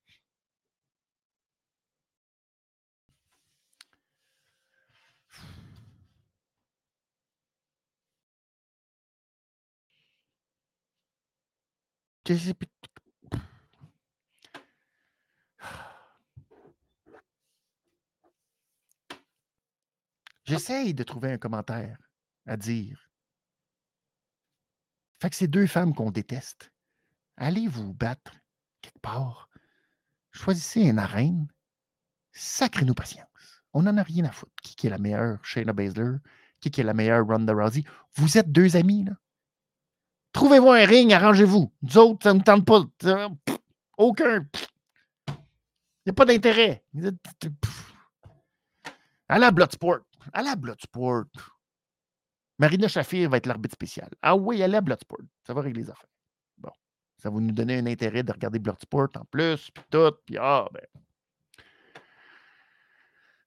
Qu'est-ce 12.23 12.51
que 12.53 12.65
J'essaye 20.45 20.93
de 20.93 21.03
trouver 21.03 21.31
un 21.31 21.37
commentaire 21.37 21.97
à 22.45 22.57
dire. 22.57 23.09
Fait 25.21 25.29
que 25.29 25.35
c'est 25.35 25.47
deux 25.47 25.67
femmes 25.67 25.93
qu'on 25.93 26.11
déteste. 26.11 26.71
Allez 27.37 27.67
vous 27.67 27.93
battre 27.93 28.33
quelque 28.81 28.99
part? 29.01 29.49
Choisissez 30.31 30.81
une 30.81 30.99
arène. 30.99 31.47
Sacrez-nous 32.31 32.93
patience. 32.93 33.27
On 33.73 33.83
n'en 33.83 33.97
a 33.97 34.03
rien 34.03 34.25
à 34.25 34.31
foutre. 34.31 34.51
Qui, 34.63 34.87
est 34.87 34.89
la 34.89 34.97
meilleure? 34.97 35.43
Shayna 35.45 35.73
Baszler? 35.73 36.17
Qui, 36.59 36.69
est 36.81 36.83
la 36.83 36.93
meilleure? 36.93 37.25
Ronda 37.25 37.53
Rousey? 37.53 37.83
Vous 38.15 38.37
êtes 38.37 38.51
deux 38.51 38.75
amis, 38.75 39.05
là. 39.05 39.13
Trouvez-vous 40.33 40.69
un 40.69 40.85
ring, 40.85 41.11
arrangez-vous. 41.11 41.71
Nous 41.81 41.97
autres, 41.97 42.23
ça 42.23 42.33
ne 42.33 42.41
tente 42.41 42.65
pas. 42.65 42.83
aucun. 43.97 44.47
Il 45.27 46.07
n'y 46.07 46.09
a 46.11 46.13
pas 46.13 46.25
d'intérêt. 46.25 46.83
À 49.27 49.37
la 49.37 49.51
Bloodsport 49.51 49.99
à 50.33 50.41
la 50.41 50.55
Bloodsport. 50.55 51.25
Marina 52.59 52.87
Shafir 52.87 53.29
va 53.29 53.37
être 53.37 53.47
l'arbitre 53.47 53.73
spécial. 53.73 54.09
Ah 54.21 54.35
oui, 54.35 54.61
à 54.61 54.67
la 54.67 54.81
Bloodsport. 54.81 55.25
Ça 55.45 55.53
va 55.53 55.61
régler 55.61 55.83
les 55.83 55.89
affaires. 55.89 56.09
Bon. 56.57 56.71
Ça 57.17 57.29
va 57.29 57.39
nous 57.39 57.51
donner 57.51 57.79
un 57.79 57.87
intérêt 57.87 58.23
de 58.23 58.31
regarder 58.31 58.59
Bloodsport 58.59 59.09
en 59.15 59.25
plus, 59.25 59.71
puis 59.71 59.83
tout, 59.89 60.11
puis 60.25 60.37
ah, 60.39 60.67
ben. 60.71 60.85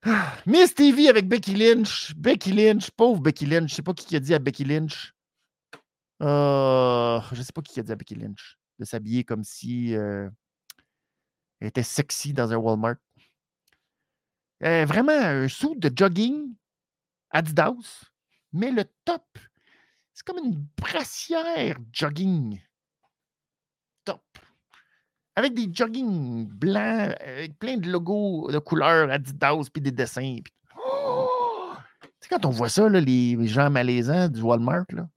Miss 0.45 0.75
TV 0.75 1.07
avec 1.07 1.27
Becky 1.27 1.55
Lynch. 1.55 2.13
Becky 2.15 2.51
Lynch, 2.51 2.91
pauvre 2.91 3.21
Becky 3.21 3.45
Lynch. 3.45 3.69
Je 3.69 3.73
ne 3.73 3.75
sais 3.77 3.83
pas 3.83 3.93
qui 3.93 4.15
a 4.15 4.19
dit 4.19 4.33
à 4.33 4.39
Becky 4.39 4.65
Lynch. 4.65 5.13
Euh, 6.21 7.19
je 7.31 7.39
ne 7.39 7.43
sais 7.43 7.53
pas 7.53 7.61
qui 7.61 7.79
a 7.79 7.83
dit 7.83 7.91
à 7.91 7.95
Becky 7.95 8.15
Lynch 8.15 8.57
de 8.79 8.85
s'habiller 8.85 9.23
comme 9.23 9.43
si 9.43 9.95
euh, 9.95 10.29
elle 11.59 11.69
était 11.69 11.83
sexy 11.83 12.33
dans 12.33 12.51
un 12.51 12.57
Walmart. 12.57 12.97
Vraiment, 14.59 15.13
un 15.13 15.47
sou 15.47 15.75
de 15.75 15.91
jogging 15.95 16.53
Adidas, 17.35 18.05
mais 18.53 18.71
le 18.71 18.85
top, 19.03 19.25
c'est 20.13 20.25
comme 20.25 20.37
une 20.37 20.65
brassière 20.77 21.77
jogging. 21.91 22.61
Top. 24.05 24.23
Avec 25.35 25.53
des 25.53 25.67
jogging 25.69 26.47
blancs, 26.47 27.13
avec 27.19 27.59
plein 27.59 27.75
de 27.75 27.89
logos 27.91 28.49
de 28.51 28.59
couleurs 28.59 29.11
Adidas, 29.11 29.67
puis 29.71 29.81
des 29.81 29.91
dessins. 29.91 30.37
Oh! 30.77 31.29
Tu 32.01 32.29
sais, 32.29 32.29
quand 32.29 32.45
on 32.45 32.51
voit 32.51 32.69
ça, 32.69 32.87
les 32.87 33.47
gens 33.47 33.69
malaisants 33.69 34.29
du 34.29 34.41
Walmart, 34.41 34.85
là, 34.89 35.07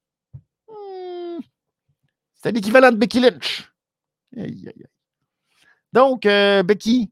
hmm, 0.68 1.40
c'est 2.34 2.50
l'équivalent 2.50 2.90
de 2.90 2.96
Becky 2.96 3.20
Lynch. 3.20 3.72
Donc, 5.92 6.26
euh, 6.26 6.64
Becky, 6.64 7.10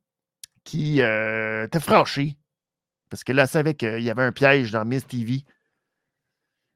qui 0.65 1.01
euh, 1.01 1.67
était 1.67 1.81
franchie, 1.81 2.37
parce 3.11 3.25
que 3.25 3.33
là, 3.33 3.43
elle 3.43 3.49
savait 3.49 3.75
qu'il 3.75 4.03
y 4.03 4.11
avait 4.11 4.23
un 4.23 4.33
piège 4.33 4.73
dans 4.73 4.85
Miss 4.85 5.07
TV. 5.07 5.45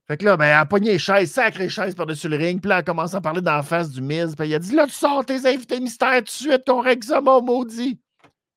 Fait 0.06 0.16
que 0.16 0.24
là, 0.24 0.36
ben, 0.36 0.46
elle 0.46 0.54
a 0.54 0.66
pogné 0.66 0.92
les 0.92 0.98
chaises, 0.98 1.30
sacré 1.30 1.68
chaises 1.68 1.94
par-dessus 1.94 2.28
le 2.28 2.36
ring. 2.36 2.60
Puis 2.60 2.68
là, 2.68 2.78
elle 2.78 2.84
commence 2.84 3.14
à 3.14 3.20
parler 3.20 3.40
d'en 3.40 3.62
face 3.62 3.90
du 3.90 4.00
Miz. 4.00 4.34
Puis 4.34 4.48
il 4.48 4.54
a 4.54 4.58
dit 4.58 4.74
Là, 4.74 4.86
tu 4.86 4.92
sors 4.92 5.24
tes 5.24 5.46
invités 5.46 5.78
mystères 5.78 6.18
tout 6.18 6.24
de 6.24 6.28
suite, 6.30 7.04
ça, 7.04 7.20
mon 7.20 7.42
maudit. 7.42 8.00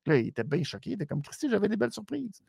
Là, 0.05 0.17
il 0.17 0.29
était 0.29 0.43
bien 0.43 0.63
choqué. 0.63 0.91
Il 0.91 0.93
était 0.93 1.05
comme 1.05 1.21
Christy, 1.21 1.49
j'avais 1.49 1.67
des 1.67 1.77
belles 1.77 1.91
surprises. 1.91 2.41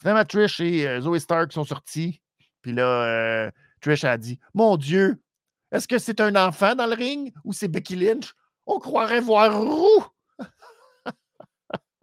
Finalement, 0.00 0.24
Trish 0.24 0.60
et 0.60 0.88
euh, 0.88 1.00
Zoe 1.00 1.18
Stark 1.18 1.52
sont 1.52 1.64
sortis. 1.64 2.20
Puis 2.62 2.72
là, 2.72 2.82
euh, 2.82 3.50
Trish 3.80 4.04
a 4.04 4.16
dit 4.16 4.38
Mon 4.54 4.76
Dieu, 4.76 5.22
est-ce 5.70 5.86
que 5.86 5.98
c'est 5.98 6.20
un 6.20 6.34
enfant 6.34 6.74
dans 6.74 6.86
le 6.86 6.94
ring 6.94 7.32
ou 7.44 7.52
c'est 7.52 7.68
Becky 7.68 7.96
Lynch? 7.96 8.34
On 8.66 8.78
croirait 8.78 9.20
voir 9.20 9.56
roux. 9.56 10.04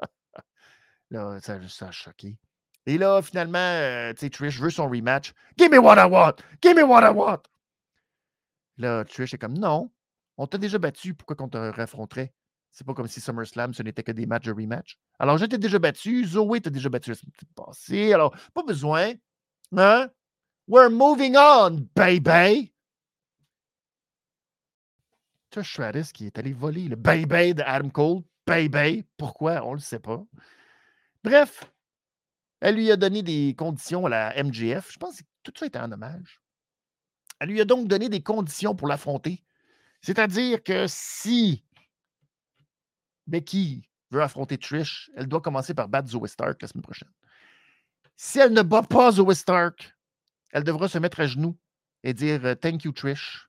là, 1.12 1.38
ça, 1.42 1.60
ça 1.68 1.88
a 1.88 1.92
choqué. 1.92 2.38
Et 2.86 2.98
là, 2.98 3.22
finalement, 3.22 3.58
euh, 3.58 4.14
tu 4.14 4.20
sais, 4.22 4.30
Trish 4.30 4.60
veut 4.60 4.70
son 4.70 4.88
rematch. 4.88 5.34
Give 5.58 5.72
me 5.72 5.80
what 5.80 5.96
I 5.98 6.10
want! 6.10 6.36
Give 6.62 6.76
me 6.76 6.84
what 6.84 7.02
I 7.02 7.14
want! 7.14 7.42
Là, 8.78 9.04
Trish 9.06 9.34
est 9.34 9.38
comme 9.38 9.58
non, 9.58 9.90
on 10.38 10.48
t'a 10.48 10.58
déjà 10.58 10.78
battu, 10.78 11.14
pourquoi 11.14 11.36
qu'on 11.36 11.50
te 11.50 11.58
réaffronterait? 11.58 12.34
C'est 12.72 12.86
pas 12.86 12.94
comme 12.94 13.08
si 13.08 13.22
SummerSlam, 13.22 13.74
ce 13.74 13.82
n'était 13.84 14.04
que 14.04 14.12
des 14.12 14.26
matchs 14.26 14.46
de 14.46 14.52
rematch. 14.52 14.98
Alors, 15.18 15.38
je 15.38 15.46
t'ai 15.46 15.58
déjà 15.58 15.80
battu, 15.80 16.26
Zoé 16.26 16.60
t'a 16.60 16.70
déjà 16.70 16.90
battu 16.90 17.12
la 17.12 17.16
semaine 17.16 17.34
passée, 17.56 18.14
alors 18.14 18.36
pas 18.54 18.64
besoin. 18.64 19.14
Hein? 19.76 20.10
We're 20.68 20.90
moving 20.92 21.36
on, 21.38 21.88
baby! 21.96 22.74
Trish 25.50 25.72
Stratus 25.72 26.12
qui 26.12 26.26
est 26.28 26.38
allé 26.38 26.52
voler 26.52 26.90
le 26.90 26.98
baby 26.98 27.54
de 27.54 27.64
Adam 27.66 27.90
Cole. 27.90 28.24
Baby, 28.46 29.06
pourquoi? 29.18 29.66
On 29.66 29.74
le 29.74 29.80
sait 29.80 30.00
pas. 30.00 30.24
Bref, 31.24 31.64
elle 32.66 32.78
lui 32.78 32.90
a 32.90 32.98
donné 32.98 33.22
des 33.22 33.54
conditions 33.56 34.08
à 34.08 34.10
la 34.10 34.44
MGF. 34.44 34.92
Je 34.92 34.98
pense 34.98 35.20
que 35.20 35.24
tout 35.44 35.54
ça 35.56 35.68
était 35.68 35.78
en 35.78 35.92
hommage. 35.92 36.42
Elle 37.40 37.50
lui 37.50 37.62
a 37.62 37.66
donc 37.66 37.88
donné 37.88 38.10
des 38.10 38.24
conditions 38.24 38.76
pour 38.76 38.88
l'affronter. 38.88 39.44
C'est-à-dire 40.02 40.64
que 40.64 40.88
si 40.88 41.64
Becky 43.28 43.88
veut 44.10 44.24
affronter 44.24 44.58
Trish, 44.58 45.12
elle 45.16 45.28
doit 45.28 45.42
commencer 45.42 45.76
par 45.76 45.88
battre 45.88 46.10
Zoe 46.10 46.26
Stark 46.26 46.60
la 46.60 46.68
semaine 46.68 46.82
prochaine. 46.82 47.12
Si 48.18 48.40
elle 48.40 48.52
ne 48.52 48.64
bat 48.64 48.82
pas 48.82 49.12
Zoe 49.12 49.36
Stark, 49.36 49.96
elle 50.50 50.64
devra 50.64 50.88
se 50.88 50.98
mettre 50.98 51.20
à 51.20 51.28
genoux 51.28 51.56
et 52.02 52.16
dire 52.16 52.44
euh, 52.46 52.56
Thank 52.56 52.86
you, 52.86 52.94
Trish. 52.94 53.48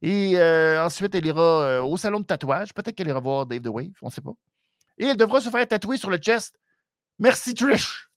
Et 0.00 0.38
euh, 0.38 0.84
ensuite, 0.84 1.12
elle 1.16 1.26
ira 1.26 1.62
euh, 1.64 1.82
au 1.82 1.96
salon 1.96 2.20
de 2.20 2.24
tatouage. 2.24 2.72
Peut-être 2.72 2.94
qu'elle 2.94 3.08
ira 3.08 3.18
voir 3.18 3.46
Dave 3.46 3.62
the 3.62 3.66
Wave, 3.66 3.98
on 4.00 4.06
ne 4.06 4.12
sait 4.12 4.20
pas. 4.20 4.34
Et 4.98 5.06
elle 5.06 5.16
devra 5.16 5.40
se 5.40 5.50
faire 5.50 5.66
tatouer 5.66 5.96
sur 5.96 6.10
le 6.10 6.18
chest. 6.18 6.56
Merci, 7.18 7.54
Trish 7.54 8.08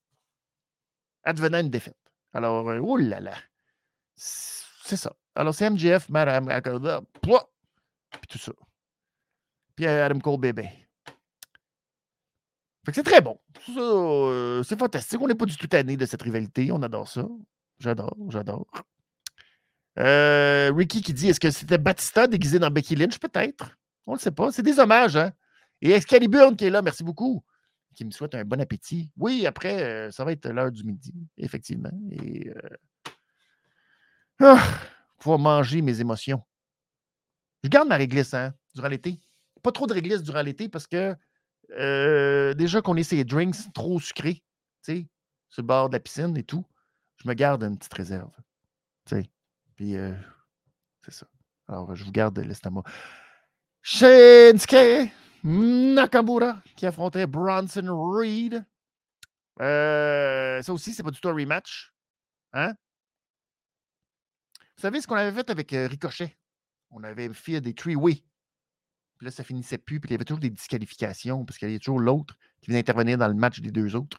advenant 1.27 1.59
une 1.59 1.69
défaite. 1.69 1.97
Alors, 2.33 2.69
euh, 2.69 2.97
là. 2.97 3.33
C'est 4.15 4.95
ça. 4.95 5.13
Alors, 5.35 5.53
c'est 5.53 5.69
MGF, 5.69 6.09
Madame 6.09 6.49
Akoda, 6.49 7.01
puis 7.21 8.27
tout 8.29 8.37
ça. 8.37 8.53
Puis 9.75 9.85
Adam 9.85 10.19
Cole 10.19 10.39
bébé. 10.39 10.69
c'est 12.91 13.03
très 13.03 13.21
bon. 13.21 13.39
Euh, 13.77 14.63
c'est 14.63 14.79
fantastique. 14.79 15.21
On 15.21 15.27
n'est 15.27 15.35
pas 15.35 15.45
du 15.45 15.55
tout 15.55 15.67
tanné 15.67 15.97
de 15.97 16.05
cette 16.05 16.21
rivalité. 16.21 16.71
On 16.71 16.81
adore 16.81 17.07
ça. 17.07 17.27
J'adore, 17.79 18.15
j'adore. 18.29 18.65
Euh, 19.99 20.71
Ricky 20.75 21.01
qui 21.01 21.13
dit 21.13 21.29
est-ce 21.29 21.39
que 21.39 21.51
c'était 21.51 21.77
Batista 21.77 22.27
déguisé 22.27 22.59
dans 22.59 22.71
Becky 22.71 22.95
Lynch? 22.95 23.19
Peut-être. 23.19 23.77
On 24.05 24.13
ne 24.13 24.17
le 24.17 24.21
sait 24.21 24.31
pas. 24.31 24.51
C'est 24.51 24.63
des 24.63 24.79
hommages. 24.79 25.17
Hein? 25.17 25.31
Et 25.81 25.91
Excalibur 25.91 26.55
qui 26.55 26.65
est 26.65 26.69
là, 26.69 26.81
merci 26.81 27.03
beaucoup. 27.03 27.43
Qui 27.97 28.05
me 28.05 28.11
souhaite 28.11 28.35
un 28.35 28.45
bon 28.45 28.61
appétit. 28.61 29.09
Oui, 29.17 29.47
après, 29.47 29.81
euh, 29.81 30.11
ça 30.11 30.23
va 30.23 30.31
être 30.31 30.47
l'heure 30.47 30.71
du 30.71 30.83
midi, 30.83 31.15
effectivement. 31.35 31.89
Et. 32.11 32.53
Ah, 34.39 34.63
pouvoir 35.17 35.39
manger 35.39 35.81
mes 35.81 35.99
émotions. 35.99 36.43
Je 37.63 37.69
garde 37.69 37.87
ma 37.87 37.97
réglisse 37.97 38.35
hein, 38.35 38.53
durant 38.75 38.89
l'été. 38.89 39.19
Pas 39.63 39.71
trop 39.71 39.87
de 39.87 39.95
réglisse 39.95 40.21
durant 40.21 40.43
l'été 40.43 40.69
parce 40.69 40.85
que 40.85 41.15
euh, 41.71 42.53
déjà 42.53 42.83
qu'on 42.83 42.95
ait 42.97 43.03
ces 43.03 43.23
drinks 43.23 43.73
trop 43.73 43.99
sucrés, 43.99 44.43
tu 44.83 44.93
sais, 44.93 45.07
sur 45.49 45.63
le 45.63 45.67
bord 45.67 45.89
de 45.89 45.93
la 45.93 45.99
piscine 45.99 46.37
et 46.37 46.43
tout, 46.43 46.63
je 47.15 47.27
me 47.27 47.33
garde 47.33 47.63
une 47.63 47.79
petite 47.79 47.95
réserve. 47.95 48.29
Tu 49.07 49.15
sais. 49.15 49.29
Puis, 49.75 49.97
euh, 49.97 50.13
c'est 51.03 51.15
ça. 51.15 51.25
Alors, 51.67 51.95
je 51.95 52.03
vous 52.03 52.11
garde 52.11 52.37
l'estomac. 52.37 52.83
Shinsuke 53.81 55.11
Nakamura 55.47 56.61
qui 56.75 56.85
affrontait 56.85 57.25
Bronson 57.25 57.87
Reed. 57.87 58.65
Euh, 59.61 60.61
ça 60.61 60.73
aussi, 60.73 60.93
c'est 60.93 61.03
pas 61.03 61.11
du 61.11 61.21
tout 61.21 61.29
un 61.29 61.33
rematch. 61.33 61.93
Hein? 62.51 62.73
Vous 64.75 64.81
savez 64.81 64.99
ce 64.99 65.07
qu'on 65.07 65.15
avait 65.15 65.31
fait 65.31 65.49
avec 65.49 65.71
Ricochet? 65.71 66.37
On 66.91 67.03
avait 67.03 67.33
fait 67.33 67.61
des 67.61 67.73
three-way. 67.73 68.23
Puis 69.17 69.25
là, 69.25 69.31
ça 69.31 69.43
finissait 69.43 69.77
plus. 69.77 69.99
Puis 69.99 70.09
il 70.09 70.11
y 70.11 70.15
avait 70.15 70.25
toujours 70.25 70.41
des 70.41 70.49
disqualifications 70.49 71.45
parce 71.45 71.57
qu'il 71.57 71.69
y 71.69 71.71
avait 71.71 71.79
toujours 71.79 71.99
l'autre 71.99 72.35
qui 72.61 72.67
venait 72.67 72.79
intervenir 72.79 73.17
dans 73.17 73.27
le 73.27 73.33
match 73.33 73.61
des 73.61 73.71
deux 73.71 73.95
autres. 73.95 74.17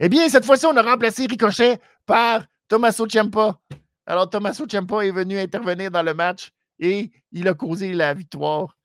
Eh 0.00 0.08
bien, 0.08 0.28
cette 0.28 0.46
fois-ci, 0.46 0.66
on 0.66 0.76
a 0.76 0.82
remplacé 0.82 1.26
Ricochet 1.26 1.78
par 2.06 2.46
Tommaso 2.68 3.06
Ciampa. 3.06 3.60
Alors, 4.06 4.30
Tommaso 4.30 4.66
Ciampa 4.66 5.04
est 5.04 5.10
venu 5.10 5.38
intervenir 5.38 5.90
dans 5.90 6.02
le 6.02 6.14
match 6.14 6.50
et 6.78 7.12
il 7.32 7.48
a 7.48 7.54
causé 7.54 7.92
la 7.92 8.14
victoire. 8.14 8.76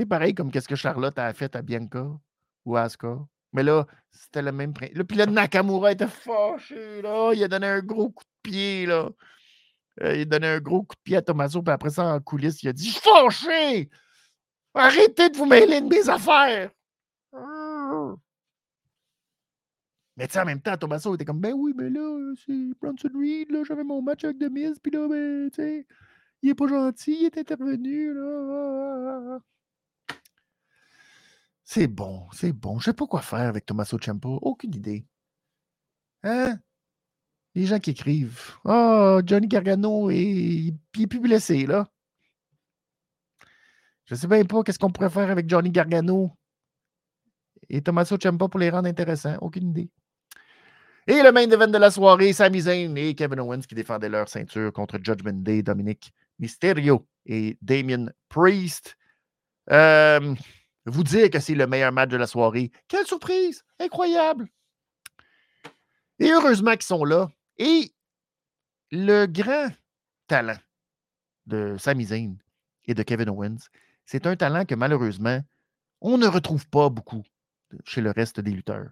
Sais, 0.00 0.06
pareil 0.06 0.34
comme 0.34 0.50
qu'est-ce 0.50 0.68
que 0.68 0.76
Charlotte 0.76 1.18
a 1.18 1.32
fait 1.32 1.54
à 1.56 1.62
Bianca 1.62 2.06
ou 2.64 2.76
à 2.76 2.82
Asuka. 2.82 3.18
Mais 3.52 3.62
là, 3.62 3.86
c'était 4.10 4.42
le 4.42 4.52
même 4.52 4.72
principe. 4.72 5.02
Puis 5.04 5.16
là, 5.16 5.26
Nakamura 5.26 5.92
était 5.92 6.08
fâché, 6.08 7.02
là. 7.02 7.32
Il 7.34 7.42
a 7.44 7.48
donné 7.48 7.66
un 7.66 7.80
gros 7.80 8.10
coup 8.10 8.24
de 8.24 8.50
pied, 8.50 8.86
là. 8.86 9.10
Euh, 10.02 10.14
il 10.16 10.22
a 10.22 10.24
donné 10.24 10.48
un 10.48 10.60
gros 10.60 10.82
coup 10.82 10.96
de 10.96 11.00
pied 11.02 11.16
à 11.16 11.22
Tommaso, 11.22 11.62
puis 11.62 11.72
après 11.72 11.90
ça, 11.90 12.04
en 12.04 12.20
coulisses, 12.20 12.62
il 12.62 12.68
a 12.68 12.72
dit 12.72 12.90
fâché 12.90 13.88
Arrêtez 14.74 15.28
de 15.30 15.36
vous 15.36 15.46
mêler 15.46 15.80
de 15.80 15.86
mes 15.86 16.08
affaires 16.08 16.70
Mais 20.16 20.26
tu 20.26 20.32
sais, 20.34 20.40
en 20.40 20.44
même 20.44 20.60
temps, 20.60 20.76
Tommaso 20.76 21.14
était 21.14 21.24
comme 21.24 21.40
Ben 21.40 21.52
oui, 21.54 21.72
mais 21.76 21.90
là, 21.90 22.34
c'est 22.44 22.74
Bronson 22.80 23.10
Reed, 23.14 23.50
là, 23.52 23.62
j'avais 23.64 23.84
mon 23.84 24.02
match 24.02 24.24
avec 24.24 24.38
Demise, 24.38 24.78
puis 24.80 24.92
là, 24.92 25.08
ben, 25.08 25.50
tu 25.50 25.62
sais, 25.62 25.86
il 26.42 26.50
est 26.50 26.54
pas 26.54 26.66
gentil, 26.66 27.16
il 27.20 27.26
est 27.26 27.38
intervenu, 27.38 28.14
là. 28.14 29.40
C'est 31.64 31.86
bon, 31.86 32.28
c'est 32.32 32.52
bon. 32.52 32.78
Je 32.78 32.86
sais 32.86 32.92
pas 32.92 33.06
quoi 33.06 33.22
faire 33.22 33.48
avec 33.48 33.66
Tommaso 33.66 33.98
Ciampa. 33.98 34.28
Aucune 34.28 34.74
idée. 34.74 35.06
Hein? 36.22 36.58
Les 37.54 37.66
gens 37.66 37.78
qui 37.78 37.90
écrivent 37.90 38.56
oh, 38.64 39.20
Johnny 39.24 39.46
Gargano 39.46 40.10
il 40.10 40.76
est 40.98 41.06
plus 41.06 41.20
blessé, 41.20 41.66
là. 41.66 41.88
Je 44.06 44.14
ne 44.14 44.18
sais 44.18 44.26
même 44.26 44.46
pas 44.46 44.62
qu'est-ce 44.62 44.78
qu'on 44.78 44.90
pourrait 44.90 45.10
faire 45.10 45.30
avec 45.30 45.48
Johnny 45.48 45.70
Gargano 45.70 46.32
et 47.68 47.80
Tommaso 47.80 48.16
Ciampa 48.18 48.48
pour 48.48 48.60
les 48.60 48.70
rendre 48.70 48.88
intéressants. 48.88 49.38
Aucune 49.40 49.70
idée. 49.70 49.90
Et 51.06 51.22
le 51.22 51.32
main 51.32 51.48
event 51.50 51.68
de 51.68 51.78
la 51.78 51.90
soirée, 51.90 52.32
Sami 52.32 52.62
Zayn 52.62 52.96
et 52.96 53.14
Kevin 53.14 53.40
Owens 53.40 53.60
qui 53.60 53.74
défendaient 53.74 54.08
leur 54.08 54.28
ceinture 54.28 54.72
contre 54.72 54.98
Judgment 55.02 55.42
Day, 55.42 55.62
Dominic 55.62 56.12
Mysterio 56.38 57.06
et 57.26 57.56
Damien 57.60 58.06
Priest. 58.28 58.96
Euh, 59.70 60.34
vous 60.86 61.04
dire 61.04 61.30
que 61.30 61.40
c'est 61.40 61.54
le 61.54 61.66
meilleur 61.66 61.92
match 61.92 62.10
de 62.10 62.16
la 62.16 62.26
soirée. 62.26 62.70
Quelle 62.88 63.06
surprise! 63.06 63.64
Incroyable! 63.78 64.48
Et 66.18 66.30
heureusement 66.30 66.72
qu'ils 66.72 66.82
sont 66.82 67.04
là. 67.04 67.28
Et 67.58 67.92
le 68.90 69.26
grand 69.26 69.68
talent 70.26 70.58
de 71.46 71.76
Sami 71.78 72.06
Zayn 72.06 72.36
et 72.86 72.94
de 72.94 73.02
Kevin 73.02 73.30
Owens, 73.30 73.68
c'est 74.04 74.26
un 74.26 74.36
talent 74.36 74.64
que 74.64 74.74
malheureusement, 74.74 75.40
on 76.00 76.18
ne 76.18 76.26
retrouve 76.26 76.66
pas 76.68 76.90
beaucoup 76.90 77.22
chez 77.84 78.00
le 78.00 78.10
reste 78.10 78.40
des 78.40 78.50
lutteurs. 78.50 78.90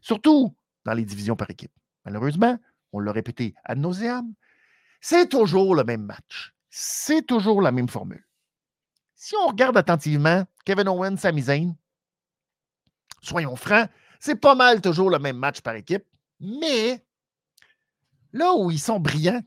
Surtout 0.00 0.54
dans 0.84 0.94
les 0.94 1.04
divisions 1.04 1.36
par 1.36 1.50
équipe. 1.50 1.72
Malheureusement, 2.04 2.58
on 2.92 3.00
l'a 3.00 3.12
répété 3.12 3.54
à 3.64 3.74
nauseam, 3.74 4.34
c'est 5.00 5.28
toujours 5.28 5.74
le 5.74 5.84
même 5.84 6.02
match. 6.02 6.54
C'est 6.70 7.26
toujours 7.26 7.62
la 7.62 7.72
même 7.72 7.88
formule. 7.88 8.24
Si 9.14 9.34
on 9.36 9.48
regarde 9.48 9.76
attentivement 9.76 10.44
Kevin 10.68 10.88
Owens, 10.88 11.16
Sami 11.16 11.74
soyons 13.22 13.56
francs, 13.56 13.88
c'est 14.20 14.36
pas 14.36 14.54
mal 14.54 14.82
toujours 14.82 15.08
le 15.08 15.18
même 15.18 15.38
match 15.38 15.62
par 15.62 15.74
équipe, 15.74 16.04
mais 16.40 17.02
Là 18.32 18.54
où 18.54 18.70
ils 18.70 18.78
sont 18.78 19.00
brillants, 19.00 19.40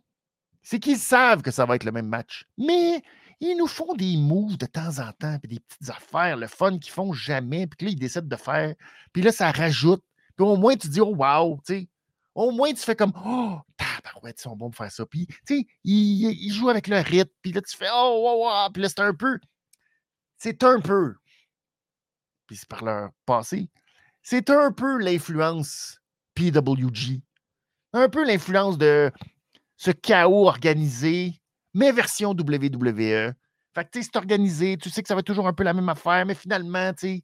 c'est 0.64 0.80
qu'ils 0.80 0.98
savent 0.98 1.44
que 1.44 1.52
ça 1.52 1.66
va 1.66 1.76
être 1.76 1.84
le 1.84 1.92
même 1.92 2.08
match. 2.08 2.46
Mais 2.58 3.04
ils 3.40 3.56
nous 3.56 3.68
font 3.68 3.94
des 3.94 4.18
moves 4.18 4.58
de 4.58 4.66
temps 4.66 4.98
en 4.98 5.12
temps, 5.14 5.38
puis 5.40 5.50
des 5.50 5.60
petites 5.60 5.90
affaires, 5.90 6.38
le 6.38 6.48
fun 6.48 6.80
qu'ils 6.80 6.92
font 6.92 7.14
jamais, 7.14 7.68
puis 7.68 7.86
là, 7.86 7.92
ils 7.92 8.00
décident 8.00 8.28
de 8.28 8.36
faire. 8.36 8.74
Puis 9.14 9.22
là, 9.22 9.32
ça 9.32 9.52
rajoute. 9.52 10.04
Puis 10.36 10.46
au 10.46 10.56
moins, 10.56 10.76
tu 10.76 10.88
dis, 10.88 11.02
oh, 11.02 11.16
wow, 11.16 11.60
tu 11.66 11.74
sais. 11.74 11.90
Au 12.34 12.52
moins, 12.52 12.74
tu 12.74 12.82
fais 12.82 12.96
comme, 12.96 13.14
oh, 13.24 13.60
tabarouette, 13.78 14.40
ils 14.40 14.42
sont 14.42 14.56
bons 14.56 14.72
pour 14.72 14.78
faire 14.78 14.92
ça. 14.92 15.06
Puis, 15.06 15.28
tu 15.28 15.36
sais, 15.46 15.68
ils, 15.84 16.52
jouent 16.52 16.70
avec 16.70 16.88
le 16.88 16.98
rythme. 16.98 17.32
Puis 17.42 17.52
là, 17.52 17.62
tu 17.62 17.76
fais, 17.76 17.90
oh, 17.94 18.22
wow, 18.24 18.46
wow. 18.46 18.70
Puis 18.72 18.82
là, 18.82 18.90
c'est 18.90 19.02
un 19.02 19.14
peu. 19.14 19.38
C'est 20.42 20.64
un 20.64 20.80
peu. 20.80 21.18
Puis 22.48 22.56
c'est 22.56 22.68
par 22.68 22.84
leur 22.84 23.12
passé. 23.28 23.70
C'est 24.24 24.50
un 24.50 24.72
peu 24.72 24.98
l'influence 24.98 26.02
PWG 26.34 27.22
un 27.94 28.10
peu 28.10 28.26
l'influence 28.26 28.78
de 28.78 29.12
ce 29.78 29.92
chaos 29.92 30.48
organisé, 30.48 31.40
mais 31.74 31.92
version 31.92 32.32
WWE. 32.32 33.34
Fait 33.74 33.86
que, 33.86 33.90
tu 33.92 34.02
sais, 34.02 34.10
c'est 34.12 34.16
organisé, 34.16 34.78
tu 34.78 34.90
sais 34.90 35.02
que 35.02 35.08
ça 35.08 35.14
va 35.14 35.20
être 35.20 35.28
toujours 35.28 35.48
un 35.48 35.54
peu 35.54 35.64
la 35.64 35.74
même 35.74 35.90
affaire, 35.90 36.26
mais 36.26 36.36
finalement, 36.36 36.92
tu 36.94 37.00
sais. 37.00 37.24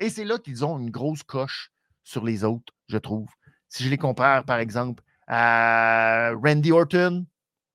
Et 0.00 0.10
c'est 0.10 0.24
là 0.24 0.36
qu'ils 0.38 0.64
ont 0.64 0.78
une 0.78 0.90
grosse 0.90 1.22
coche 1.22 1.70
sur 2.02 2.24
les 2.24 2.44
autres, 2.44 2.74
je 2.88 2.98
trouve. 2.98 3.28
Si 3.68 3.84
je 3.84 3.88
les 3.88 3.96
compare, 3.96 4.44
par 4.44 4.58
exemple, 4.58 5.02
à 5.26 6.32
Randy 6.42 6.72
Orton, 6.72 7.26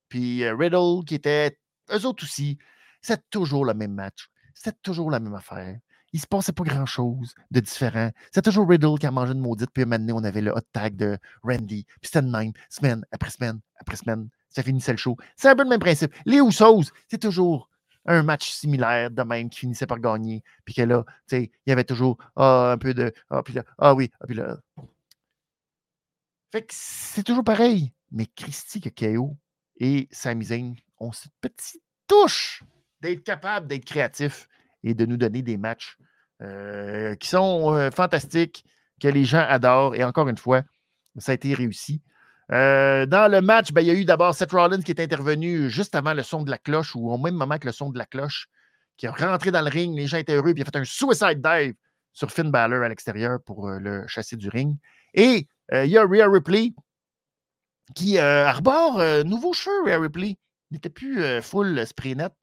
puis 0.09 0.43
euh, 0.43 0.55
Riddle, 0.55 1.05
qui 1.05 1.15
étaient 1.15 1.57
eux 1.91 2.05
autres 2.05 2.23
aussi, 2.23 2.57
c'est 3.01 3.29
toujours 3.29 3.65
le 3.65 3.73
même 3.73 3.93
match. 3.93 4.29
C'est 4.61 4.81
toujours 4.81 5.09
la 5.09 5.19
même 5.19 5.35
affaire 5.35 5.79
il 6.13 6.19
se 6.19 6.27
passait 6.27 6.51
pas 6.51 6.63
grand-chose 6.63 7.35
de 7.51 7.59
différent. 7.59 8.11
C'est 8.31 8.41
toujours 8.41 8.67
Riddle 8.67 8.97
qui 8.99 9.05
a 9.05 9.11
mangé 9.11 9.33
une 9.33 9.39
maudite, 9.39 9.69
puis 9.71 9.85
maintenant, 9.85 10.17
on 10.17 10.23
avait 10.23 10.41
le 10.41 10.51
hot 10.51 10.61
tag 10.73 10.95
de 10.95 11.17
Randy. 11.43 11.85
Puis 11.85 12.09
c'était 12.11 12.21
le 12.21 12.29
même, 12.29 12.51
semaine 12.69 13.05
après 13.11 13.29
semaine 13.29 13.59
après 13.79 13.95
semaine. 13.95 14.29
Ça 14.49 14.63
finissait 14.63 14.91
le 14.91 14.97
show. 14.97 15.15
C'est 15.35 15.49
un 15.49 15.55
peu 15.55 15.63
le 15.63 15.69
même 15.69 15.79
principe. 15.79 16.13
Les 16.25 16.37
Usos, 16.37 16.91
c'est 17.07 17.19
toujours 17.19 17.69
un 18.05 18.23
match 18.23 18.49
similaire 18.51 19.11
de 19.11 19.21
même 19.21 19.49
qui 19.49 19.59
finissait 19.59 19.85
par 19.85 19.99
gagner. 19.99 20.43
Puis 20.65 20.73
que 20.73 20.81
là, 20.81 21.03
tu 21.27 21.37
sais, 21.37 21.51
il 21.65 21.69
y 21.69 21.71
avait 21.71 21.83
toujours 21.83 22.17
ah, 22.35 22.71
un 22.71 22.77
peu 22.77 22.93
de 22.93 23.13
Ah, 23.29 23.43
puis 23.43 23.53
là, 23.53 23.63
ah 23.77 23.93
oui, 23.93 24.09
ah, 24.19 24.25
puis 24.25 24.35
là. 24.35 24.57
Fait 26.51 26.63
que 26.63 26.73
c'est 26.73 27.23
toujours 27.23 27.43
pareil. 27.43 27.93
Mais 28.11 28.25
Christy 28.25 28.81
que 28.81 29.05
et 29.81 30.07
Sami 30.11 30.45
Zayn 30.45 30.73
ont 30.99 31.11
cette 31.11 31.31
petite 31.39 31.81
touche 32.07 32.63
d'être 33.01 33.23
capable 33.23 33.67
d'être 33.67 33.85
créatif 33.85 34.47
et 34.83 34.93
de 34.93 35.05
nous 35.05 35.17
donner 35.17 35.41
des 35.41 35.57
matchs 35.57 35.97
euh, 36.41 37.15
qui 37.15 37.27
sont 37.27 37.73
euh, 37.73 37.91
fantastiques, 37.91 38.63
que 39.01 39.09
les 39.09 39.25
gens 39.25 39.45
adorent. 39.47 39.95
Et 39.95 40.03
encore 40.03 40.29
une 40.29 40.37
fois, 40.37 40.61
ça 41.17 41.33
a 41.33 41.35
été 41.35 41.53
réussi. 41.53 42.01
Euh, 42.51 43.05
dans 43.05 43.29
le 43.29 43.41
match, 43.41 43.71
ben, 43.73 43.81
il 43.81 43.87
y 43.87 43.91
a 43.91 43.93
eu 43.93 44.05
d'abord 44.05 44.33
Seth 44.33 44.51
Rollins 44.51 44.81
qui 44.81 44.91
est 44.91 45.01
intervenu 45.01 45.69
juste 45.69 45.95
avant 45.95 46.13
le 46.13 46.23
son 46.23 46.43
de 46.43 46.49
la 46.49 46.57
cloche 46.57 46.95
ou 46.95 47.11
au 47.11 47.17
même 47.17 47.35
moment 47.35 47.57
que 47.57 47.65
le 47.65 47.73
son 47.73 47.89
de 47.89 47.97
la 47.97 48.05
cloche, 48.05 48.47
qui 48.95 49.05
a 49.05 49.11
rentré 49.11 49.51
dans 49.51 49.61
le 49.61 49.69
ring. 49.69 49.95
Les 49.95 50.07
gens 50.07 50.17
étaient 50.17 50.33
heureux, 50.33 50.53
puis 50.53 50.61
il 50.61 50.67
a 50.67 50.71
fait 50.71 50.77
un 50.77 50.85
suicide 50.85 51.41
dive 51.41 51.75
sur 52.13 52.31
Finn 52.31 52.51
Balor 52.51 52.83
à 52.83 52.89
l'extérieur 52.89 53.39
pour 53.45 53.69
le 53.69 54.07
chasser 54.07 54.35
du 54.35 54.49
ring. 54.49 54.77
Et 55.13 55.47
il 55.71 55.89
y 55.89 55.97
a 55.97 56.03
Rhea 56.03 56.27
Ripley 56.27 56.73
qui 57.95 58.17
arbore 58.17 59.01
nouveau 59.23 59.53
cheveux, 59.53 59.83
Rhea 59.85 59.99
Ripley. 59.99 60.37
Il 60.71 60.75
n'était 60.75 60.89
plus 60.89 61.41
full 61.41 61.85
spray 61.85 62.15
net. 62.15 62.33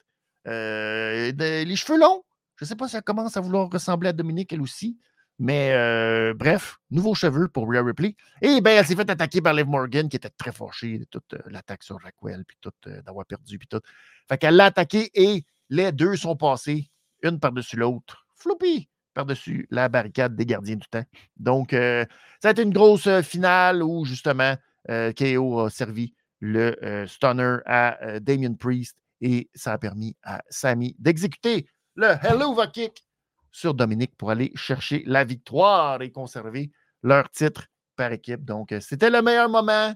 Les 0.46 1.76
cheveux 1.76 1.98
longs, 1.98 2.22
je 2.56 2.64
ne 2.64 2.68
sais 2.68 2.76
pas 2.76 2.88
si 2.88 2.96
elle 2.96 3.02
commence 3.02 3.36
à 3.36 3.40
vouloir 3.40 3.68
ressembler 3.70 4.08
à 4.08 4.12
Dominique, 4.12 4.52
elle 4.52 4.62
aussi. 4.62 4.98
Mais 5.38 5.72
euh, 5.72 6.32
bref, 6.32 6.78
nouveaux 6.90 7.14
cheveux 7.14 7.48
pour 7.48 7.68
Rhea 7.68 7.82
Ripley. 7.82 8.16
Et 8.40 8.62
bien, 8.62 8.72
elle 8.72 8.86
s'est 8.86 8.96
fait 8.96 9.10
attaquer 9.10 9.42
par 9.42 9.52
Liv 9.52 9.66
Morgan, 9.66 10.08
qui 10.08 10.16
était 10.16 10.30
très 10.30 10.52
fâchée 10.52 10.98
de 10.98 11.04
toute 11.04 11.34
euh, 11.34 11.38
l'attaque 11.46 11.82
sur 11.82 12.00
Raquel, 12.00 12.44
puis 12.46 12.56
tout, 12.62 12.70
euh, 12.86 13.02
d'avoir 13.02 13.26
perdu, 13.26 13.58
puis 13.58 13.68
tout. 13.68 13.80
Fait 14.28 14.38
qu'elle 14.38 14.56
l'a 14.56 14.66
attaqué 14.66 15.10
et 15.14 15.44
les 15.68 15.92
deux 15.92 16.16
sont 16.16 16.36
passés, 16.36 16.90
une 17.22 17.38
par-dessus 17.38 17.76
l'autre. 17.76 18.26
Floppy 18.34 18.88
par-dessus 19.12 19.66
la 19.70 19.88
barricade 19.88 20.36
des 20.36 20.46
gardiens 20.46 20.76
du 20.76 20.86
temps. 20.88 21.04
Donc, 21.36 21.72
euh, 21.72 22.04
ça 22.40 22.48
a 22.48 22.50
été 22.52 22.62
une 22.62 22.72
grosse 22.72 23.06
euh, 23.06 23.22
finale 23.22 23.82
où, 23.82 24.04
justement, 24.04 24.54
euh, 24.90 25.12
KO 25.12 25.60
a 25.60 25.70
servi 25.70 26.14
le 26.40 27.06
stunner 27.08 27.58
à 27.64 28.20
Damien 28.20 28.52
Priest 28.52 28.94
et 29.20 29.50
ça 29.54 29.72
a 29.72 29.78
permis 29.78 30.16
à 30.22 30.42
Sammy 30.50 30.94
d'exécuter 30.98 31.66
le 31.94 32.14
Hello 32.22 32.54
Kick 32.72 33.04
sur 33.50 33.74
Dominique 33.74 34.16
pour 34.16 34.30
aller 34.30 34.52
chercher 34.54 35.02
la 35.06 35.24
victoire 35.24 36.02
et 36.02 36.10
conserver 36.10 36.70
leur 37.02 37.30
titre 37.30 37.66
par 37.96 38.12
équipe. 38.12 38.44
Donc, 38.44 38.74
c'était 38.80 39.10
le 39.10 39.22
meilleur 39.22 39.48
moment. 39.48 39.94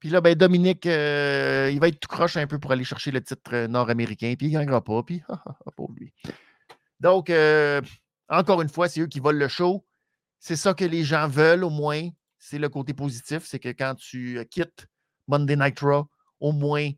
Puis 0.00 0.10
là, 0.10 0.20
ben, 0.20 0.34
Dominique, 0.34 0.84
il 0.84 1.78
va 1.78 1.88
être 1.88 2.00
tout 2.00 2.08
croche 2.08 2.36
un 2.36 2.48
peu 2.48 2.58
pour 2.58 2.72
aller 2.72 2.82
chercher 2.82 3.12
le 3.12 3.22
titre 3.22 3.66
nord-américain, 3.66 4.34
puis 4.36 4.48
il 4.48 4.52
ne 4.52 4.58
gagnera 4.58 4.82
pas, 4.82 5.02
puis 5.04 5.22
pour 5.76 5.92
lui. 5.92 6.12
Donc, 7.02 7.30
euh, 7.30 7.82
encore 8.28 8.62
une 8.62 8.68
fois, 8.68 8.88
c'est 8.88 9.00
eux 9.00 9.08
qui 9.08 9.18
volent 9.18 9.40
le 9.40 9.48
show. 9.48 9.84
C'est 10.38 10.54
ça 10.54 10.72
que 10.72 10.84
les 10.84 11.02
gens 11.02 11.26
veulent, 11.26 11.64
au 11.64 11.70
moins. 11.70 12.08
C'est 12.38 12.58
le 12.58 12.68
côté 12.68 12.94
positif. 12.94 13.44
C'est 13.44 13.58
que 13.58 13.70
quand 13.70 13.96
tu 13.96 14.38
euh, 14.38 14.44
quittes 14.44 14.86
Monday 15.26 15.56
Night 15.56 15.80
Raw, 15.80 16.08
au 16.38 16.52
moins, 16.52 16.90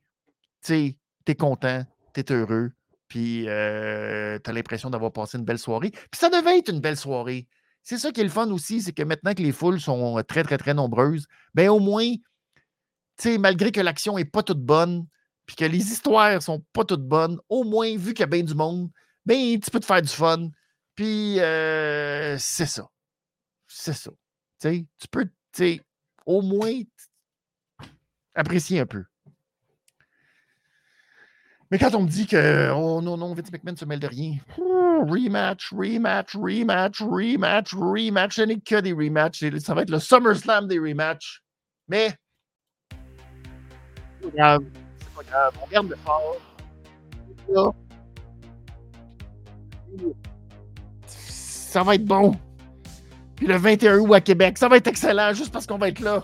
tu 0.65 0.97
es 1.27 1.35
content, 1.35 1.85
tu 2.15 2.33
heureux, 2.33 2.73
puis 3.09 3.49
euh, 3.49 4.39
tu 4.43 4.51
as 4.51 4.53
l'impression 4.53 4.91
d'avoir 4.91 5.12
passé 5.12 5.39
une 5.39 5.45
belle 5.45 5.59
soirée. 5.59 5.91
Puis 5.91 6.19
ça 6.19 6.31
devait 6.31 6.59
être 6.59 6.71
une 6.71 6.81
belle 6.81 6.97
soirée. 6.97 7.47
C'est 7.83 7.99
ça 7.99 8.11
qui 8.11 8.21
est 8.21 8.25
le 8.25 8.31
fun 8.31 8.51
aussi, 8.51 8.81
c'est 8.81 8.93
que 8.93 9.03
maintenant 9.03 9.35
que 9.35 9.43
les 9.43 9.53
foules 9.53 9.81
sont 9.81 10.23
très, 10.27 10.43
très, 10.43 10.57
très 10.57 10.73
nombreuses, 10.73 11.27
bien 11.55 11.71
au 11.71 11.81
moins, 11.81 12.11
tu 12.11 12.23
sais, 13.19 13.39
malgré 13.39 13.73
que 13.73 13.81
l'action 13.81 14.17
n'est 14.17 14.25
pas 14.25 14.43
toute 14.43 14.62
bonne, 14.62 15.07
puis 15.47 15.55
que 15.55 15.67
les 15.67 15.93
histoires 15.93 16.43
sont 16.43 16.65
pas 16.73 16.85
toutes 16.85 17.07
bonnes, 17.07 17.39
au 17.49 17.65
moins, 17.65 17.95
vu 17.97 18.15
qu'il 18.15 18.21
y 18.21 18.23
a 18.23 18.27
bien 18.27 18.43
du 18.43 18.55
monde, 18.55 18.91
ben, 19.27 19.61
tu 19.61 19.71
peux 19.71 19.81
te 19.81 19.85
faire 19.85 20.01
du 20.01 20.09
fun. 20.09 20.49
Puis, 20.95 21.35
c'est 21.37 22.67
ça. 22.67 22.89
C'est 23.69 23.93
ça. 23.93 24.11
tu 24.61 24.87
peux, 25.11 25.29
au 26.25 26.41
moins 26.41 26.81
apprécier 28.35 28.81
un 28.81 28.87
peu. 28.87 29.05
Mais 31.75 31.81
quand 31.81 31.93
on 31.97 32.03
me 32.03 32.09
dit 32.09 32.29
que, 32.29 32.70
oh 32.70 33.03
non, 33.03 33.16
non, 33.16 33.35
Vince 33.35 33.51
McMahon 33.51 33.75
se 33.75 33.85
mêle 33.85 33.99
de 33.99 34.07
rien, 34.07 34.37
rematch, 34.57 35.72
rematch, 35.72 36.37
rematch, 36.37 37.03
rematch, 37.03 37.75
rematch, 37.75 38.37
ce 38.37 38.43
n'est 38.43 38.61
que 38.61 38.81
des 38.81 38.93
rematchs. 38.93 39.45
Ça 39.59 39.75
va 39.75 39.83
être 39.83 39.91
le 39.91 39.99
SummerSlam 39.99 40.68
des 40.68 40.79
rematchs. 40.79 41.43
Mais, 41.89 42.14
c'est 44.20 44.31
pas 44.31 44.37
grave, 44.37 44.61
c'est 45.01 45.14
pas 45.16 45.22
grave, 45.29 45.55
on 45.61 45.66
garde 45.66 45.89
le 45.89 45.97
fort. 45.97 46.37
Là, 47.49 47.72
ça 51.16 51.83
va 51.83 51.97
être 51.97 52.05
bon. 52.05 52.37
Puis 53.35 53.49
le 53.49 53.57
21 53.57 53.99
août 53.99 54.14
à 54.14 54.20
Québec, 54.20 54.59
ça 54.59 54.68
va 54.68 54.77
être 54.77 54.87
excellent 54.87 55.35
juste 55.35 55.53
parce 55.53 55.66
qu'on 55.66 55.79
va 55.79 55.89
être 55.89 55.99
là. 55.99 56.22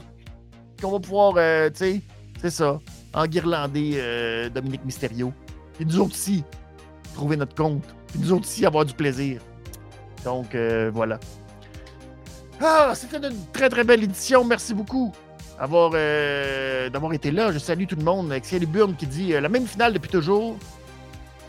Qu'on 0.80 0.92
va 0.92 1.00
pouvoir, 1.00 1.34
euh, 1.38 1.70
tu 1.70 1.76
sais, 1.76 2.02
c'est 2.40 2.50
ça, 2.50 2.78
enguirlander 3.14 3.94
euh, 3.96 4.48
Dominique 4.48 4.84
Mysterio. 4.84 5.32
Et 5.80 5.84
nous 5.84 5.98
autres 5.98 6.12
aussi, 6.12 6.44
trouver 7.14 7.36
notre 7.36 7.54
compte. 7.54 7.84
Puis 8.08 8.20
nous 8.20 8.32
autres 8.32 8.46
aussi, 8.46 8.64
avoir 8.64 8.84
du 8.84 8.94
plaisir. 8.94 9.40
Donc, 10.24 10.54
euh, 10.54 10.90
voilà. 10.94 11.18
Ah, 12.60 12.92
c'était 12.94 13.16
une 13.16 13.46
très, 13.52 13.68
très 13.68 13.82
belle 13.82 14.04
édition. 14.04 14.44
Merci 14.44 14.74
beaucoup 14.74 15.12
d'avoir 15.58 15.92
été 17.12 17.30
là. 17.30 17.50
Je 17.52 17.58
salue 17.58 17.86
tout 17.86 17.96
le 17.96 18.04
monde. 18.04 18.32
Excalibur 18.32 18.94
qui 18.96 19.06
dit 19.06 19.32
la 19.32 19.48
même 19.48 19.66
finale 19.66 19.92
depuis 19.92 20.10
toujours 20.10 20.56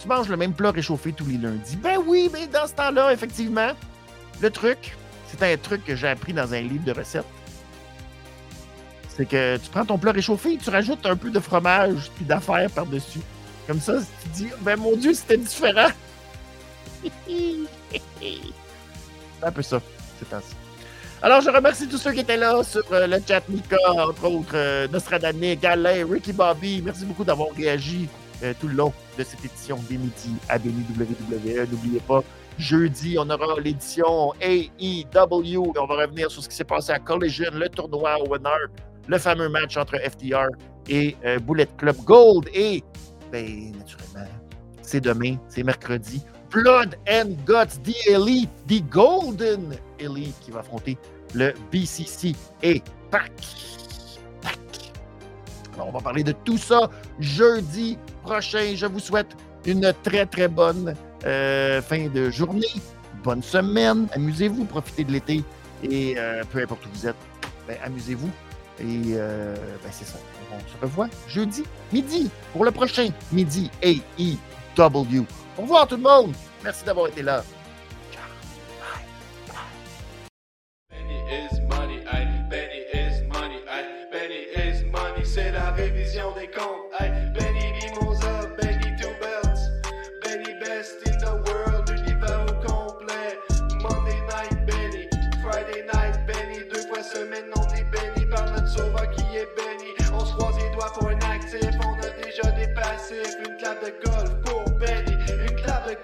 tu 0.01 0.07
manges 0.07 0.29
le 0.29 0.37
même 0.37 0.53
plat 0.53 0.71
réchauffé 0.71 1.13
tous 1.13 1.27
les 1.27 1.37
lundis. 1.37 1.75
Ben 1.75 1.99
oui, 2.05 2.29
mais 2.33 2.47
dans 2.47 2.65
ce 2.65 2.73
temps-là, 2.73 3.13
effectivement, 3.13 3.71
le 4.41 4.49
truc, 4.49 4.95
c'est 5.27 5.43
un 5.43 5.55
truc 5.57 5.85
que 5.85 5.95
j'ai 5.95 6.07
appris 6.07 6.33
dans 6.33 6.53
un 6.53 6.61
livre 6.61 6.83
de 6.83 6.91
recettes. 6.91 7.25
C'est 9.09 9.27
que 9.27 9.57
tu 9.57 9.69
prends 9.69 9.85
ton 9.85 9.97
plat 9.99 10.11
réchauffé, 10.11 10.57
tu 10.57 10.69
rajoutes 10.69 11.05
un 11.05 11.15
peu 11.15 11.29
de 11.29 11.39
fromage 11.39 12.09
puis 12.15 12.25
d'affaires 12.25 12.71
par-dessus. 12.71 13.19
Comme 13.67 13.79
ça, 13.79 13.99
tu 14.23 14.29
dis, 14.29 14.49
ben 14.61 14.77
mon 14.77 14.95
Dieu, 14.95 15.13
c'était 15.13 15.37
différent. 15.37 15.89
c'est 17.03 17.11
un 19.43 19.51
peu 19.51 19.61
ça, 19.61 19.81
c'est 20.19 20.33
ainsi. 20.33 20.55
Alors, 21.23 21.41
je 21.41 21.49
remercie 21.51 21.87
tous 21.87 21.97
ceux 21.97 22.13
qui 22.13 22.21
étaient 22.21 22.37
là 22.37 22.63
sur 22.63 22.81
euh, 22.91 23.05
le 23.05 23.19
chat 23.27 23.47
Mika, 23.47 23.77
entre 23.91 24.25
autres, 24.25 24.55
euh, 24.55 24.87
Nostradamus, 24.87 25.57
Alain, 25.63 26.05
Ricky 26.09 26.33
Bobby. 26.33 26.81
Merci 26.83 27.05
beaucoup 27.05 27.23
d'avoir 27.23 27.49
réagi 27.55 28.09
euh, 28.43 28.53
tout 28.59 28.67
le 28.67 28.73
long 28.73 28.93
de 29.19 29.23
cette 29.23 29.45
édition 29.45 29.77
des 29.87 29.97
midis 29.97 30.35
à 30.49 30.57
Béni 30.57 30.83
WWE. 30.97 31.67
N'oubliez 31.69 31.99
pas, 31.99 32.23
jeudi, 32.57 33.17
on 33.19 33.29
aura 33.29 33.59
l'édition 33.59 34.33
AEW 34.41 34.73
et 34.81 35.79
on 35.79 35.85
va 35.85 35.95
revenir 35.95 36.31
sur 36.31 36.41
ce 36.41 36.49
qui 36.49 36.55
s'est 36.55 36.63
passé 36.63 36.91
à 36.91 36.97
Collision, 36.97 37.51
le 37.53 37.69
tournoi 37.69 38.17
au 38.19 38.27
Winner, 38.27 38.49
le 39.07 39.17
fameux 39.19 39.49
match 39.49 39.77
entre 39.77 39.97
FTR 39.97 40.47
et 40.89 41.15
euh, 41.23 41.37
Bullet 41.39 41.67
Club 41.77 41.97
Gold. 42.03 42.49
Et, 42.53 42.83
ben, 43.31 43.71
naturellement, 43.77 44.29
c'est 44.81 45.01
demain, 45.01 45.37
c'est 45.47 45.63
mercredi. 45.63 46.21
Blood 46.51 46.97
and 47.09 47.31
Guts, 47.45 47.81
The 47.83 47.95
Elite, 48.09 48.49
The 48.67 48.83
Golden 48.89 49.77
Elite 49.99 50.35
qui 50.41 50.51
va 50.51 50.59
affronter 50.59 50.97
le 51.33 51.53
BCC 51.71 52.35
et 52.61 52.81
PAC. 53.09 53.31
Alors, 55.75 55.87
on 55.87 55.91
va 55.91 56.01
parler 56.01 56.23
de 56.23 56.33
tout 56.43 56.57
ça 56.57 56.89
jeudi 57.19 57.97
prochain. 58.23 58.73
Je 58.75 58.85
vous 58.85 58.99
souhaite 58.99 59.35
une 59.65 59.93
très, 60.03 60.25
très 60.25 60.49
bonne 60.49 60.93
euh, 61.25 61.81
fin 61.81 62.07
de 62.07 62.29
journée, 62.29 62.67
bonne 63.23 63.41
semaine. 63.41 64.07
Amusez-vous, 64.13 64.65
profitez 64.65 65.05
de 65.05 65.13
l'été 65.13 65.43
et 65.83 66.15
euh, 66.17 66.43
peu 66.51 66.59
importe 66.59 66.85
où 66.85 66.89
vous 66.93 67.07
êtes, 67.07 67.15
ben, 67.67 67.77
amusez-vous. 67.85 68.29
Et 68.79 69.13
euh, 69.13 69.55
ben, 69.83 69.89
c'est 69.91 70.05
ça. 70.05 70.17
On 70.53 70.59
se 70.59 70.81
revoit 70.81 71.07
jeudi, 71.27 71.63
midi, 71.91 72.29
pour 72.53 72.65
le 72.65 72.71
prochain 72.71 73.09
midi 73.31 73.69
AEW. 73.81 75.25
Au 75.57 75.61
revoir 75.61 75.87
tout 75.87 75.95
le 75.95 76.01
monde. 76.01 76.33
Merci 76.63 76.85
d'avoir 76.85 77.07
été 77.07 77.21
là. 77.21 77.43
de 80.91 81.60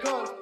call. 0.08 0.37